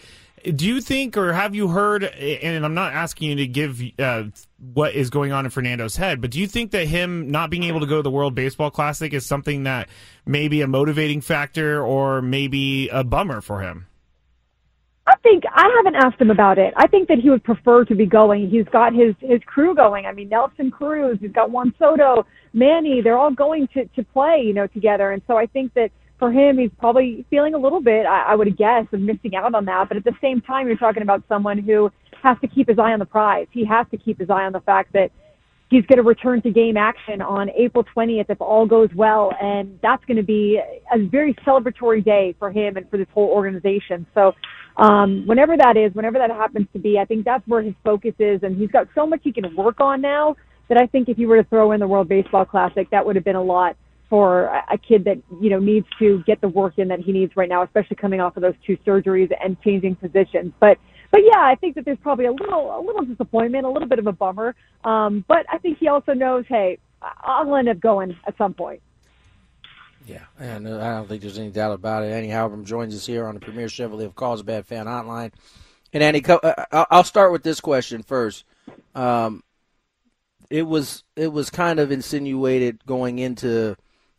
do 0.53 0.67
you 0.67 0.81
think 0.81 1.17
or 1.17 1.33
have 1.33 1.55
you 1.55 1.67
heard? 1.67 2.03
And 2.03 2.65
I'm 2.65 2.73
not 2.73 2.93
asking 2.93 3.29
you 3.29 3.35
to 3.37 3.47
give 3.47 3.81
uh, 3.97 4.23
what 4.73 4.93
is 4.93 5.09
going 5.09 5.31
on 5.31 5.45
in 5.45 5.51
Fernando's 5.51 5.95
head, 5.95 6.21
but 6.21 6.31
do 6.31 6.39
you 6.39 6.47
think 6.47 6.71
that 6.71 6.87
him 6.87 7.31
not 7.31 7.49
being 7.49 7.63
able 7.63 7.79
to 7.79 7.85
go 7.85 7.97
to 7.97 8.01
the 8.01 8.11
World 8.11 8.35
Baseball 8.35 8.71
Classic 8.71 9.13
is 9.13 9.25
something 9.25 9.63
that 9.63 9.89
may 10.25 10.47
be 10.47 10.61
a 10.61 10.67
motivating 10.67 11.21
factor 11.21 11.83
or 11.83 12.21
maybe 12.21 12.87
a 12.89 13.03
bummer 13.03 13.41
for 13.41 13.61
him? 13.61 13.87
I 15.07 15.15
think 15.17 15.43
I 15.53 15.69
haven't 15.77 15.95
asked 15.95 16.19
him 16.19 16.31
about 16.31 16.57
it. 16.57 16.73
I 16.77 16.87
think 16.87 17.07
that 17.09 17.19
he 17.19 17.29
would 17.29 17.43
prefer 17.43 17.85
to 17.85 17.95
be 17.95 18.07
going. 18.07 18.49
He's 18.49 18.65
got 18.65 18.93
his 18.93 19.13
his 19.19 19.39
crew 19.45 19.75
going. 19.75 20.07
I 20.07 20.11
mean, 20.11 20.29
Nelson 20.29 20.71
Cruz, 20.71 21.19
he's 21.21 21.31
got 21.31 21.51
Juan 21.51 21.73
Soto, 21.77 22.25
Manny. 22.53 23.01
They're 23.01 23.17
all 23.17 23.31
going 23.31 23.67
to 23.75 23.85
to 23.85 24.03
play, 24.03 24.41
you 24.43 24.53
know, 24.53 24.65
together. 24.65 25.11
And 25.11 25.21
so 25.27 25.37
I 25.37 25.45
think 25.45 25.75
that 25.75 25.91
for 26.25 26.31
him, 26.31 26.57
he's 26.57 26.71
probably 26.79 27.23
feeling 27.29 27.53
a 27.53 27.57
little 27.57 27.79
bit, 27.81 28.07
I, 28.07 28.31
I 28.31 28.35
would 28.35 28.57
guess, 28.57 28.85
of 28.91 28.99
missing 28.99 29.35
out 29.35 29.53
on 29.53 29.65
that. 29.65 29.89
But 29.89 29.97
at 29.97 30.03
the 30.03 30.15
same 30.19 30.41
time, 30.41 30.65
you're 30.65 30.75
talking 30.75 31.03
about 31.03 31.21
someone 31.29 31.59
who 31.59 31.91
has 32.23 32.35
to 32.41 32.47
keep 32.47 32.67
his 32.67 32.79
eye 32.79 32.93
on 32.93 32.97
the 32.97 33.05
prize. 33.05 33.45
He 33.51 33.63
has 33.65 33.85
to 33.91 33.97
keep 33.97 34.19
his 34.19 34.31
eye 34.31 34.43
on 34.43 34.51
the 34.51 34.61
fact 34.61 34.91
that 34.93 35.11
he's 35.69 35.85
going 35.85 35.97
to 35.97 36.03
return 36.03 36.41
to 36.41 36.49
game 36.49 36.77
action 36.77 37.21
on 37.21 37.51
April 37.51 37.85
20th 37.95 38.25
if 38.29 38.41
all 38.41 38.65
goes 38.65 38.89
well. 38.95 39.33
And 39.39 39.77
that's 39.83 40.03
going 40.05 40.17
to 40.17 40.23
be 40.23 40.59
a 40.91 40.97
very 40.97 41.35
celebratory 41.45 42.03
day 42.03 42.35
for 42.39 42.49
him 42.49 42.75
and 42.75 42.89
for 42.89 42.97
this 42.97 43.07
whole 43.13 43.29
organization. 43.29 44.07
So, 44.15 44.33
um, 44.77 45.27
whenever 45.27 45.55
that 45.57 45.77
is, 45.77 45.93
whenever 45.93 46.17
that 46.17 46.31
happens 46.31 46.65
to 46.73 46.79
be, 46.79 46.97
I 46.97 47.05
think 47.05 47.23
that's 47.23 47.47
where 47.47 47.61
his 47.61 47.75
focus 47.83 48.15
is. 48.17 48.41
And 48.41 48.57
he's 48.57 48.71
got 48.71 48.87
so 48.95 49.05
much 49.05 49.19
he 49.23 49.31
can 49.31 49.55
work 49.55 49.79
on 49.79 50.01
now 50.01 50.35
that 50.69 50.79
I 50.81 50.87
think 50.87 51.07
if 51.07 51.19
you 51.19 51.27
were 51.27 51.37
to 51.37 51.47
throw 51.47 51.71
in 51.73 51.79
the 51.79 51.87
World 51.87 52.09
Baseball 52.09 52.45
Classic, 52.45 52.89
that 52.89 53.05
would 53.05 53.15
have 53.15 53.23
been 53.23 53.35
a 53.35 53.43
lot 53.43 53.77
for 54.09 54.45
a 54.45 54.77
kid 54.77 55.05
that, 55.05 55.17
you 55.41 55.49
know, 55.49 55.59
needs 55.59 55.87
to 55.99 56.23
get 56.25 56.41
the 56.41 56.47
work 56.47 56.77
in 56.77 56.87
that 56.89 56.99
he 56.99 57.11
needs 57.11 57.35
right 57.35 57.49
now, 57.49 57.63
especially 57.63 57.95
coming 57.95 58.21
off 58.21 58.37
of 58.37 58.41
those 58.41 58.53
two 58.65 58.77
surgeries 58.85 59.31
and 59.43 59.59
changing 59.61 59.95
positions. 59.95 60.53
But, 60.59 60.77
but 61.11 61.21
yeah, 61.23 61.39
I 61.39 61.55
think 61.55 61.75
that 61.75 61.85
there's 61.85 61.97
probably 62.01 62.25
a 62.25 62.31
little, 62.31 62.77
a 62.77 62.81
little 62.81 63.03
disappointment, 63.03 63.65
a 63.65 63.69
little 63.69 63.87
bit 63.87 63.99
of 63.99 64.07
a 64.07 64.11
bummer. 64.11 64.55
Um, 64.83 65.25
but 65.27 65.45
I 65.51 65.57
think 65.57 65.79
he 65.79 65.87
also 65.87 66.13
knows, 66.13 66.45
hey, 66.47 66.77
I'll 67.01 67.55
end 67.55 67.69
up 67.69 67.79
going 67.79 68.15
at 68.27 68.37
some 68.37 68.53
point. 68.53 68.81
Yeah, 70.07 70.25
and 70.39 70.67
uh, 70.67 70.77
I 70.77 70.89
don't 70.91 71.09
think 71.09 71.23
there's 71.23 71.39
any 71.39 71.49
doubt 71.49 71.73
about 71.73 72.03
it. 72.03 72.11
Annie 72.11 72.27
Heilbrunn 72.27 72.65
joins 72.65 72.95
us 72.95 73.07
here 73.07 73.27
on 73.27 73.33
the 73.33 73.39
Premier 73.41 73.67
Chevrolet 73.67 74.05
of 74.05 74.15
Carlsbad 74.15 74.67
Fan 74.67 74.85
Hotline. 74.85 75.31
And 75.93 76.03
Annie, 76.03 76.23
uh, 76.25 76.53
I- 76.71 76.85
I'll 76.91 77.03
start 77.03 77.31
with 77.31 77.41
this 77.41 77.59
question 77.59 78.03
first. 78.03 78.45
Um, 78.93 79.43
it 80.51 80.63
was 80.63 81.03
it 81.15 81.31
was 81.31 81.49
kind 81.49 81.79
of 81.79 81.91
insinuated 81.91 82.85
going 82.85 83.17
into 83.17 83.75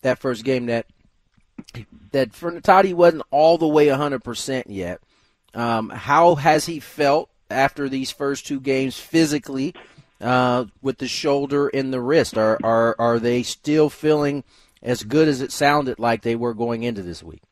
that 0.06 0.18
first 0.18 0.44
game 0.44 0.66
that 0.66 0.86
that 2.12 2.32
Fernando 2.32 2.60
Tatis 2.60 2.94
wasn't 2.94 3.24
all 3.30 3.58
the 3.58 3.66
way 3.66 3.86
100% 3.86 4.64
yet. 4.68 5.00
Um, 5.52 5.90
how 5.90 6.36
has 6.36 6.66
he 6.66 6.80
felt 6.80 7.28
after 7.50 7.88
these 7.88 8.10
first 8.10 8.46
two 8.46 8.60
games 8.60 8.98
physically 8.98 9.74
uh, 10.20 10.66
with 10.80 10.98
the 10.98 11.08
shoulder 11.08 11.68
and 11.68 11.92
the 11.92 12.00
wrist? 12.00 12.38
Are, 12.38 12.58
are, 12.62 12.94
are 12.98 13.18
they 13.18 13.42
still 13.42 13.90
feeling 13.90 14.44
as 14.80 15.02
good 15.02 15.28
as 15.28 15.40
it 15.40 15.50
sounded 15.50 15.98
like 15.98 16.22
they 16.22 16.36
were 16.36 16.54
going 16.54 16.84
into 16.84 17.02
this 17.02 17.22
week? 17.22 17.42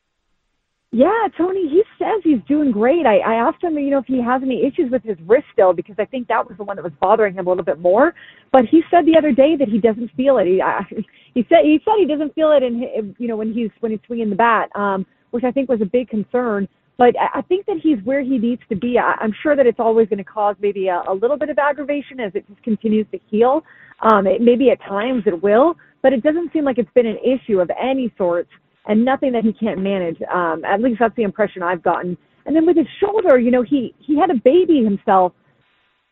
Yeah, 0.91 1.27
Tony, 1.37 1.67
he's 1.67 1.83
says 2.05 2.21
he's 2.23 2.41
doing 2.47 2.71
great. 2.71 3.05
I, 3.05 3.17
I 3.17 3.33
asked 3.35 3.63
him, 3.63 3.77
you 3.77 3.89
know, 3.89 3.99
if 3.99 4.05
he 4.05 4.21
has 4.21 4.41
any 4.43 4.63
issues 4.65 4.91
with 4.91 5.03
his 5.03 5.17
wrist 5.25 5.45
still, 5.51 5.73
because 5.73 5.95
I 5.97 6.05
think 6.05 6.27
that 6.27 6.47
was 6.47 6.57
the 6.57 6.63
one 6.63 6.75
that 6.75 6.83
was 6.83 6.93
bothering 7.01 7.33
him 7.33 7.47
a 7.47 7.49
little 7.49 7.63
bit 7.63 7.79
more. 7.79 8.13
But 8.51 8.65
he 8.65 8.81
said 8.91 9.05
the 9.05 9.17
other 9.17 9.31
day 9.31 9.55
that 9.57 9.67
he 9.67 9.79
doesn't 9.79 10.11
feel 10.15 10.37
it. 10.37 10.47
He, 10.47 10.61
I, 10.61 10.81
he 11.33 11.45
said 11.49 11.59
he 11.63 11.79
said 11.83 11.95
he 11.97 12.05
doesn't 12.05 12.35
feel 12.35 12.51
it 12.51 12.63
in, 12.63 13.15
you 13.17 13.27
know, 13.27 13.37
when 13.37 13.53
he's 13.53 13.71
when 13.79 13.91
he's 13.91 14.01
swinging 14.05 14.29
the 14.29 14.35
bat, 14.35 14.69
um, 14.75 15.05
which 15.31 15.43
I 15.43 15.51
think 15.51 15.69
was 15.69 15.81
a 15.81 15.85
big 15.85 16.09
concern. 16.09 16.67
But 16.97 17.15
I 17.19 17.39
I 17.39 17.41
think 17.41 17.65
that 17.65 17.77
he's 17.81 17.97
where 18.03 18.21
he 18.21 18.37
needs 18.37 18.61
to 18.69 18.75
be. 18.75 18.97
I, 18.99 19.15
I'm 19.19 19.33
sure 19.41 19.55
that 19.55 19.65
it's 19.65 19.79
always 19.79 20.07
going 20.07 20.19
to 20.19 20.23
cause 20.23 20.55
maybe 20.61 20.87
a, 20.87 21.03
a 21.07 21.13
little 21.13 21.37
bit 21.37 21.49
of 21.49 21.57
aggravation 21.57 22.19
as 22.19 22.31
it 22.35 22.47
just 22.47 22.61
continues 22.63 23.07
to 23.11 23.19
heal. 23.29 23.63
Um, 24.01 24.27
it 24.27 24.41
maybe 24.41 24.69
at 24.69 24.81
times 24.81 25.23
it 25.25 25.41
will, 25.41 25.75
but 26.03 26.13
it 26.13 26.21
doesn't 26.21 26.53
seem 26.53 26.65
like 26.65 26.77
it's 26.77 26.91
been 26.93 27.07
an 27.07 27.17
issue 27.17 27.59
of 27.59 27.71
any 27.81 28.13
sort 28.17 28.47
and 28.87 29.03
nothing 29.03 29.31
that 29.33 29.43
he 29.43 29.53
can't 29.53 29.79
manage. 29.79 30.17
Um, 30.33 30.63
at 30.65 30.81
least 30.81 30.99
that's 30.99 31.15
the 31.15 31.23
impression 31.23 31.63
I've 31.63 31.83
gotten. 31.83 32.17
And 32.45 32.55
then 32.55 32.65
with 32.65 32.77
his 32.77 32.87
shoulder, 32.99 33.39
you 33.39 33.51
know, 33.51 33.63
he 33.63 33.93
he 33.99 34.17
had 34.17 34.29
a 34.29 34.35
baby 34.35 34.83
himself 34.83 35.33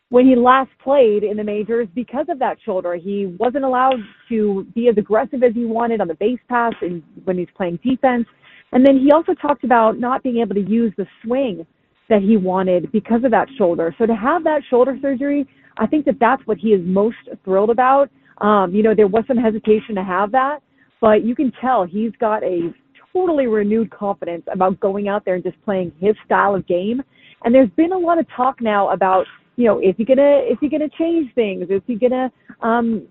when 0.09 0.27
he 0.27 0.35
last 0.35 0.69
played 0.83 1.23
in 1.23 1.37
the 1.37 1.43
majors 1.43 1.87
because 1.95 2.27
of 2.29 2.39
that 2.39 2.57
shoulder. 2.65 2.95
He 2.95 3.35
wasn't 3.39 3.63
allowed 3.63 3.99
to 4.29 4.67
be 4.75 4.87
as 4.87 4.97
aggressive 4.97 5.43
as 5.43 5.53
he 5.53 5.65
wanted 5.65 6.01
on 6.01 6.07
the 6.07 6.15
base 6.15 6.39
paths 6.49 6.75
and 6.81 7.01
when 7.23 7.37
he's 7.37 7.47
playing 7.55 7.79
defense. 7.83 8.27
And 8.71 8.85
then 8.85 8.99
he 8.99 9.11
also 9.11 9.33
talked 9.33 9.63
about 9.63 9.99
not 9.99 10.23
being 10.23 10.37
able 10.37 10.55
to 10.55 10.61
use 10.61 10.93
the 10.97 11.07
swing 11.23 11.65
that 12.09 12.21
he 12.21 12.37
wanted 12.37 12.91
because 12.91 13.23
of 13.23 13.31
that 13.31 13.47
shoulder. 13.57 13.95
So 13.97 14.05
to 14.05 14.15
have 14.15 14.43
that 14.43 14.61
shoulder 14.69 14.97
surgery, 15.01 15.47
I 15.77 15.87
think 15.87 16.05
that 16.05 16.19
that's 16.19 16.45
what 16.45 16.57
he 16.57 16.69
is 16.69 16.81
most 16.83 17.17
thrilled 17.45 17.69
about. 17.69 18.09
Um, 18.39 18.73
you 18.73 18.83
know, 18.83 18.93
there 18.95 19.07
was 19.07 19.23
some 19.27 19.37
hesitation 19.37 19.95
to 19.95 20.03
have 20.03 20.31
that, 20.31 20.59
but 21.03 21.25
you 21.25 21.35
can 21.35 21.51
tell 21.59 21.83
he's 21.83 22.13
got 22.17 22.41
a 22.43 22.73
totally 23.11 23.45
renewed 23.45 23.91
confidence 23.91 24.43
about 24.49 24.79
going 24.79 25.09
out 25.09 25.25
there 25.25 25.35
and 25.35 25.43
just 25.43 25.61
playing 25.65 25.91
his 25.99 26.15
style 26.25 26.55
of 26.55 26.65
game. 26.65 27.03
And 27.43 27.53
there's 27.53 27.69
been 27.71 27.91
a 27.91 27.97
lot 27.97 28.19
of 28.19 28.25
talk 28.33 28.61
now 28.61 28.89
about, 28.89 29.25
you 29.57 29.65
know, 29.65 29.79
is 29.79 29.95
he 29.97 30.05
gonna 30.05 30.43
is 30.49 30.57
he 30.61 30.69
gonna 30.69 30.87
change 30.97 31.29
things? 31.35 31.69
Is 31.69 31.81
he 31.85 31.95
gonna 31.95 32.31
um, 32.61 33.05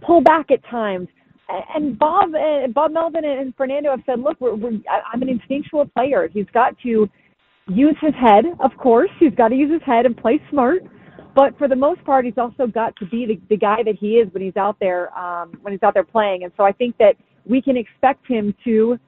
pull 0.00 0.22
back 0.22 0.50
at 0.50 0.64
times? 0.70 1.08
and 1.74 1.98
Bob 1.98 2.30
and 2.34 2.72
Bob 2.74 2.92
Melvin 2.92 3.24
and 3.24 3.54
Fernando 3.56 3.90
have 3.90 4.00
said, 4.04 4.20
look, 4.20 4.38
we're, 4.38 4.54
we're, 4.54 4.80
I'm 5.12 5.22
an 5.22 5.30
instinctual 5.30 5.86
player. 5.94 6.28
He's 6.30 6.46
got 6.52 6.74
to 6.82 7.08
use 7.68 7.96
his 8.02 8.12
head, 8.20 8.44
of 8.60 8.70
course. 8.76 9.08
He's 9.18 9.34
got 9.34 9.48
to 9.48 9.54
use 9.54 9.72
his 9.72 9.80
head 9.82 10.04
and 10.04 10.14
play 10.14 10.42
smart. 10.50 10.82
But 11.38 11.56
for 11.56 11.68
the 11.68 11.76
most 11.76 12.02
part, 12.02 12.24
he's 12.24 12.36
also 12.36 12.66
got 12.66 12.96
to 12.96 13.06
be 13.06 13.24
the, 13.24 13.40
the 13.48 13.56
guy 13.56 13.84
that 13.84 13.94
he 13.94 14.14
is 14.14 14.26
when 14.34 14.42
he's 14.42 14.56
out 14.56 14.76
there 14.80 15.16
um, 15.16 15.52
when 15.62 15.72
he's 15.72 15.84
out 15.84 15.94
there 15.94 16.02
playing. 16.02 16.42
And 16.42 16.52
so 16.56 16.64
I 16.64 16.72
think 16.72 16.98
that 16.98 17.14
we 17.48 17.62
can 17.62 17.76
expect 17.76 18.26
him 18.26 18.52
to 18.64 18.98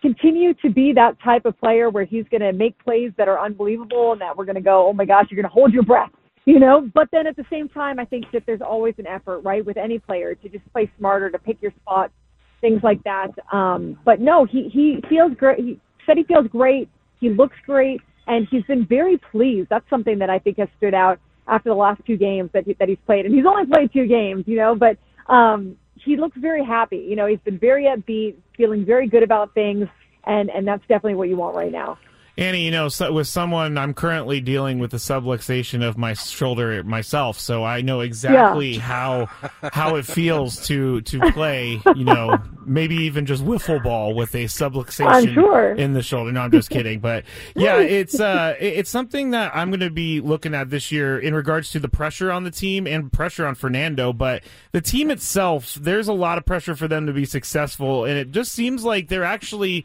continue 0.00 0.54
to 0.62 0.70
be 0.70 0.92
that 0.92 1.20
type 1.20 1.46
of 1.46 1.58
player 1.58 1.90
where 1.90 2.04
he's 2.04 2.24
going 2.30 2.42
to 2.42 2.52
make 2.52 2.78
plays 2.78 3.10
that 3.18 3.26
are 3.26 3.44
unbelievable 3.44 4.12
and 4.12 4.20
that 4.20 4.36
we're 4.36 4.44
going 4.44 4.54
to 4.54 4.60
go, 4.60 4.86
oh 4.86 4.92
my 4.92 5.04
gosh, 5.04 5.26
you're 5.30 5.42
going 5.42 5.50
to 5.50 5.52
hold 5.52 5.72
your 5.72 5.82
breath 5.82 6.12
you 6.46 6.58
know? 6.58 6.88
But 6.94 7.08
then 7.12 7.26
at 7.26 7.36
the 7.36 7.44
same 7.50 7.68
time 7.68 8.00
i 8.00 8.04
think 8.06 8.24
that 8.32 8.44
there's 8.46 8.62
always 8.62 8.94
an 8.96 9.06
effort 9.06 9.40
right 9.40 9.64
with 9.64 9.76
any 9.76 9.98
player 9.98 10.34
to 10.34 10.48
just 10.48 10.64
play 10.72 10.90
smarter 10.98 11.28
to 11.30 11.38
pick 11.38 11.60
your 11.60 11.70
spots 11.82 12.14
things 12.62 12.80
like 12.82 13.02
that. 13.04 13.28
Um 13.52 13.98
but 14.06 14.20
no 14.20 14.46
he 14.46 14.70
he 14.72 15.00
feels 15.08 15.32
great. 15.36 15.58
He 15.58 15.80
said 16.06 16.16
he 16.16 16.24
feels 16.24 16.46
great. 16.46 16.88
He 17.20 17.28
looks 17.28 17.56
great. 17.66 18.00
And 18.26 18.48
he's 18.50 18.64
been 18.64 18.86
very 18.86 19.20
pleased. 19.30 19.68
That's 19.68 19.88
something 19.90 20.18
that 20.18 20.30
i 20.30 20.38
think 20.38 20.56
has 20.58 20.68
stood 20.78 20.94
out 20.94 21.20
after 21.50 21.68
the 21.68 21.74
last 21.74 22.00
two 22.06 22.16
games 22.16 22.48
that 22.54 22.64
he, 22.64 22.74
that 22.74 22.88
he's 22.88 22.98
played 23.04 23.26
and 23.26 23.34
he's 23.34 23.44
only 23.44 23.66
played 23.66 23.92
two 23.92 24.06
games 24.06 24.44
you 24.46 24.56
know 24.56 24.74
but 24.74 24.96
um 25.32 25.76
he 25.96 26.16
looks 26.16 26.36
very 26.38 26.64
happy 26.64 27.04
you 27.08 27.16
know 27.16 27.26
he's 27.26 27.40
been 27.40 27.58
very 27.58 27.84
upbeat 27.84 28.36
feeling 28.56 28.84
very 28.86 29.08
good 29.08 29.22
about 29.22 29.52
things 29.52 29.86
and 30.24 30.48
and 30.50 30.66
that's 30.66 30.82
definitely 30.82 31.14
what 31.16 31.28
you 31.28 31.36
want 31.36 31.54
right 31.56 31.72
now 31.72 31.98
Annie, 32.40 32.64
you 32.64 32.70
know, 32.70 32.88
so 32.88 33.12
with 33.12 33.28
someone, 33.28 33.76
I'm 33.76 33.92
currently 33.92 34.40
dealing 34.40 34.78
with 34.78 34.92
the 34.92 34.96
subluxation 34.96 35.86
of 35.86 35.98
my 35.98 36.14
shoulder 36.14 36.82
myself, 36.82 37.38
so 37.38 37.64
I 37.64 37.82
know 37.82 38.00
exactly 38.00 38.76
yeah. 38.76 38.80
how 38.80 39.28
how 39.62 39.96
it 39.96 40.06
feels 40.06 40.66
to 40.68 41.02
to 41.02 41.20
play. 41.32 41.82
You 41.94 42.04
know, 42.04 42.38
maybe 42.64 42.94
even 42.94 43.26
just 43.26 43.44
wiffle 43.44 43.82
ball 43.82 44.14
with 44.14 44.34
a 44.34 44.44
subluxation 44.44 45.34
sure. 45.34 45.74
in 45.74 45.92
the 45.92 46.00
shoulder. 46.00 46.32
No, 46.32 46.40
I'm 46.40 46.50
just 46.50 46.70
kidding, 46.70 47.00
but 47.00 47.24
yeah, 47.54 47.76
it's 47.76 48.18
uh, 48.18 48.56
it's 48.58 48.88
something 48.88 49.32
that 49.32 49.54
I'm 49.54 49.68
going 49.68 49.80
to 49.80 49.90
be 49.90 50.22
looking 50.22 50.54
at 50.54 50.70
this 50.70 50.90
year 50.90 51.18
in 51.18 51.34
regards 51.34 51.72
to 51.72 51.78
the 51.78 51.90
pressure 51.90 52.32
on 52.32 52.44
the 52.44 52.50
team 52.50 52.86
and 52.86 53.12
pressure 53.12 53.46
on 53.46 53.54
Fernando. 53.54 54.14
But 54.14 54.44
the 54.72 54.80
team 54.80 55.10
itself, 55.10 55.74
there's 55.74 56.08
a 56.08 56.14
lot 56.14 56.38
of 56.38 56.46
pressure 56.46 56.74
for 56.74 56.88
them 56.88 57.04
to 57.04 57.12
be 57.12 57.26
successful, 57.26 58.06
and 58.06 58.16
it 58.16 58.30
just 58.30 58.52
seems 58.52 58.82
like 58.82 59.08
they're 59.08 59.24
actually 59.24 59.84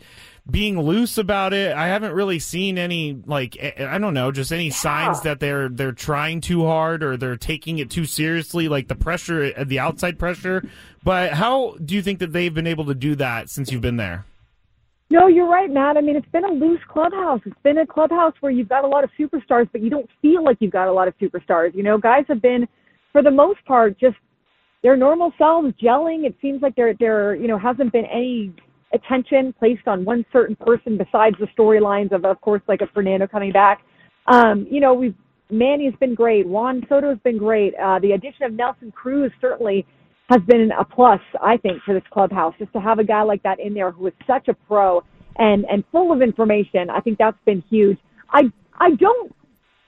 being 0.50 0.80
loose 0.80 1.18
about 1.18 1.54
it. 1.54 1.76
I 1.76 1.88
haven't 1.88 2.14
really 2.14 2.40
seen 2.40 2.78
any 2.78 3.20
like 3.26 3.58
I 3.80 3.98
don't 3.98 4.14
know, 4.14 4.32
just 4.32 4.52
any 4.52 4.68
yeah. 4.68 4.74
signs 4.74 5.22
that 5.22 5.40
they're 5.40 5.70
they're 5.70 5.92
trying 5.92 6.42
too 6.42 6.66
hard 6.66 7.04
or 7.04 7.18
they're 7.18 7.38
taking 7.38 7.80
it 7.80 7.90
too 7.90 8.06
seriously, 8.06 8.68
like 8.68 8.88
the 8.88 8.96
pressure, 8.96 9.54
uh, 9.58 9.64
the 9.64 9.80
outside 9.80 10.20
pressure. 10.20 10.68
But 11.04 11.34
how 11.34 11.76
do 11.84 11.96
you 11.96 12.02
think 12.02 12.20
that 12.20 12.32
they've 12.32 12.54
been 12.54 12.68
able 12.68 12.86
to 12.86 12.96
do 12.96 13.16
that 13.16 13.50
since 13.50 13.72
you've 13.72 13.82
been 13.82 13.98
there? 13.98 14.26
No, 15.10 15.28
you're 15.28 15.48
right, 15.48 15.70
Matt. 15.70 15.98
I 15.98 16.02
mean, 16.02 16.16
it's 16.16 16.30
been 16.30 16.46
a 16.46 16.52
loose 16.52 16.82
clubhouse. 16.88 17.40
It's 17.46 17.56
been 17.64 17.78
a 17.78 17.86
clubhouse 17.86 18.34
where 18.40 18.52
you've 18.52 18.70
got 18.70 18.84
a 18.84 18.88
lot 18.88 19.04
of 19.04 19.12
superstars, 19.20 19.70
but 19.72 19.82
you 19.82 19.90
don't 19.90 20.10
feel 20.22 20.44
like 20.44 20.58
you've 20.60 20.72
got 20.72 20.88
a 20.88 20.92
lot 20.92 21.08
of 21.08 21.16
superstars. 21.20 21.76
You 21.76 21.84
know, 21.84 21.98
guys 22.00 22.26
have 22.28 22.42
been, 22.42 22.68
for 23.12 23.22
the 23.22 23.30
most 23.30 23.64
part, 23.66 24.00
just 24.00 24.18
their 24.82 24.98
normal 24.98 25.32
selves 25.38 25.74
gelling. 25.82 26.26
It 26.26 26.36
seems 26.42 26.62
like 26.64 26.76
there, 26.76 26.94
there, 27.00 27.36
you 27.36 27.48
know, 27.48 27.58
hasn't 27.58 27.94
been 27.94 28.06
any 28.06 28.52
attention 28.94 29.54
placed 29.58 29.88
on 29.88 30.06
one 30.06 30.26
certain 30.32 30.56
person 30.56 30.98
besides 30.98 31.36
the 31.40 31.48
storylines 31.58 32.12
of, 32.12 32.26
of 32.26 32.40
course, 32.42 32.62
like 32.68 32.82
a 32.82 32.88
Fernando 32.94 33.28
coming 33.28 33.52
back. 33.52 33.82
Um, 34.28 34.68
you 34.70 34.80
know, 34.80 34.94
we've 34.94 35.16
Manny's 35.50 35.94
been 36.00 36.16
great. 36.16 36.48
Juan 36.48 36.84
Soto's 36.90 37.20
been 37.24 37.38
great. 37.38 37.74
Uh, 37.76 38.00
the 38.00 38.14
addition 38.14 38.46
of 38.46 38.54
Nelson 38.54 38.92
Cruz 38.92 39.32
certainly 39.40 39.86
has 40.30 40.42
been 40.48 40.72
a 40.80 40.84
plus, 40.84 41.20
I 41.42 41.58
think, 41.58 41.84
for 41.84 41.94
this 41.94 42.04
clubhouse. 42.12 42.54
Just 42.58 42.74
to 42.74 42.80
have 42.80 42.98
a 42.98 43.04
guy 43.04 43.22
like 43.22 43.44
that 43.44 43.60
in 43.60 43.74
there 43.74 43.92
who 43.92 44.08
is 44.08 44.14
such 44.26 44.48
a 44.48 44.54
pro 44.68 45.04
and 45.38 45.66
and 45.70 45.84
full 45.92 46.12
of 46.12 46.22
information, 46.22 46.90
I 46.90 47.00
think 47.00 47.18
that's 47.20 47.38
been 47.46 47.64
huge. 47.70 48.00
I 48.32 48.44
I 48.80 48.92
don't, 48.92 49.36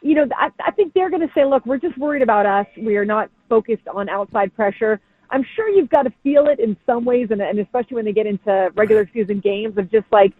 you 0.02 0.14
know, 0.16 0.28
I, 0.38 0.50
I 0.66 0.72
think 0.72 0.94
they're 0.94 1.10
going 1.10 1.28
to 1.28 1.34
say, 1.34 1.44
look, 1.44 1.66
we're 1.66 1.80
just 1.80 1.98
worried 1.98 2.22
about 2.22 2.46
us. 2.46 2.68
We 2.80 2.96
are 2.98 3.06
not 3.06 3.30
focused 3.50 3.88
on 3.94 4.10
outside 4.10 4.56
pressure. 4.56 5.00
I'm 5.30 5.46
sure 5.56 5.70
you've 5.70 5.90
got 5.90 6.04
to 6.04 6.14
feel 6.24 6.48
it 6.48 6.60
in 6.60 6.78
some 6.86 7.06
ways, 7.06 7.28
and, 7.32 7.42
and 7.42 7.60
especially 7.60 7.96
when 7.96 8.06
they 8.06 8.14
get 8.14 8.28
into 8.28 8.70
regular 8.76 9.10
season 9.14 9.40
games 9.40 9.78
of 9.78 9.92
just 9.92 10.06
like 10.12 10.34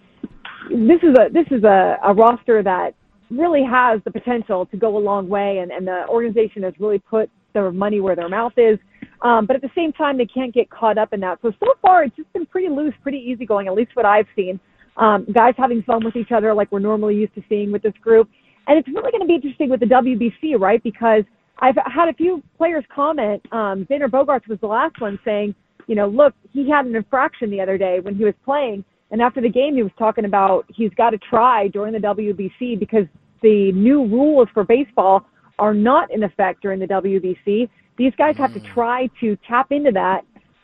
this 0.70 1.00
is 1.04 1.16
a 1.18 1.30
this 1.32 1.46
is 1.52 1.64
a, 1.64 1.98
a 2.04 2.14
roster 2.14 2.64
that 2.64 2.94
really 3.30 3.64
has 3.64 4.00
the 4.06 4.12
potential 4.12 4.66
to 4.68 4.78
go 4.78 4.98
a 4.98 5.00
long 5.00 5.28
way, 5.28 5.60
and, 5.60 5.72
and 5.72 5.88
the 5.88 6.08
organization 6.08 6.64
has 6.64 6.74
really 6.80 7.00
put 7.00 7.30
their 7.54 7.72
money 7.72 8.00
where 8.00 8.16
their 8.16 8.30
mouth 8.30 8.54
is. 8.58 8.78
Um, 9.22 9.46
but 9.46 9.56
at 9.56 9.62
the 9.62 9.72
same 9.76 9.92
time, 9.94 10.18
they 10.18 10.28
can't 10.28 10.54
get 10.54 10.70
caught 10.70 10.98
up 10.98 11.12
in 11.12 11.20
that. 11.22 11.40
So 11.42 11.52
so 11.60 11.74
far, 11.82 12.04
it's 12.04 12.16
just 12.16 12.32
been 12.34 12.46
pretty 12.46 12.70
loose, 12.70 12.94
pretty 13.02 13.18
easygoing, 13.18 13.68
at 13.68 13.74
least 13.74 13.92
what 13.96 14.06
I've 14.06 14.28
seen. 14.36 14.60
Um, 14.98 15.28
guys 15.34 15.54
having 15.58 15.84
fun 15.84 16.04
with 16.04 16.16
each 16.16 16.32
other, 16.32 16.54
like 16.54 16.72
we're 16.72 16.80
normally 16.80 17.16
used 17.16 17.36
to 17.36 17.44
seeing 17.50 17.72
with 17.72 17.82
this 17.82 17.94
group. 18.02 18.30
And 18.68 18.78
it's 18.78 18.88
really 18.88 19.12
going 19.12 19.22
to 19.22 19.28
be 19.28 19.36
interesting 19.36 19.70
with 19.70 19.80
the 19.80 19.86
WBC, 19.86 20.60
right? 20.60 20.82
Because 20.84 21.24
I've 21.60 21.76
had 21.86 22.10
a 22.10 22.14
few 22.14 22.44
players 22.58 22.84
comment. 22.94 23.42
Um, 23.52 23.86
Xander 23.90 24.10
Bogaerts 24.10 24.48
was 24.48 24.60
the 24.62 24.68
last 24.68 25.00
one 25.02 25.20
saying, 25.26 25.56
you 25.88 25.96
know, 25.96 26.08
look, 26.08 26.34
he 26.52 26.70
had 26.70 26.86
an 26.86 26.96
infraction 26.96 27.50
the 27.50 27.62
other 27.62 27.78
day 27.78 28.00
when 28.00 28.16
he 28.16 28.24
was 28.24 28.34
playing, 28.44 28.84
and 29.12 29.22
after 29.22 29.42
the 29.42 29.50
game, 29.50 29.76
he 29.76 29.84
was 29.84 29.92
talking 29.98 30.26
about 30.26 30.66
he's 30.74 30.92
got 30.98 31.12
to 31.12 31.18
try 31.18 31.70
during 31.70 31.94
the 31.94 32.00
WBC 32.00 32.78
because 32.80 33.06
the 33.42 33.72
new 33.72 34.06
rules 34.06 34.48
for 34.54 34.64
baseball 34.64 35.26
are 35.60 35.74
not 35.74 36.12
in 36.12 36.24
effect 36.24 36.62
during 36.62 36.80
the 36.80 36.88
WBC. 36.88 37.70
These 37.98 38.14
guys 38.18 38.36
have 38.38 38.54
to 38.54 38.60
hmm. 38.60 38.74
try 38.74 39.10
to 39.22 39.38
tap 39.48 39.72
into 39.72 39.92
that 39.92 40.22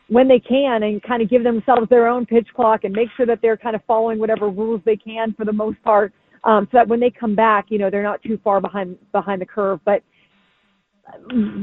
when 0.08 0.28
they 0.28 0.38
can 0.38 0.82
and 0.82 1.02
kind 1.02 1.22
of 1.22 1.30
give 1.30 1.42
themselves 1.42 1.88
their 1.88 2.06
own 2.06 2.26
pitch 2.26 2.46
clock 2.54 2.84
and 2.84 2.92
make 2.92 3.08
sure 3.16 3.24
that 3.26 3.40
they're 3.40 3.56
kind 3.56 3.74
of 3.74 3.82
following 3.86 4.18
whatever 4.18 4.50
rules 4.50 4.80
they 4.84 4.96
can 4.96 5.32
for 5.32 5.46
the 5.46 5.52
most 5.52 5.82
part, 5.82 6.12
um, 6.44 6.68
so 6.70 6.76
that 6.76 6.86
when 6.86 7.00
they 7.00 7.10
come 7.10 7.34
back, 7.34 7.66
you 7.70 7.78
know, 7.78 7.88
they're 7.90 8.02
not 8.02 8.22
too 8.22 8.38
far 8.44 8.60
behind 8.60 8.98
behind 9.12 9.40
the 9.40 9.46
curve. 9.46 9.80
But 9.84 10.02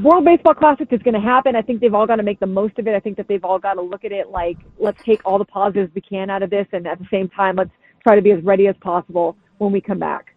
World 0.02 0.24
Baseball 0.24 0.54
Classic 0.54 0.88
is 0.92 1.02
going 1.02 1.14
to 1.14 1.20
happen. 1.20 1.56
I 1.56 1.62
think 1.62 1.80
they've 1.80 1.94
all 1.94 2.06
got 2.06 2.16
to 2.16 2.22
make 2.22 2.40
the 2.40 2.46
most 2.46 2.78
of 2.78 2.86
it. 2.86 2.94
I 2.94 3.00
think 3.00 3.16
that 3.16 3.28
they've 3.28 3.44
all 3.44 3.58
got 3.58 3.74
to 3.74 3.82
look 3.82 4.04
at 4.04 4.12
it 4.12 4.30
like, 4.30 4.56
let's 4.78 5.02
take 5.04 5.20
all 5.24 5.38
the 5.38 5.44
positives 5.44 5.92
we 5.94 6.00
can 6.00 6.30
out 6.30 6.42
of 6.42 6.50
this, 6.50 6.66
and 6.72 6.86
at 6.86 6.98
the 6.98 7.06
same 7.10 7.28
time, 7.28 7.56
let's 7.56 7.70
try 8.02 8.14
to 8.14 8.22
be 8.22 8.30
as 8.30 8.42
ready 8.44 8.68
as 8.68 8.76
possible 8.80 9.36
when 9.58 9.72
we 9.72 9.80
come 9.80 9.98
back. 9.98 10.34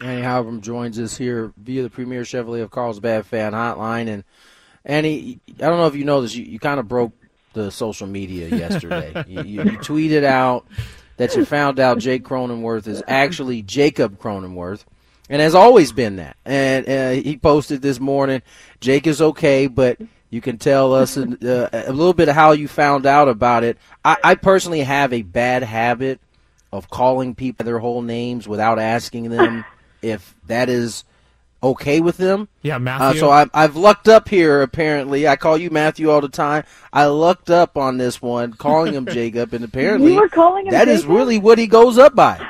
Annie 0.00 0.22
Heilbrunn 0.22 0.60
joins 0.60 0.98
us 0.98 1.16
here 1.16 1.52
via 1.56 1.82
the 1.82 1.90
Premier 1.90 2.22
Chevrolet 2.22 2.62
of 2.62 2.70
Carlsbad 2.70 3.26
fan 3.26 3.52
hotline. 3.52 4.08
And 4.08 4.24
Annie, 4.84 5.40
I 5.48 5.68
don't 5.68 5.78
know 5.78 5.86
if 5.86 5.96
you 5.96 6.04
know 6.04 6.22
this, 6.22 6.34
you, 6.34 6.44
you 6.44 6.60
kind 6.60 6.78
of 6.78 6.86
broke 6.86 7.12
the 7.52 7.70
social 7.70 8.06
media 8.06 8.48
yesterday. 8.56 9.24
you, 9.26 9.42
you, 9.42 9.62
you 9.64 9.78
tweeted 9.78 10.24
out 10.24 10.66
that 11.16 11.34
you 11.34 11.44
found 11.44 11.80
out 11.80 11.98
Jake 11.98 12.24
Cronenworth 12.24 12.86
is 12.86 13.02
actually 13.08 13.62
Jacob 13.62 14.20
Cronenworth 14.20 14.84
and 15.28 15.40
has 15.42 15.54
always 15.54 15.92
been 15.92 16.16
that. 16.16 16.36
And 16.44 16.88
uh, 16.88 17.10
he 17.22 17.36
posted 17.36 17.82
this 17.82 18.00
morning, 18.00 18.42
Jake 18.80 19.06
is 19.06 19.20
okay, 19.20 19.66
but 19.66 19.98
you 20.30 20.40
can 20.40 20.58
tell 20.58 20.94
us 20.94 21.16
a, 21.16 21.22
uh, 21.22 21.82
a 21.88 21.92
little 21.92 22.14
bit 22.14 22.28
of 22.28 22.34
how 22.34 22.52
you 22.52 22.68
found 22.68 23.06
out 23.06 23.28
about 23.28 23.64
it. 23.64 23.78
I, 24.04 24.16
I 24.22 24.34
personally 24.34 24.80
have 24.80 25.12
a 25.12 25.22
bad 25.22 25.62
habit 25.62 26.20
of 26.72 26.90
calling 26.90 27.34
people 27.34 27.64
their 27.64 27.78
whole 27.78 28.02
names 28.02 28.46
without 28.46 28.78
asking 28.78 29.30
them 29.30 29.64
if 30.02 30.34
that 30.46 30.68
is 30.68 31.04
okay 31.62 32.00
with 32.00 32.18
them. 32.18 32.46
Yeah, 32.62 32.76
Uh, 32.76 32.80
Matthew. 32.80 33.20
so 33.20 33.30
I've, 33.30 33.50
I've 33.52 33.74
lucked 33.74 34.06
up 34.06 34.28
here. 34.28 34.62
Apparently, 34.62 35.26
I 35.26 35.34
call 35.36 35.56
you 35.58 35.70
Matthew 35.70 36.10
all 36.10 36.20
the 36.20 36.28
time. 36.28 36.62
I 36.92 37.06
lucked 37.06 37.50
up 37.50 37.76
on 37.76 37.96
this 37.96 38.22
one, 38.22 38.52
calling 38.52 38.92
him 38.92 39.06
Jacob, 39.10 39.52
and 39.54 39.64
apparently 39.64 40.12
You 40.12 40.20
were 40.20 40.28
calling 40.28 40.66
him 40.66 40.72
that 40.72 40.88
is 40.88 41.04
really 41.06 41.38
what 41.38 41.58
he 41.58 41.66
goes 41.66 41.98
up 41.98 42.14
by. 42.14 42.46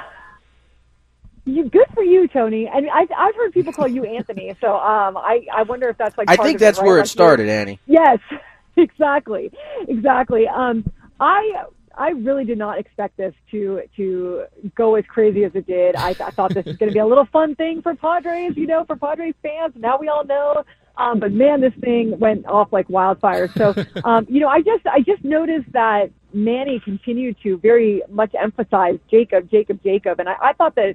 You 1.46 1.64
good 1.70 1.87
for 1.98 2.04
you, 2.04 2.28
Tony. 2.28 2.68
I 2.68 2.80
mean, 2.80 2.90
I, 2.92 3.06
I've 3.16 3.34
heard 3.34 3.52
people 3.52 3.72
call 3.72 3.88
you 3.88 4.04
Anthony, 4.04 4.54
so 4.60 4.76
um, 4.76 5.16
I 5.16 5.46
I 5.52 5.62
wonder 5.62 5.88
if 5.88 5.98
that's 5.98 6.16
like. 6.16 6.30
I 6.30 6.36
think 6.36 6.56
of 6.56 6.62
it, 6.62 6.64
that's 6.64 6.78
right? 6.78 6.86
where 6.86 6.96
Like 6.96 7.04
it 7.06 7.08
you- 7.08 7.12
started, 7.12 7.48
Annie. 7.48 7.80
Yes, 7.86 8.18
exactly, 8.76 9.50
exactly. 9.88 10.46
Um, 10.46 10.84
I 11.18 11.64
I 11.96 12.10
really 12.10 12.44
did 12.44 12.58
not 12.58 12.78
expect 12.78 13.16
this 13.16 13.34
to 13.50 13.82
to 13.96 14.44
go 14.76 14.94
as 14.94 15.04
crazy 15.08 15.44
as 15.44 15.52
it 15.54 15.66
did. 15.66 15.96
I, 15.96 16.10
I 16.10 16.30
thought 16.30 16.54
this 16.54 16.64
was 16.64 16.76
going 16.76 16.90
to 16.90 16.94
be 16.94 17.00
a 17.00 17.06
little 17.06 17.26
fun 17.26 17.56
thing 17.56 17.82
for 17.82 17.94
Padres, 17.96 18.56
you 18.56 18.66
know, 18.68 18.84
for 18.84 18.94
Padres 18.96 19.34
fans. 19.42 19.74
Now 19.76 19.98
we 19.98 20.08
all 20.08 20.24
know. 20.24 20.64
Um, 20.96 21.20
but 21.20 21.30
man, 21.32 21.60
this 21.60 21.74
thing 21.80 22.18
went 22.18 22.44
off 22.46 22.72
like 22.72 22.88
wildfire. 22.88 23.48
So, 23.56 23.72
um, 24.04 24.26
you 24.28 24.40
know, 24.40 24.48
I 24.48 24.62
just 24.62 24.86
I 24.86 25.00
just 25.00 25.24
noticed 25.24 25.70
that 25.72 26.10
Manny 26.32 26.80
continued 26.80 27.36
to 27.42 27.56
very 27.58 28.02
much 28.08 28.32
emphasize 28.40 28.98
Jacob, 29.10 29.50
Jacob, 29.50 29.80
Jacob, 29.82 30.18
and 30.20 30.28
I, 30.28 30.34
I 30.40 30.52
thought 30.54 30.74
that 30.76 30.94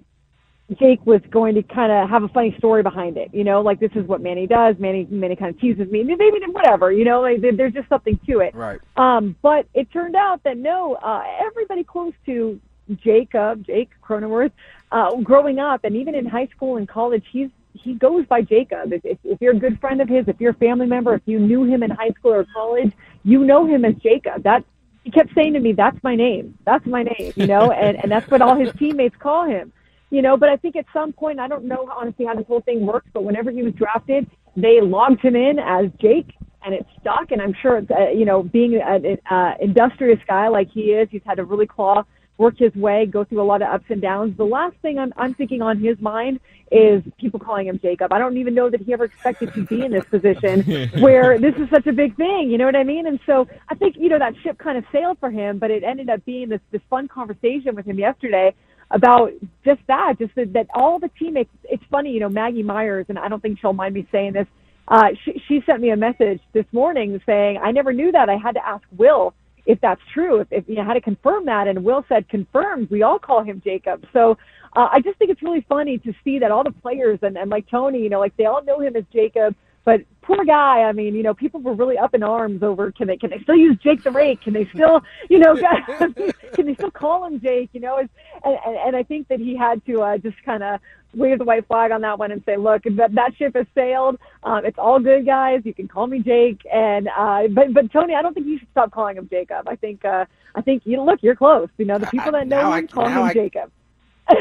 Jake 0.79 1.05
was 1.05 1.21
going 1.29 1.55
to 1.55 1.63
kind 1.63 1.91
of 1.91 2.09
have 2.09 2.23
a 2.23 2.29
funny 2.29 2.55
story 2.57 2.83
behind 2.83 3.17
it, 3.17 3.33
you 3.33 3.43
know, 3.43 3.61
like 3.61 3.79
this 3.79 3.91
is 3.95 4.07
what 4.07 4.21
Manny 4.21 4.47
does. 4.47 4.75
Manny, 4.79 5.05
Manny 5.09 5.35
kind 5.35 5.53
of 5.53 5.59
teases 5.59 5.91
me, 5.91 6.03
maybe 6.03 6.39
whatever, 6.47 6.91
you 6.91 7.03
know, 7.03 7.21
like 7.21 7.41
there's 7.41 7.73
just 7.73 7.89
something 7.89 8.17
to 8.27 8.39
it. 8.39 8.55
Right. 8.55 8.79
Um, 8.95 9.35
but 9.41 9.67
it 9.73 9.91
turned 9.91 10.15
out 10.15 10.41
that 10.43 10.57
no, 10.57 10.95
uh, 10.95 11.23
everybody 11.41 11.83
close 11.83 12.13
to 12.27 12.59
Jacob, 12.95 13.65
Jake 13.65 13.89
Cronenworth, 14.01 14.51
uh, 14.91 15.15
growing 15.17 15.59
up, 15.59 15.83
and 15.83 15.97
even 15.97 16.15
in 16.15 16.25
high 16.25 16.47
school 16.47 16.77
and 16.77 16.87
college, 16.87 17.25
he's 17.31 17.49
he 17.73 17.95
goes 17.95 18.25
by 18.27 18.41
Jacob. 18.41 18.93
If, 18.93 19.03
if, 19.03 19.17
if 19.23 19.41
you're 19.41 19.53
a 19.53 19.59
good 19.59 19.81
friend 19.81 19.99
of 19.99 20.07
his, 20.07 20.27
if 20.27 20.39
you're 20.39 20.51
a 20.51 20.55
family 20.55 20.85
member, 20.85 21.15
if 21.15 21.23
you 21.25 21.39
knew 21.39 21.63
him 21.63 21.81
in 21.81 21.89
high 21.89 22.11
school 22.11 22.33
or 22.33 22.45
college, 22.53 22.93
you 23.23 23.43
know 23.43 23.65
him 23.65 23.83
as 23.83 23.95
Jacob. 23.95 24.43
That 24.43 24.63
he 25.03 25.11
kept 25.11 25.33
saying 25.33 25.53
to 25.53 25.59
me, 25.59 25.73
"That's 25.73 26.01
my 26.03 26.15
name. 26.15 26.57
That's 26.65 26.85
my 26.85 27.03
name," 27.03 27.33
you 27.35 27.47
know, 27.47 27.71
and 27.71 27.97
and 28.01 28.11
that's 28.11 28.29
what 28.29 28.41
all 28.41 28.55
his 28.55 28.71
teammates 28.73 29.15
call 29.17 29.45
him 29.45 29.73
you 30.13 30.21
know, 30.21 30.37
but 30.37 30.47
I 30.47 30.57
think 30.57 30.75
at 30.75 30.85
some 30.93 31.11
point, 31.11 31.39
I 31.39 31.47
don't 31.47 31.65
know 31.65 31.89
honestly 31.91 32.25
how 32.25 32.35
this 32.35 32.45
whole 32.45 32.61
thing 32.61 32.85
works, 32.85 33.07
but 33.13 33.23
whenever 33.23 33.49
he 33.49 33.63
was 33.63 33.73
drafted, 33.73 34.29
they 34.55 34.79
logged 34.79 35.21
him 35.21 35.35
in 35.35 35.57
as 35.57 35.85
Jake 35.99 36.35
and 36.63 36.75
it 36.75 36.85
stuck. 37.01 37.31
And 37.31 37.41
I'm 37.41 37.55
sure, 37.59 37.81
uh, 37.89 38.11
you 38.11 38.23
know, 38.23 38.43
being 38.43 38.79
an 38.79 39.17
uh, 39.31 39.53
industrious 39.59 40.19
guy 40.27 40.49
like 40.49 40.69
he 40.69 40.91
is, 40.91 41.07
he's 41.09 41.23
had 41.25 41.37
to 41.37 41.45
really 41.45 41.65
claw, 41.65 42.03
work 42.37 42.59
his 42.59 42.75
way, 42.75 43.07
go 43.07 43.23
through 43.23 43.41
a 43.41 43.43
lot 43.43 43.63
of 43.63 43.69
ups 43.69 43.85
and 43.89 44.03
downs. 44.03 44.37
The 44.37 44.45
last 44.45 44.75
thing 44.83 44.99
I'm, 44.99 45.13
I'm 45.17 45.33
thinking 45.33 45.63
on 45.63 45.79
his 45.79 45.99
mind 45.99 46.39
is 46.71 47.01
people 47.19 47.39
calling 47.39 47.65
him 47.65 47.79
Jacob. 47.81 48.13
I 48.13 48.19
don't 48.19 48.37
even 48.37 48.53
know 48.53 48.69
that 48.69 48.81
he 48.81 48.93
ever 48.93 49.05
expected 49.05 49.51
to 49.55 49.65
be 49.65 49.83
in 49.83 49.91
this 49.91 50.05
position 50.05 50.89
where 51.01 51.39
this 51.39 51.55
is 51.55 51.67
such 51.71 51.87
a 51.87 51.91
big 51.91 52.15
thing. 52.17 52.51
You 52.51 52.59
know 52.59 52.65
what 52.65 52.75
I 52.75 52.83
mean? 52.83 53.07
And 53.07 53.19
so 53.25 53.47
I 53.69 53.73
think, 53.73 53.95
you 53.97 54.09
know, 54.09 54.19
that 54.19 54.33
ship 54.43 54.59
kind 54.59 54.77
of 54.77 54.83
sailed 54.91 55.17
for 55.19 55.31
him, 55.31 55.57
but 55.57 55.71
it 55.71 55.83
ended 55.83 56.11
up 56.11 56.23
being 56.23 56.49
this, 56.49 56.61
this 56.71 56.81
fun 56.87 57.07
conversation 57.07 57.73
with 57.73 57.87
him 57.87 57.97
yesterday 57.97 58.53
about 58.93 59.31
just 59.65 59.81
that, 59.87 60.15
just 60.19 60.33
that, 60.35 60.53
that 60.53 60.67
all 60.73 60.99
the 60.99 61.09
teammates. 61.19 61.49
It's 61.65 61.83
funny, 61.91 62.11
you 62.11 62.19
know, 62.19 62.29
Maggie 62.29 62.63
Myers, 62.63 63.07
and 63.09 63.19
I 63.19 63.27
don't 63.27 63.41
think 63.41 63.59
she'll 63.59 63.73
mind 63.73 63.95
me 63.95 64.07
saying 64.11 64.33
this. 64.33 64.47
Uh, 64.87 65.09
she, 65.25 65.41
she 65.47 65.63
sent 65.65 65.81
me 65.81 65.89
a 65.91 65.97
message 65.97 66.39
this 66.53 66.65
morning 66.71 67.19
saying, 67.25 67.57
"I 67.61 67.71
never 67.71 67.91
knew 67.93 68.11
that. 68.11 68.29
I 68.29 68.37
had 68.37 68.53
to 68.53 68.65
ask 68.65 68.83
Will 68.97 69.33
if 69.65 69.79
that's 69.81 70.01
true. 70.13 70.41
If, 70.41 70.47
if 70.51 70.63
you 70.67 70.75
know, 70.75 70.85
how 70.85 70.93
to 70.93 71.01
confirm 71.01 71.45
that." 71.45 71.67
And 71.67 71.83
Will 71.83 72.05
said, 72.07 72.29
"Confirmed. 72.29 72.89
We 72.91 73.03
all 73.03 73.19
call 73.19 73.43
him 73.43 73.61
Jacob." 73.63 74.05
So 74.13 74.37
uh, 74.75 74.89
I 74.91 75.01
just 75.01 75.17
think 75.17 75.31
it's 75.31 75.41
really 75.41 75.65
funny 75.67 75.97
to 75.99 76.13
see 76.23 76.39
that 76.39 76.51
all 76.51 76.63
the 76.63 76.71
players 76.71 77.19
and, 77.23 77.37
and 77.37 77.49
like 77.49 77.69
Tony, 77.69 77.99
you 78.01 78.09
know, 78.09 78.19
like 78.19 78.37
they 78.37 78.45
all 78.45 78.63
know 78.63 78.79
him 78.79 78.95
as 78.95 79.03
Jacob. 79.11 79.55
But 79.85 80.01
poor 80.21 80.45
guy, 80.45 80.81
I 80.83 80.91
mean, 80.93 81.13
you 81.15 81.23
know, 81.23 81.33
people 81.33 81.61
were 81.61 81.73
really 81.73 81.97
up 81.97 82.13
in 82.13 82.23
arms 82.23 82.63
over 82.63 82.91
can 82.91 83.07
they 83.07 83.17
can 83.17 83.29
they 83.29 83.39
still 83.39 83.55
use 83.55 83.77
Jake 83.83 84.03
the 84.03 84.11
Rake? 84.11 84.41
Can 84.41 84.53
they 84.53 84.65
still, 84.73 85.01
you 85.29 85.39
know, 85.39 85.55
can 86.53 86.65
they 86.65 86.73
still 86.75 86.91
call 86.91 87.25
him 87.25 87.39
Jake? 87.41 87.69
You 87.73 87.81
know, 87.81 87.97
and 87.97 88.09
and, 88.43 88.77
and 88.77 88.95
I 88.95 89.03
think 89.03 89.27
that 89.27 89.39
he 89.39 89.55
had 89.57 89.85
to 89.85 90.01
uh, 90.01 90.17
just 90.17 90.41
kind 90.45 90.63
of 90.63 90.79
wave 91.15 91.37
the 91.37 91.43
white 91.45 91.67
flag 91.67 91.91
on 91.91 92.01
that 92.01 92.17
one 92.17 92.31
and 92.31 92.41
say, 92.45 92.57
look, 92.57 92.83
that 92.83 93.13
that 93.13 93.35
ship 93.37 93.55
has 93.55 93.67
sailed. 93.75 94.17
Um, 94.43 94.65
it's 94.65 94.79
all 94.79 94.99
good, 94.99 95.25
guys. 95.25 95.61
You 95.63 95.73
can 95.73 95.87
call 95.87 96.07
me 96.07 96.19
Jake. 96.19 96.61
And 96.71 97.09
uh, 97.09 97.47
but 97.49 97.73
but 97.73 97.91
Tony, 97.91 98.15
I 98.15 98.21
don't 98.21 98.33
think 98.33 98.47
you 98.47 98.59
should 98.59 98.69
stop 98.71 98.91
calling 98.91 99.17
him 99.17 99.27
Jacob. 99.29 99.67
I 99.67 99.75
think 99.75 100.05
uh, 100.05 100.25
I 100.55 100.61
think 100.61 100.83
you 100.85 101.01
look, 101.01 101.21
you're 101.21 101.35
close. 101.35 101.67
You 101.77 101.85
know, 101.85 101.97
the 101.97 102.07
people 102.07 102.31
that 102.31 102.47
know 102.47 102.61
now 102.61 102.73
him 102.73 102.85
I- 102.85 102.87
call 102.87 103.07
him 103.07 103.23
I- 103.23 103.33
Jacob. 103.33 103.71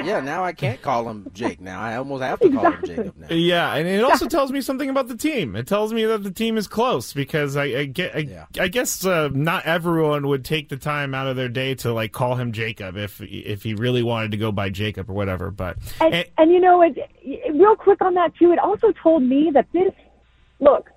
Yeah, 0.05 0.21
now 0.21 0.45
I 0.45 0.53
can't 0.53 0.81
call 0.81 1.09
him 1.09 1.29
Jake. 1.33 1.61
Now 1.61 1.81
I 1.81 1.97
almost 1.97 2.23
have 2.23 2.39
to 2.41 2.51
call 2.51 2.71
him 2.71 2.85
Jacob 2.85 3.17
now. 3.17 3.27
Yeah, 3.31 3.75
and 3.75 3.89
it 3.89 4.05
also 4.05 4.29
tells 4.29 4.53
me 4.53 4.61
something 4.61 4.89
about 4.89 5.09
the 5.09 5.17
team. 5.17 5.57
It 5.57 5.67
tells 5.67 5.93
me 5.93 6.05
that 6.05 6.23
the 6.23 6.31
team 6.31 6.57
is 6.57 6.69
close 6.69 7.13
because 7.13 7.57
I, 7.57 7.65
I 7.65 7.85
get, 7.87 8.15
I, 8.15 8.47
I 8.61 8.69
guess 8.69 9.05
uh, 9.05 9.29
not 9.33 9.65
everyone 9.67 10.29
would 10.29 10.45
take 10.45 10.69
the 10.69 10.77
time 10.77 11.15
out 11.15 11.27
of 11.27 11.37
their 11.37 11.49
day 11.49 11.75
to 11.77 11.93
like 11.93 12.13
call 12.13 12.37
him 12.37 12.53
Jacob 12.53 12.97
if 12.97 13.21
if 13.21 13.65
he 13.65 13.75
really 13.75 14.03
wanted 14.03 14.31
to 14.31 14.37
go 14.37 14.53
by 14.53 14.71
Jacob 14.71 15.11
or 15.11 15.15
whatever. 15.15 15.51
But 15.51 15.79
And, 16.01 16.25
and 16.39 16.53
you 16.53 16.61
know, 16.61 16.83
it, 16.83 16.97
it, 17.23 17.53
real 17.53 17.75
quick 17.75 18.01
on 18.03 18.15
that 18.15 18.37
too, 18.37 18.53
it 18.53 18.61
also 18.61 18.93
told 19.03 19.25
me 19.25 19.51
that 19.53 19.67
this, 19.73 19.93
look, 20.61 20.92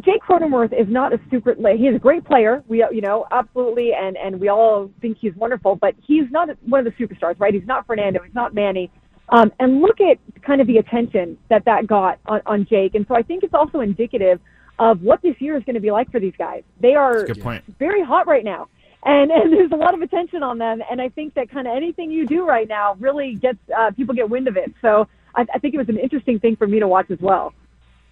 Jake 0.00 0.22
Cronenworth 0.22 0.72
is 0.72 0.88
not 0.88 1.12
a 1.12 1.20
super, 1.30 1.54
he's 1.76 1.94
a 1.94 1.98
great 1.98 2.24
player. 2.24 2.62
We, 2.66 2.78
you 2.90 3.00
know, 3.00 3.26
absolutely. 3.30 3.92
And, 3.94 4.16
and 4.16 4.40
we 4.40 4.48
all 4.48 4.90
think 5.00 5.18
he's 5.18 5.34
wonderful, 5.36 5.76
but 5.76 5.94
he's 6.04 6.24
not 6.30 6.48
one 6.64 6.84
of 6.84 6.92
the 6.92 7.04
superstars, 7.04 7.38
right? 7.38 7.54
He's 7.54 7.66
not 7.66 7.86
Fernando. 7.86 8.20
He's 8.22 8.34
not 8.34 8.54
Manny. 8.54 8.90
Um, 9.28 9.52
and 9.60 9.80
look 9.80 10.00
at 10.00 10.18
kind 10.42 10.60
of 10.60 10.66
the 10.66 10.78
attention 10.78 11.38
that 11.48 11.64
that 11.66 11.86
got 11.86 12.18
on, 12.26 12.40
on 12.46 12.66
Jake. 12.66 12.94
And 12.94 13.06
so 13.06 13.14
I 13.14 13.22
think 13.22 13.44
it's 13.44 13.54
also 13.54 13.80
indicative 13.80 14.40
of 14.78 15.02
what 15.02 15.22
this 15.22 15.34
year 15.40 15.56
is 15.56 15.64
going 15.64 15.74
to 15.74 15.80
be 15.80 15.90
like 15.90 16.10
for 16.10 16.18
these 16.20 16.34
guys. 16.38 16.62
They 16.80 16.94
are 16.94 17.18
That's 17.18 17.30
a 17.30 17.34
good 17.34 17.42
point. 17.42 17.64
very 17.78 18.02
hot 18.02 18.26
right 18.26 18.44
now. 18.44 18.68
And, 19.04 19.30
and 19.30 19.52
there's 19.52 19.72
a 19.72 19.76
lot 19.76 19.94
of 19.94 20.02
attention 20.02 20.42
on 20.42 20.58
them. 20.58 20.82
And 20.90 21.00
I 21.00 21.08
think 21.08 21.34
that 21.34 21.50
kind 21.50 21.68
of 21.68 21.76
anything 21.76 22.10
you 22.10 22.26
do 22.26 22.46
right 22.46 22.66
now 22.66 22.96
really 22.98 23.34
gets, 23.34 23.58
uh, 23.76 23.90
people 23.92 24.14
get 24.14 24.28
wind 24.28 24.48
of 24.48 24.56
it. 24.56 24.74
So 24.82 25.08
I, 25.34 25.46
I 25.54 25.58
think 25.58 25.74
it 25.74 25.78
was 25.78 25.88
an 25.88 25.98
interesting 25.98 26.40
thing 26.40 26.56
for 26.56 26.66
me 26.66 26.80
to 26.80 26.88
watch 26.88 27.10
as 27.10 27.20
well. 27.20 27.52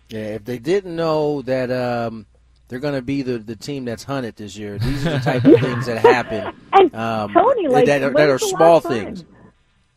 Yeah, 0.08 0.34
if 0.34 0.44
they 0.44 0.58
didn't 0.58 0.94
know 0.94 1.42
that 1.42 1.70
um, 1.70 2.26
they're 2.68 2.78
going 2.78 2.94
to 2.94 3.02
be 3.02 3.22
the, 3.22 3.38
the 3.38 3.56
team 3.56 3.84
that's 3.84 4.04
hunted 4.04 4.36
this 4.36 4.56
year, 4.56 4.78
these 4.78 5.06
are 5.06 5.10
the 5.10 5.18
type 5.18 5.44
of 5.44 5.60
things 5.60 5.86
that 5.86 5.98
happen. 5.98 6.54
And 6.72 6.94
um, 6.94 7.32
Tony, 7.32 7.68
like, 7.68 7.86
that 7.86 8.02
are, 8.02 8.10
that 8.12 8.28
are 8.28 8.38
small 8.38 8.80
things. 8.80 9.24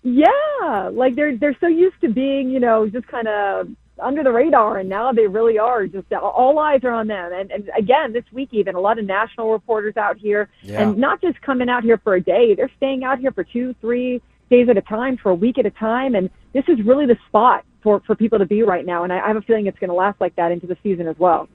Yeah, 0.01 0.89
like 0.93 1.15
they're 1.15 1.35
they're 1.35 1.57
so 1.59 1.67
used 1.67 1.99
to 2.01 2.09
being, 2.09 2.49
you 2.49 2.59
know, 2.61 2.87
just 2.87 3.05
kind 3.07 3.27
of 3.27 3.67
under 4.01 4.23
the 4.23 4.31
radar, 4.31 4.77
and 4.77 4.87
now 4.87 5.11
they 5.11 5.27
really 5.27 5.59
are. 5.59 5.87
Just 5.87 6.11
all 6.13 6.57
eyes 6.57 6.85
are 6.85 6.91
on 6.91 7.07
them. 7.07 7.33
And, 7.33 7.51
and 7.51 7.69
again, 7.77 8.13
this 8.13 8.23
week 8.31 8.49
even 8.53 8.75
a 8.75 8.79
lot 8.79 8.97
of 8.97 9.03
national 9.05 9.51
reporters 9.51 9.97
out 9.97 10.17
here, 10.17 10.47
Yeah. 10.61 10.83
and 10.83 10.97
not 10.97 11.21
just 11.21 11.41
coming 11.41 11.67
out 11.69 11.83
here 11.83 11.97
for 11.97 12.15
a 12.15 12.21
day. 12.21 12.55
They're 12.55 12.71
staying 12.77 13.03
out 13.03 13.19
here 13.19 13.33
for 13.33 13.43
two, 13.43 13.75
three 13.81 14.21
days 14.49 14.69
at 14.69 14.77
a 14.77 14.81
time, 14.81 15.17
for 15.17 15.31
a 15.31 15.35
week 15.35 15.57
at 15.57 15.65
a 15.65 15.71
time, 15.71 16.15
and 16.15 16.29
this 16.53 16.63
is 16.69 16.81
really 16.85 17.05
the 17.05 17.17
spot 17.27 17.65
for 17.81 18.01
for 18.05 18.15
people 18.15 18.39
to 18.39 18.45
be 18.45 18.63
right 18.63 18.85
now. 18.85 19.03
And 19.03 19.13
I, 19.13 19.19
I 19.19 19.27
have 19.27 19.37
a 19.37 19.41
feeling 19.41 19.67
it's 19.67 19.79
going 19.79 19.89
to 19.89 19.95
last 19.95 20.19
like 20.21 20.35
that 20.35 20.51
into 20.51 20.67
the 20.67 20.77
season 20.83 21.07
as 21.07 21.17
well. 21.17 21.47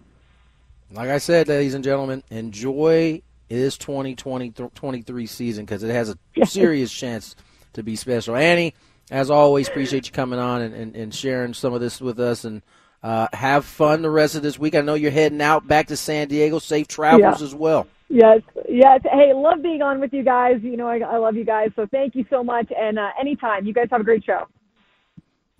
Like 0.90 1.08
I 1.08 1.18
said, 1.18 1.48
ladies 1.48 1.74
and 1.74 1.82
gentlemen, 1.82 2.22
enjoy 2.30 3.22
this 3.48 3.76
2023 3.78 5.26
season 5.26 5.64
because 5.64 5.82
it 5.82 5.90
has 5.90 6.08
a 6.10 6.46
serious 6.46 6.92
chance 6.92 7.36
to 7.72 7.82
be 7.82 7.96
special. 7.96 8.36
Annie, 8.36 8.74
as 9.10 9.30
always, 9.30 9.68
appreciate 9.68 10.06
you 10.06 10.12
coming 10.12 10.38
on 10.38 10.62
and, 10.62 10.74
and, 10.74 10.96
and 10.96 11.14
sharing 11.14 11.54
some 11.54 11.72
of 11.74 11.80
this 11.80 12.00
with 12.00 12.20
us. 12.20 12.44
And 12.44 12.62
uh, 13.02 13.28
have 13.34 13.66
fun 13.66 14.00
the 14.02 14.10
rest 14.10 14.34
of 14.34 14.42
this 14.42 14.58
week. 14.58 14.74
I 14.74 14.80
know 14.80 14.94
you're 14.94 15.10
heading 15.10 15.42
out 15.42 15.66
back 15.68 15.88
to 15.88 15.96
San 15.96 16.28
Diego. 16.28 16.58
Safe 16.58 16.88
travels 16.88 17.40
Yeah. 17.40 17.46
as 17.46 17.54
well. 17.54 17.86
Yes, 18.08 18.40
yes. 18.68 19.00
Hey, 19.04 19.32
love 19.34 19.62
being 19.62 19.82
on 19.82 20.00
with 20.00 20.12
you 20.12 20.22
guys. 20.22 20.60
You 20.62 20.76
know, 20.76 20.86
I, 20.86 20.98
I 21.00 21.16
love 21.18 21.36
you 21.36 21.44
guys. 21.44 21.70
So 21.76 21.86
thank 21.90 22.14
you 22.14 22.24
so 22.30 22.42
much. 22.42 22.70
And 22.76 22.98
uh, 22.98 23.08
anytime, 23.20 23.66
you 23.66 23.74
guys 23.74 23.88
have 23.90 24.00
a 24.00 24.04
great 24.04 24.24
show. 24.24 24.46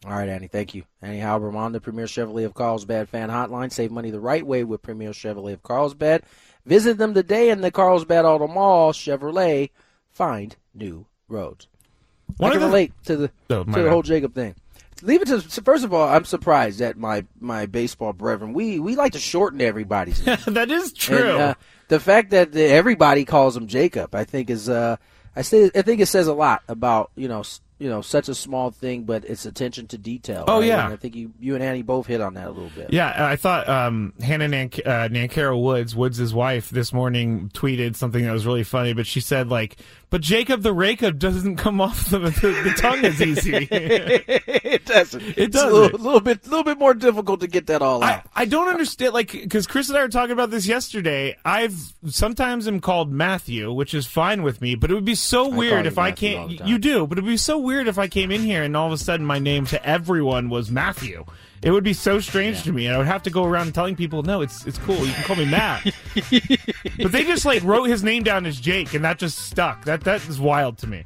All 0.05 0.11
right, 0.13 0.29
Annie, 0.29 0.49
thank 0.49 0.75
you. 0.75 0.85
Annie 1.01 1.21
Heilbrunn 1.21 1.55
on 1.57 1.73
the 1.73 1.81
Premier 1.81 2.05
Chevrolet 2.05 2.45
of 2.45 2.53
Carlsbad 2.55 3.09
fan 3.09 3.31
hotline. 3.31 3.73
Save 3.73 3.91
money 3.91 4.11
the 4.11 4.21
right 4.21 4.47
way 4.47 4.63
with 4.63 4.83
Premier 4.83 5.11
Chevrolet 5.13 5.55
of 5.55 5.63
Carlsbad. 5.63 6.23
Visit 6.67 6.99
them 6.99 7.15
today 7.15 7.49
in 7.51 7.63
the 7.63 7.71
Carlsbad 7.71 8.25
Auto 8.27 8.47
Mall. 8.47 8.93
Chevrolet, 8.93 9.71
find 10.11 10.57
new 10.75 11.07
roads. 11.29 11.69
One 12.37 12.51
I 12.51 12.55
can 12.55 12.63
of 12.63 12.69
the- 12.71 12.75
relate 12.77 12.93
to 13.05 13.17
the 13.17 13.31
Oh, 13.51 13.65
to 13.65 13.83
the 13.83 13.91
whole 13.91 14.03
Jacob 14.03 14.35
thing. 14.35 14.55
Leave 15.03 15.23
it 15.23 15.29
to 15.29 15.41
first 15.63 15.85
of 15.85 15.93
all. 15.93 16.09
I'm 16.09 16.25
surprised 16.25 16.79
that 16.81 16.97
my 16.97 17.25
my 17.41 17.67
baseball 17.67 18.13
brethren 18.13 18.53
we 18.53 18.79
we 18.79 18.97
like 18.97 19.13
to 19.13 19.19
shorten 19.19 19.61
everybody's 19.61 20.25
name. 20.27 20.39
that 20.49 20.71
is 20.71 20.93
true. 20.93 21.17
And, 21.19 21.41
uh, 21.41 21.55
the 21.89 22.01
fact 22.01 22.31
that 22.31 22.53
the- 22.53 22.63
everybody 22.71 23.25
calls 23.25 23.57
him 23.57 23.67
Jacob, 23.67 24.15
I 24.15 24.25
think 24.25 24.51
is 24.51 24.69
uh, 24.69 24.97
I 25.37 25.43
say 25.43 25.71
I 25.75 25.83
think 25.83 26.01
it 26.01 26.07
says 26.07 26.27
a 26.27 26.35
lot 26.35 26.63
about 26.69 27.11
you 27.17 27.29
know 27.29 27.43
you 27.85 27.91
know 27.91 28.01
such 28.01 28.31
a 28.31 28.35
small 28.35 28.71
thing, 28.71 29.03
but 29.05 29.27
it's 29.27 29.45
attention 29.45 29.87
to 29.89 29.99
detail. 29.99 30.47
Oh, 30.49 30.61
right? 30.61 30.69
yeah. 30.69 30.87
And 30.87 30.95
I 30.95 30.97
think 30.97 31.15
you 31.15 31.35
you 31.39 31.55
and 31.55 31.63
Annie 31.63 31.83
both 31.83 32.07
hit 32.07 32.23
on 32.23 32.33
that 32.33 32.47
a 32.47 32.51
little 32.51 32.71
bit. 32.71 32.91
Yeah, 32.95 33.27
I 33.29 33.37
thought 33.37 33.69
um, 33.69 34.15
Hannah 34.23 34.49
Nan- 34.49 34.71
uh, 34.87 35.09
Nankara 35.11 35.61
Woods, 35.61 35.95
Woods' 35.95 36.33
wife, 36.33 36.71
this 36.71 36.95
morning 36.95 37.51
tweeted 37.53 37.95
something 37.95 38.25
that 38.25 38.33
was 38.33 38.47
really 38.47 38.65
funny. 38.65 38.95
But 38.95 39.07
she 39.07 39.21
said 39.21 39.51
like, 39.51 39.77
"But 40.09 40.23
Jacob 40.23 40.63
the 40.63 40.73
Racob 40.75 41.19
doesn't 41.19 41.57
come 41.57 41.79
off 41.83 42.09
the, 42.09 42.21
the, 42.21 42.31
the 42.31 42.75
tongue 42.79 43.05
as 43.05 43.21
easy." 43.21 43.69
it 43.71 44.87
doesn't. 44.87 45.23
It 45.37 45.53
does 45.53 45.65
a 45.65 45.75
little, 45.75 45.99
little 45.99 46.21
bit, 46.21 46.47
little 46.47 46.65
bit 46.65 46.79
more 46.79 46.95
difficult 46.95 47.41
to 47.41 47.47
get 47.47 47.67
that 47.67 47.83
all 47.83 48.03
out. 48.03 48.23
I 48.35 48.47
don't 48.47 48.69
understand, 48.69 49.13
like, 49.13 49.31
because 49.31 49.67
Chris 49.67 49.91
and 49.91 49.99
I 49.99 50.03
were 50.03 50.09
talking 50.09 50.33
about 50.33 50.51
this 50.51 50.67
yesterday. 50.67 51.37
I've 51.45 51.93
sometimes 52.07 52.67
am 52.67 52.81
called 52.81 53.13
Matthew, 53.13 53.71
which 53.75 53.93
is 53.93 54.07
fine 54.07 54.43
with 54.43 54.63
me, 54.63 54.75
but 54.75 54.91
it 54.91 54.95
would 54.95 55.05
be 55.05 55.15
so 55.15 55.49
call 55.49 55.59
weird 55.59 55.87
if 55.87 55.99
I 55.99 56.13
can't. 56.13 56.51
You 56.67 56.79
do, 56.79 57.07
but 57.07 57.19
it 57.19 57.23
would 57.23 57.29
be 57.29 57.37
so 57.37 57.59
weird 57.59 57.74
if 57.81 57.99
I 57.99 58.09
came 58.09 58.31
in 58.31 58.41
here 58.41 58.63
and 58.63 58.77
all 58.77 58.87
of 58.87 58.93
a 58.93 58.99
sudden 58.99 59.27
my 59.27 59.39
name 59.39 59.67
to 59.67 59.87
everyone 59.87 60.49
was 60.49 60.71
Matthew. 60.71 61.25
It 61.63 61.71
would 61.71 61.85
be 61.85 61.95
so 61.95 62.21
strange 62.21 62.63
to 62.65 62.73
me, 62.73 62.87
and 62.87 62.95
I 62.95 62.99
would 62.99 63.07
have 63.07 63.23
to 63.23 63.31
go 63.31 63.45
around 63.45 63.75
telling 63.75 63.97
people, 63.97 64.23
"No, 64.23 64.43
it's 64.43 64.67
it's 64.67 64.77
cool. 64.79 65.07
You 65.07 65.13
can 65.15 65.25
call 65.25 65.37
me 65.37 65.47
Matt." 65.47 65.95
but 66.99 67.11
they 67.11 67.25
just 67.25 67.47
like 67.47 67.63
wrote 67.63 67.85
his 67.85 68.05
name 68.05 68.23
down 68.23 68.45
as 68.45 68.61
Jake, 68.61 68.93
and 68.93 69.03
that 69.05 69.19
just 69.19 69.39
stuck. 69.39 69.85
That 69.87 70.03
that 70.03 70.29
is 70.29 70.39
wild 70.39 70.77
to 70.79 70.87
me. 70.87 71.05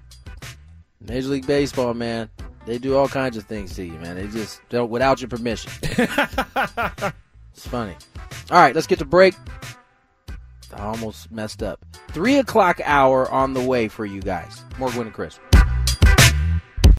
Major 1.01 1.29
League 1.29 1.47
Baseball, 1.47 1.95
man, 1.95 2.29
they 2.67 2.77
do 2.77 2.97
all 2.97 3.09
kinds 3.09 3.37
of 3.37 3.45
things 3.45 3.75
to 3.77 3.85
you, 3.85 3.93
man. 3.95 4.17
They 4.17 4.27
just 4.27 4.61
don't 4.69 4.91
without 4.91 5.21
your 5.21 5.29
permission. 5.29 5.71
it's 5.83 7.67
funny. 7.67 7.95
All 8.51 8.59
right, 8.59 8.75
let's 8.75 8.87
get 8.87 8.99
to 8.99 9.05
break. 9.05 9.35
I 10.75 10.83
almost 10.83 11.31
messed 11.31 11.63
up. 11.63 11.85
Three 12.09 12.37
o'clock 12.37 12.81
hour 12.85 13.31
on 13.31 13.55
the 13.55 13.63
way 13.63 13.89
for 13.89 14.05
you 14.05 14.21
guys. 14.21 14.63
More 14.79 14.91
Gwynn 14.91 15.07
and 15.07 15.15
Chris. 15.15 15.39